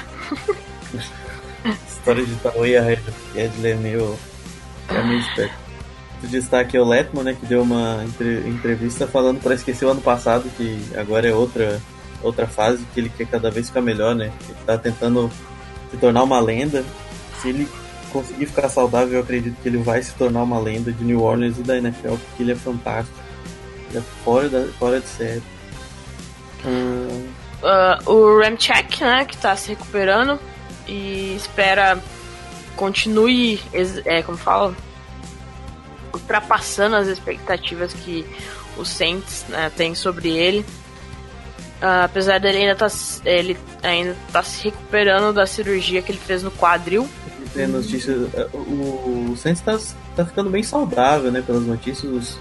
História 1.87 2.25
de 2.25 2.35
Taoia 2.35 2.99
Edler 3.35 3.75
é 3.75 3.79
meio. 3.79 4.17
É 4.89 5.03
meio 5.03 5.19
esperto. 5.19 5.55
O 6.23 6.27
destaque 6.27 6.77
é 6.77 6.81
o 6.81 6.85
Letman, 6.85 7.23
né? 7.23 7.37
Que 7.39 7.45
deu 7.45 7.61
uma 7.61 8.03
entre, 8.03 8.47
entrevista 8.47 9.07
falando 9.07 9.41
para 9.41 9.55
esquecer 9.55 9.85
o 9.85 9.89
ano 9.89 10.01
passado, 10.01 10.49
que 10.55 10.79
agora 10.95 11.27
é 11.27 11.33
outra. 11.33 11.79
outra 12.21 12.47
fase 12.47 12.85
que 12.93 12.99
ele 12.99 13.09
quer 13.09 13.27
cada 13.27 13.49
vez 13.49 13.67
ficar 13.67 13.81
melhor, 13.81 14.15
né? 14.15 14.31
Ele 14.47 14.57
tá 14.65 14.77
tentando 14.77 15.31
se 15.89 15.97
tornar 15.97 16.23
uma 16.23 16.39
lenda. 16.39 16.83
Se 17.41 17.49
ele 17.49 17.67
conseguir 18.11 18.45
ficar 18.45 18.69
saudável, 18.69 19.15
eu 19.15 19.21
acredito 19.21 19.55
que 19.61 19.69
ele 19.69 19.77
vai 19.77 20.01
se 20.03 20.13
tornar 20.13 20.43
uma 20.43 20.59
lenda 20.59 20.91
de 20.91 21.03
New 21.03 21.21
Orleans 21.21 21.57
e 21.57 21.63
da 21.63 21.77
NFL, 21.77 22.15
porque 22.15 22.43
ele 22.43 22.51
é 22.51 22.55
fantástico. 22.55 23.17
É 23.95 24.01
fora, 24.23 24.49
da, 24.49 24.65
fora 24.73 24.99
de 24.99 25.07
série. 25.07 25.43
Hum... 26.65 27.27
Uh, 27.61 28.11
o 28.11 28.39
Ramchek, 28.39 29.03
né, 29.03 29.23
que 29.23 29.37
tá 29.37 29.55
se 29.55 29.69
recuperando 29.69 30.39
e 30.87 31.35
espera 31.35 32.01
continue, 32.75 33.61
é, 34.05 34.23
como 34.23 34.37
fala, 34.37 34.75
ultrapassando 36.11 36.95
as 36.95 37.07
expectativas 37.07 37.93
que 37.93 38.25
o 38.75 38.83
Saints 38.83 39.45
né, 39.47 39.71
tem 39.75 39.93
sobre 39.93 40.29
ele. 40.29 40.65
Uh, 41.81 42.05
apesar 42.05 42.39
dele 42.39 42.59
ainda 42.59 42.75
tá, 42.75 42.87
ele 43.25 43.57
ainda 43.83 44.15
tá 44.31 44.41
se 44.41 44.65
recuperando 44.65 45.33
da 45.33 45.45
cirurgia 45.45 46.01
que 46.01 46.11
ele 46.11 46.19
fez 46.19 46.41
no 46.41 46.51
quadril. 46.51 47.07
Notícias, 47.67 48.29
o, 48.53 49.31
o 49.31 49.37
Saints 49.37 49.61
tá, 49.61 49.77
tá 50.15 50.25
ficando 50.25 50.49
bem 50.49 50.63
saudável, 50.63 51.31
né? 51.31 51.43
Pelas 51.45 51.63
notícias, 51.63 52.11
os, 52.11 52.39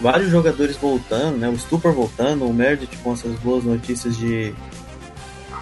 vários 0.00 0.30
jogadores 0.30 0.76
voltando, 0.76 1.38
né? 1.38 1.48
O 1.48 1.58
Stupor 1.58 1.92
voltando, 1.92 2.46
o 2.46 2.52
Meredith 2.52 2.96
com 3.02 3.12
essas 3.12 3.38
boas 3.38 3.64
notícias 3.64 4.16
de 4.16 4.54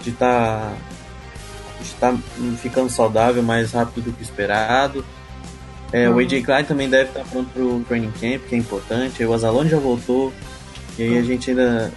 de 0.05 0.13
tá, 0.13 0.75
de 1.81 1.95
tá 1.95 2.17
ficando 2.61 2.91
saudável 2.91 3.43
mais 3.43 3.73
rápido 3.73 4.05
do 4.05 4.13
que 4.13 4.23
esperado. 4.23 5.05
É, 5.93 6.09
uhum. 6.09 6.17
O 6.17 6.19
AJ 6.19 6.43
Klein 6.45 6.65
também 6.65 6.91
deve 6.91 7.09
estar 7.09 7.25
pronto 7.25 7.49
pro 7.51 7.81
training 7.89 8.13
camp, 8.21 8.43
que 8.49 8.55
é 8.55 8.59
importante. 8.59 9.25
O 9.25 9.33
Azalone 9.33 9.71
já 9.71 9.79
voltou. 9.79 10.33
E 10.99 11.03
aí 11.03 11.17
a 11.17 11.21
uhum. 11.21 11.25
gente 11.25 11.51
ainda 11.51 11.93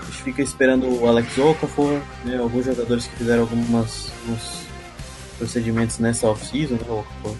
a 0.00 0.04
gente 0.06 0.22
fica 0.22 0.42
esperando 0.42 0.88
o 0.88 1.06
Alex 1.06 1.36
Okafor, 1.36 2.00
né, 2.24 2.38
alguns 2.38 2.64
jogadores 2.64 3.06
que 3.06 3.16
fizeram 3.16 3.42
alguns 3.42 4.12
procedimentos 5.38 5.98
nessa 5.98 6.28
off-season, 6.28 6.74
né, 6.74 6.80
Okafor. 6.88 7.36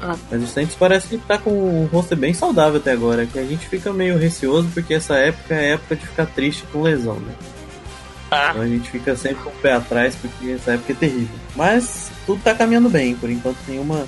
Ah. 0.00 0.16
Mas 0.30 0.42
o 0.42 0.46
Saints 0.46 0.74
parece 0.74 1.08
que 1.08 1.18
tá 1.18 1.38
com 1.38 1.50
o 1.50 1.86
rosto 1.86 2.14
bem 2.16 2.34
saudável 2.34 2.78
até 2.78 2.92
agora, 2.92 3.26
que 3.26 3.38
a 3.38 3.44
gente 3.44 3.68
fica 3.68 3.92
meio 3.92 4.18
receoso 4.18 4.68
porque 4.72 4.94
essa 4.94 5.14
época 5.16 5.54
é 5.54 5.72
época 5.72 5.96
de 5.96 6.06
ficar 6.06 6.26
triste 6.26 6.64
com 6.72 6.82
lesão, 6.82 7.16
né? 7.16 7.34
Ah. 8.30 8.48
Então 8.50 8.62
a 8.62 8.66
gente 8.66 8.90
fica 8.90 9.14
sempre 9.16 9.42
com 9.42 9.50
o 9.50 9.54
pé 9.54 9.72
atrás 9.72 10.16
porque 10.16 10.52
essa 10.52 10.72
época 10.72 10.92
é 10.92 10.96
terrível. 10.96 11.36
Mas 11.54 12.10
tudo 12.26 12.42
tá 12.42 12.54
caminhando 12.54 12.88
bem, 12.88 13.14
por 13.14 13.30
enquanto 13.30 13.58
nenhuma 13.68 14.06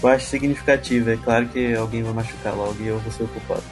baixa 0.00 0.26
significativa. 0.26 1.12
É 1.12 1.16
claro 1.16 1.46
que 1.48 1.74
alguém 1.74 2.02
vai 2.02 2.12
machucar 2.12 2.54
logo 2.54 2.76
e 2.80 2.88
eu 2.88 2.98
vou 2.98 3.12
ser 3.12 3.24
o 3.24 3.28
culpado. 3.28 3.62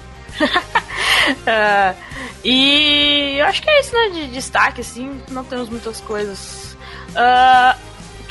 uh, 0.41 1.97
e 2.45 3.37
eu 3.39 3.47
acho 3.47 3.63
que 3.63 3.71
é 3.71 3.81
isso, 3.81 3.93
né? 3.93 4.09
De 4.11 4.29
destaque, 4.29 4.81
assim, 4.81 5.21
não 5.31 5.45
temos 5.45 5.69
muitas 5.69 6.01
coisas. 6.01 6.77
Uh, 7.11 7.79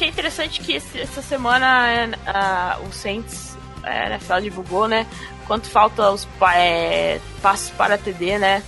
é 0.03 0.07
interessante 0.07 0.61
é 0.61 0.63
que 0.63 0.73
esse, 0.73 0.99
essa 0.99 1.21
semana 1.21 2.09
uh, 2.27 2.87
o 2.87 2.91
Saints, 2.91 3.57
a 3.83 4.07
NFL 4.07 4.41
divulgou, 4.41 4.87
né? 4.87 5.07
Quanto 5.47 5.69
falta 5.69 6.11
os 6.11 6.27
é, 6.55 7.19
passos 7.41 7.69
para 7.71 7.97
TD, 7.97 8.37
né? 8.37 8.63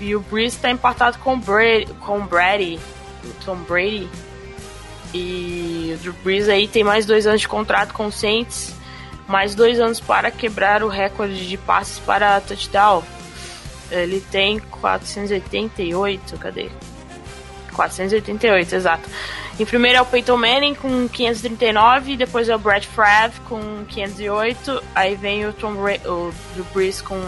E 0.00 0.14
o 0.14 0.20
Breeze 0.20 0.56
está 0.56 0.70
empatado 0.70 1.18
com 1.18 1.34
o 1.34 1.36
Brady, 1.36 1.92
com 2.00 2.18
o 2.18 2.24
Brady, 2.24 2.78
o 3.24 3.44
Tom 3.44 3.56
Brady. 3.56 4.08
E 5.12 5.92
o 5.94 5.98
Drew 5.98 6.14
Brees 6.24 6.48
aí 6.48 6.68
tem 6.68 6.84
mais 6.84 7.04
dois 7.04 7.26
anos 7.26 7.40
de 7.40 7.48
contrato 7.48 7.92
com 7.92 8.06
o 8.06 8.12
Saints, 8.12 8.72
mais 9.26 9.54
dois 9.54 9.80
anos 9.80 9.98
para 9.98 10.30
quebrar 10.30 10.84
o 10.84 10.88
recorde 10.88 11.48
de 11.48 11.56
passes 11.56 11.98
para 11.98 12.40
touchdown. 12.40 13.02
Ele 13.90 14.20
tem 14.30 14.60
488, 14.60 16.38
cadê? 16.38 16.70
488, 17.72 18.74
exato. 18.74 19.08
Em 19.58 19.64
primeiro 19.66 19.98
é 19.98 20.00
o 20.00 20.06
Peyton 20.06 20.36
Manning 20.36 20.74
com 20.74 21.06
539, 21.08 22.16
depois 22.16 22.48
é 22.48 22.56
o 22.56 22.58
Brad 22.58 22.84
Favre 22.84 23.38
com 23.48 23.84
508, 23.86 24.82
aí 24.94 25.14
vem 25.14 25.46
o 25.46 25.52
Tom 25.52 25.74
Bra 25.74 25.96
o 26.06 26.32
Drew 26.54 26.66
Brees 26.72 27.02
com 27.02 27.20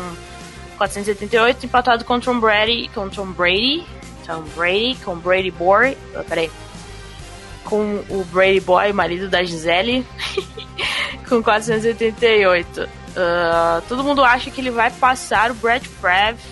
478, 0.78 1.66
empatado 1.66 2.04
com 2.04 2.18
Tom 2.18 2.40
Brady, 2.40 2.90
com 2.94 3.08
Tom 3.08 3.26
Brady, 3.26 3.84
Tom 4.26 4.42
Brady, 4.56 4.96
com 5.04 5.16
Brady 5.16 5.50
Boy, 5.50 5.96
oh, 6.18 6.24
peraí, 6.24 6.50
com 7.64 8.02
o 8.08 8.24
Brady 8.32 8.60
Boy, 8.60 8.92
marido 8.92 9.28
da 9.28 9.44
Gisele, 9.44 10.06
com 11.28 11.42
488. 11.42 12.80
Uh, 12.80 12.88
ah, 13.16 13.82
todo 13.88 14.02
mundo 14.02 14.24
acha 14.24 14.50
que 14.50 14.60
ele 14.60 14.70
vai 14.70 14.90
passar 14.90 15.50
o 15.50 15.54
Brad 15.54 15.84
Favre, 15.84 16.42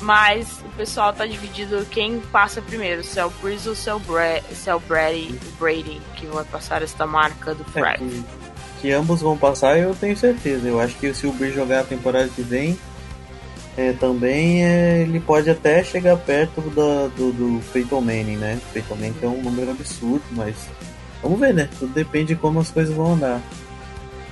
mas 0.00 0.60
o 0.64 0.76
pessoal 0.76 1.12
tá 1.12 1.26
dividido 1.26 1.86
quem 1.90 2.20
passa 2.20 2.62
primeiro, 2.62 3.02
se 3.02 3.18
é 3.18 3.24
o 3.24 3.30
Breeze 3.30 3.68
ou 3.68 3.74
se 3.74 3.88
é 3.88 3.94
o, 3.94 3.98
Bra 3.98 4.40
se 4.52 4.70
é 4.70 4.74
o 4.74 4.80
Brady, 4.80 5.38
Brady 5.58 6.00
que 6.16 6.26
vai 6.26 6.44
passar 6.44 6.82
esta 6.82 7.06
marca 7.06 7.54
do 7.54 7.64
Favre. 7.64 7.90
É 7.90 7.96
que, 7.96 8.24
que, 8.80 8.92
ambos 8.92 9.20
vão 9.20 9.36
passar, 9.36 9.78
eu 9.78 9.94
tenho 9.94 10.16
certeza. 10.16 10.68
Eu 10.68 10.80
acho 10.80 10.96
que 10.96 11.12
se 11.14 11.26
o 11.26 11.32
Breeze 11.32 11.56
jogar 11.56 11.80
a 11.80 11.84
temporada 11.84 12.28
que 12.28 12.42
vem, 12.42 12.78
é, 13.76 13.92
também 13.92 14.64
é, 14.64 15.02
ele 15.02 15.20
pode 15.20 15.48
até 15.48 15.84
chegar 15.84 16.16
perto 16.16 16.60
da, 16.70 17.06
do, 17.16 17.32
do 17.32 17.60
Peyton 17.72 18.00
Manning, 18.00 18.36
né? 18.36 18.60
Peyton 18.72 18.96
Manning 18.96 19.14
é 19.22 19.26
um 19.26 19.42
número 19.42 19.70
absurdo, 19.70 20.24
mas 20.32 20.54
vamos 21.22 21.38
ver, 21.38 21.54
né? 21.54 21.68
Tudo 21.78 21.92
depende 21.92 22.34
de 22.34 22.36
como 22.36 22.58
as 22.58 22.70
coisas 22.70 22.94
vão 22.94 23.14
andar. 23.14 23.40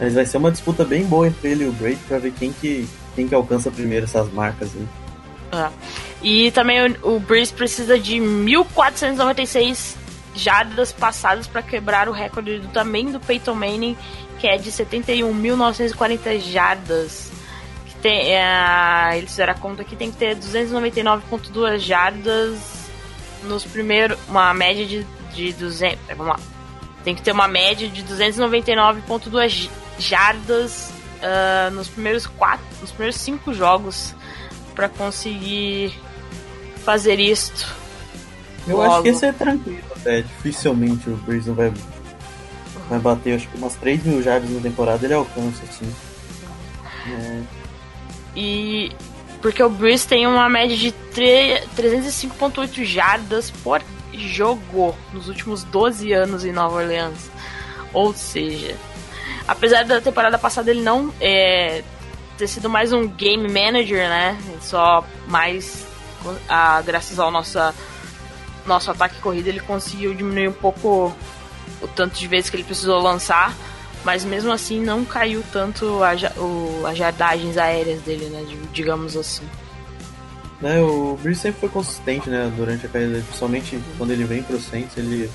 Mas 0.01 0.14
vai 0.14 0.27
ser 0.27 0.37
uma 0.37 0.51
disputa 0.51 0.85
bem 0.85 1.05
boa 1.05 1.29
entre 1.29 1.51
ele 1.51 1.64
e 1.64 1.69
o 1.69 1.73
Brady 1.73 1.99
para 2.09 2.19
ver 2.19 2.33
quem 2.33 2.53
que, 2.53 2.89
quem 3.14 3.29
que 3.29 3.35
alcança 3.35 3.71
primeiro 3.71 4.05
essas 4.05 4.31
marcas 4.33 4.71
aí. 4.75 4.87
Ah. 5.53 5.70
E 6.22 6.51
também 6.51 6.97
o, 7.03 7.16
o 7.16 7.20
Breeze 7.20 7.53
precisa 7.53 7.99
de 7.99 8.16
1.496 8.16 9.97
jardas 10.34 10.92
passadas 10.92 11.47
para 11.47 11.62
quebrar 11.62 12.09
o 12.09 12.12
recorde 12.12 12.59
do, 12.59 12.68
também 12.68 13.11
do 13.11 13.20
Peyton 13.20 13.55
Manning, 13.55 13.97
que 14.38 14.47
é 14.47 14.57
de 14.57 14.70
71.940 14.70 16.40
jardas 16.40 17.32
tem, 18.07 18.36
é, 18.36 19.18
eles 19.18 19.30
fizeram 19.30 19.53
a 19.53 19.57
conta 19.57 19.82
que 19.82 19.97
tem 19.97 20.12
que 20.12 20.16
ter 20.16 20.36
299.2 20.36 21.78
jardas 21.78 22.88
nos 23.42 23.64
primeiros. 23.64 24.16
Uma 24.28 24.55
média 24.55 24.86
de, 24.86 25.05
de 25.34 25.53
200. 25.53 25.99
É, 26.09 26.14
vamos 26.14 26.34
lá. 26.34 26.40
Tem 27.03 27.16
que 27.16 27.22
ter 27.22 27.32
uma 27.32 27.49
média 27.49 27.88
de 27.88 28.05
299.2 28.05 29.68
jardas 29.99 30.92
uh, 31.18 31.70
nos 31.72 31.88
primeiros 31.88 32.26
quatro, 32.26 32.64
nos 32.80 32.90
primeiros 32.92 33.16
cinco 33.16 33.53
jogos 33.53 34.14
para 34.77 34.89
conseguir 34.89 35.99
fazer 36.85 37.18
isto. 37.18 37.74
Eu 38.68 38.77
logo. 38.77 38.93
acho 38.93 39.03
que 39.03 39.09
esse 39.09 39.27
é 39.27 39.33
tranquilo 39.33 39.83
até. 39.97 40.22
Dificilmente 40.22 41.11
o 41.11 41.16
Breeze 41.16 41.51
vai, 41.51 41.72
vai 42.89 42.99
bater, 43.01 43.35
acho 43.35 43.49
que 43.49 43.57
umas 43.57 43.74
3 43.74 44.05
mil 44.05 44.22
jardas 44.22 44.51
na 44.51 44.61
temporada 44.61 45.05
ele 45.05 45.14
alcança, 45.14 45.62
assim. 45.64 45.93
É. 47.09 47.43
E 48.37 48.93
porque 49.41 49.62
o 49.62 49.68
Bruce 49.68 50.07
tem 50.07 50.27
uma 50.27 50.49
média 50.49 50.77
de 50.77 50.93
305.8 51.14 52.85
jardas 52.85 53.51
por 53.51 53.83
jogo 54.12 54.97
nos 55.12 55.29
últimos 55.29 55.62
12 55.64 56.12
anos 56.12 56.45
em 56.45 56.53
Nova 56.53 56.77
Orleans. 56.77 57.31
Ou 57.93 58.12
seja, 58.12 58.74
apesar 59.47 59.85
da 59.85 60.01
temporada 60.01 60.39
passada 60.39 60.70
ele 60.70 60.83
não 60.83 61.12
é, 61.20 61.83
ter 62.37 62.49
sido 62.49 62.68
mais 62.68 62.93
um 62.93 63.07
game 63.09 63.49
manager, 63.49 64.09
né? 64.09 64.39
Só 64.61 65.05
mais 65.28 65.87
a, 66.49 66.82
graças 66.82 67.18
ao 67.18 67.30
nosso, 67.30 67.59
nosso 68.66 68.91
ataque 68.91 69.20
corrida 69.20 69.49
ele 69.49 69.61
conseguiu 69.61 70.14
diminuir 70.14 70.49
um 70.49 70.53
pouco 70.53 71.14
o 71.82 71.89
tanto 71.89 72.18
de 72.18 72.26
vezes 72.26 72.51
que 72.51 72.57
ele 72.57 72.64
precisou 72.64 73.01
lançar 73.01 73.55
mas 74.07 74.24
mesmo 74.24 74.53
assim 74.53 74.80
não 74.80 75.05
caiu 75.05 75.43
tanto 75.53 76.01
a, 76.05 76.12
o, 76.41 76.87
as 76.87 76.97
jardagens 76.97 77.59
aéreas 77.59 78.01
dele, 78.03 78.26
né? 78.26 78.47
Digamos 78.72 79.16
assim. 79.16 79.43
Né, 80.61 80.80
o 80.80 81.18
Breeze 81.20 81.41
sempre 81.41 81.61
foi 81.61 81.68
consistente, 81.68 82.30
né? 82.30 82.51
Durante 82.57 82.87
a 82.87 82.89
carreira, 82.89 83.20
principalmente 83.20 83.78
quando 83.99 84.12
ele 84.12 84.22
vem 84.22 84.45
pro 84.45 84.61
Saints, 84.61 84.97
ele 84.97 85.28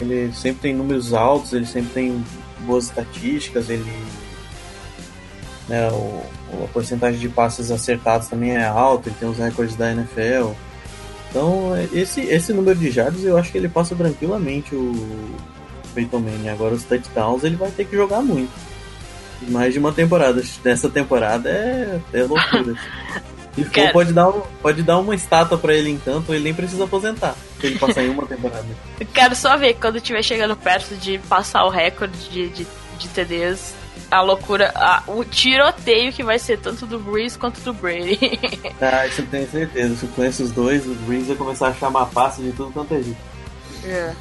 ele 0.00 0.32
sempre 0.32 0.62
tem 0.62 0.74
números 0.74 1.12
altos, 1.12 1.52
ele 1.52 1.66
sempre 1.66 1.90
tem 1.92 2.24
boas 2.60 2.84
estatísticas, 2.84 3.68
ele 3.68 3.92
né, 5.68 5.88
o, 5.90 6.22
a 6.64 6.68
porcentagem 6.68 7.20
de 7.20 7.28
passes 7.28 7.70
acertados 7.70 8.28
também 8.28 8.56
é 8.56 8.64
alta, 8.64 9.08
ele 9.08 9.16
tem 9.18 9.28
os 9.28 9.38
recordes 9.38 9.76
da 9.76 9.92
NFL. 9.92 10.52
Então, 11.30 11.72
esse, 11.92 12.22
esse 12.22 12.52
número 12.52 12.78
de 12.78 12.90
jardas 12.90 13.22
eu 13.22 13.36
acho 13.36 13.52
que 13.52 13.58
ele 13.58 13.68
passa 13.68 13.94
tranquilamente 13.94 14.74
o, 14.74 14.94
Peyton 15.94 16.20
Manning. 16.20 16.48
Agora 16.48 16.74
os 16.74 16.84
touchdowns 16.84 17.42
ele 17.42 17.56
vai 17.56 17.70
ter 17.70 17.84
que 17.84 17.96
jogar 17.96 18.20
muito. 18.20 18.52
Mais 19.48 19.72
de 19.72 19.78
uma 19.78 19.92
temporada. 19.92 20.42
Nessa 20.64 20.88
temporada 20.88 21.48
é, 21.48 22.00
é 22.12 22.22
loucura. 22.22 22.74
E 23.56 23.64
for, 23.64 23.90
pode, 23.90 24.12
dar 24.12 24.28
um, 24.28 24.40
pode 24.62 24.82
dar 24.84 24.98
uma 24.98 25.16
estátua 25.16 25.58
para 25.58 25.74
ele 25.74 25.90
em 25.90 25.98
campo, 25.98 26.32
ele 26.32 26.44
nem 26.44 26.54
precisa 26.54 26.84
aposentar. 26.84 27.34
Se 27.58 27.66
ele 27.66 27.76
passar 27.76 28.04
em 28.04 28.10
uma 28.10 28.24
temporada. 28.24 28.64
Eu 29.00 29.06
quero 29.12 29.34
só 29.34 29.56
ver 29.56 29.74
quando 29.74 29.96
estiver 29.96 30.22
chegando 30.22 30.54
perto 30.54 30.94
de 30.94 31.18
passar 31.18 31.64
o 31.64 31.68
recorde 31.68 32.16
de, 32.30 32.48
de, 32.50 32.66
de 32.96 33.08
TDs 33.08 33.74
a 34.10 34.20
loucura, 34.20 34.72
a, 34.74 35.02
o 35.06 35.24
tiroteio 35.24 36.12
que 36.12 36.22
vai 36.22 36.38
ser 36.38 36.58
tanto 36.58 36.86
do 36.86 36.98
Breeze 36.98 37.38
quanto 37.38 37.60
do 37.60 37.72
Brady. 37.74 38.18
ah, 38.80 39.06
isso 39.06 39.20
eu 39.20 39.26
tenho 39.26 39.50
certeza. 39.50 39.96
Se 39.96 40.04
eu 40.04 40.10
conheço 40.10 40.42
os 40.42 40.52
dois, 40.52 40.86
o 40.86 40.94
Breeze 40.94 41.28
vai 41.28 41.36
começar 41.36 41.68
a 41.68 41.74
chamar 41.74 42.06
passe 42.06 42.42
de 42.42 42.52
tudo 42.52 42.72
quanto 42.72 42.94
é 42.94 43.02
jeito. 43.02 43.20
É. 43.84 44.14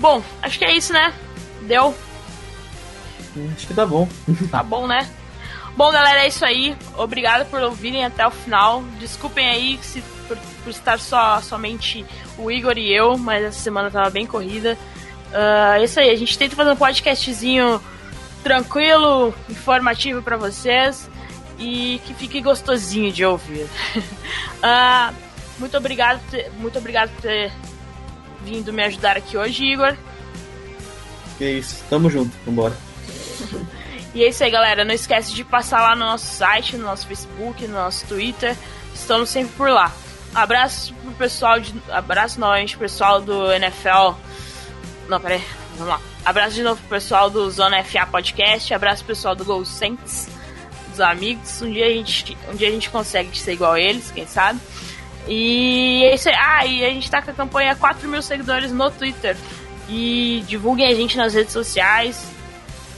Bom, 0.00 0.22
acho 0.42 0.58
que 0.58 0.64
é 0.64 0.76
isso, 0.76 0.92
né? 0.92 1.12
Deu? 1.62 1.94
Acho 3.54 3.66
que 3.66 3.74
tá 3.74 3.86
bom. 3.86 4.08
Tá 4.50 4.62
bom, 4.62 4.86
né? 4.86 5.08
Bom, 5.76 5.90
galera, 5.90 6.24
é 6.24 6.28
isso 6.28 6.44
aí. 6.44 6.76
Obrigado 6.96 7.48
por 7.48 7.62
ouvirem 7.62 8.04
até 8.04 8.26
o 8.26 8.30
final. 8.30 8.82
Desculpem 8.98 9.48
aí 9.48 9.78
se, 9.80 10.02
por, 10.28 10.36
por 10.64 10.70
estar 10.70 10.98
só 10.98 11.40
somente 11.40 12.04
o 12.36 12.50
Igor 12.50 12.76
e 12.76 12.92
eu, 12.92 13.16
mas 13.16 13.44
essa 13.44 13.60
semana 13.60 13.90
tava 13.90 14.10
bem 14.10 14.26
corrida. 14.26 14.76
Uh, 15.30 15.78
é 15.78 15.84
isso 15.84 15.98
aí, 15.98 16.10
a 16.10 16.16
gente 16.16 16.36
tenta 16.36 16.54
fazer 16.54 16.72
um 16.72 16.76
podcastzinho 16.76 17.80
tranquilo, 18.42 19.34
informativo 19.48 20.22
para 20.22 20.36
vocês 20.36 21.08
e 21.58 22.00
que 22.06 22.14
fique 22.14 22.40
gostosinho 22.40 23.12
de 23.12 23.24
ouvir. 23.24 23.66
uh, 23.96 25.14
muito 25.58 25.76
obrigado, 25.76 26.20
muito 26.58 26.78
obrigado 26.78 27.10
por 27.10 27.22
ter 27.22 27.52
vindo 28.44 28.72
me 28.72 28.82
ajudar 28.82 29.16
aqui 29.16 29.36
hoje, 29.36 29.64
Igor. 29.64 29.96
Que 31.38 31.50
isso, 31.50 31.82
tamo 31.88 32.10
junto, 32.10 32.32
vambora. 32.44 32.76
e 34.14 34.22
é 34.22 34.28
isso 34.28 34.42
aí, 34.44 34.50
galera. 34.50 34.84
Não 34.84 34.94
esquece 34.94 35.32
de 35.32 35.44
passar 35.44 35.80
lá 35.80 35.94
no 35.94 36.04
nosso 36.04 36.26
site, 36.26 36.76
no 36.76 36.84
nosso 36.84 37.06
Facebook, 37.06 37.66
no 37.66 37.74
nosso 37.74 38.06
Twitter. 38.06 38.56
Estamos 38.94 39.30
sempre 39.30 39.54
por 39.56 39.70
lá. 39.70 39.92
Abraço 40.34 40.94
pro 40.94 41.12
pessoal 41.12 41.60
de. 41.60 41.74
Abraço 41.90 42.40
novamente 42.40 42.76
pro 42.76 42.86
pessoal 42.86 43.20
do 43.20 43.52
NFL. 43.52 44.14
Não, 45.08 45.20
peraí, 45.20 45.42
vamos 45.76 45.88
lá. 45.88 46.00
Abraço 46.24 46.54
de 46.54 46.62
novo 46.62 46.80
pro 46.80 46.90
pessoal 46.90 47.28
do 47.28 47.50
Zona 47.50 47.82
FA 47.84 48.06
Podcast. 48.06 48.72
Abraço 48.72 49.04
pro 49.04 49.14
pessoal 49.14 49.34
do 49.34 49.44
Gol 49.44 49.64
Saints, 49.64 50.28
dos 50.90 51.00
amigos. 51.00 51.60
Um 51.62 51.70
dia 51.70 51.86
a 51.86 51.90
gente, 51.90 52.36
um 52.50 52.56
dia 52.56 52.68
a 52.68 52.70
gente 52.70 52.90
consegue 52.90 53.36
ser 53.38 53.52
igual 53.52 53.72
a 53.72 53.80
eles, 53.80 54.10
quem 54.10 54.26
sabe. 54.26 54.60
E 55.28 56.02
é 56.04 56.12
aí. 56.12 56.36
Ah, 56.38 56.66
e 56.66 56.84
a 56.84 56.90
gente 56.90 57.10
tá 57.10 57.22
com 57.22 57.30
a 57.30 57.34
campanha 57.34 57.76
4 57.76 58.08
mil 58.08 58.22
seguidores 58.22 58.72
no 58.72 58.90
Twitter. 58.90 59.36
E 59.88 60.44
divulguem 60.46 60.86
a 60.86 60.94
gente 60.94 61.16
nas 61.16 61.34
redes 61.34 61.52
sociais. 61.52 62.24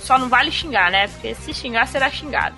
Só 0.00 0.18
não 0.18 0.28
vale 0.28 0.50
xingar, 0.50 0.90
né? 0.90 1.08
Porque 1.08 1.34
se 1.34 1.54
xingar, 1.54 1.86
será 1.86 2.10
xingado. 2.10 2.54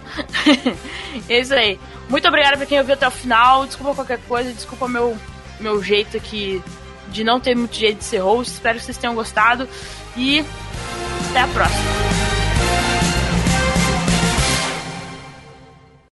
é 1.29 1.41
isso 1.41 1.55
aí. 1.55 1.79
Muito 2.09 2.27
obrigado 2.27 2.57
pra 2.57 2.67
quem 2.67 2.79
ouviu 2.79 2.95
até 2.95 3.07
o 3.07 3.11
final. 3.11 3.67
Desculpa 3.67 3.95
qualquer 3.95 4.19
coisa, 4.27 4.53
desculpa 4.53 4.89
meu, 4.89 5.17
meu 5.61 5.83
jeito 5.83 6.17
aqui 6.17 6.63
de 7.09 7.23
não 7.23 7.39
ter 7.39 7.57
muito 7.57 7.77
jeito 7.77 7.99
de 7.99 8.05
ser 8.05 8.19
host. 8.19 8.53
Espero 8.53 8.79
que 8.79 8.85
vocês 8.85 8.99
tenham 8.99 9.15
gostado. 9.15 9.69
E 10.17 10.45
até 11.31 11.41
a 11.41 11.47
próxima. 11.49 11.97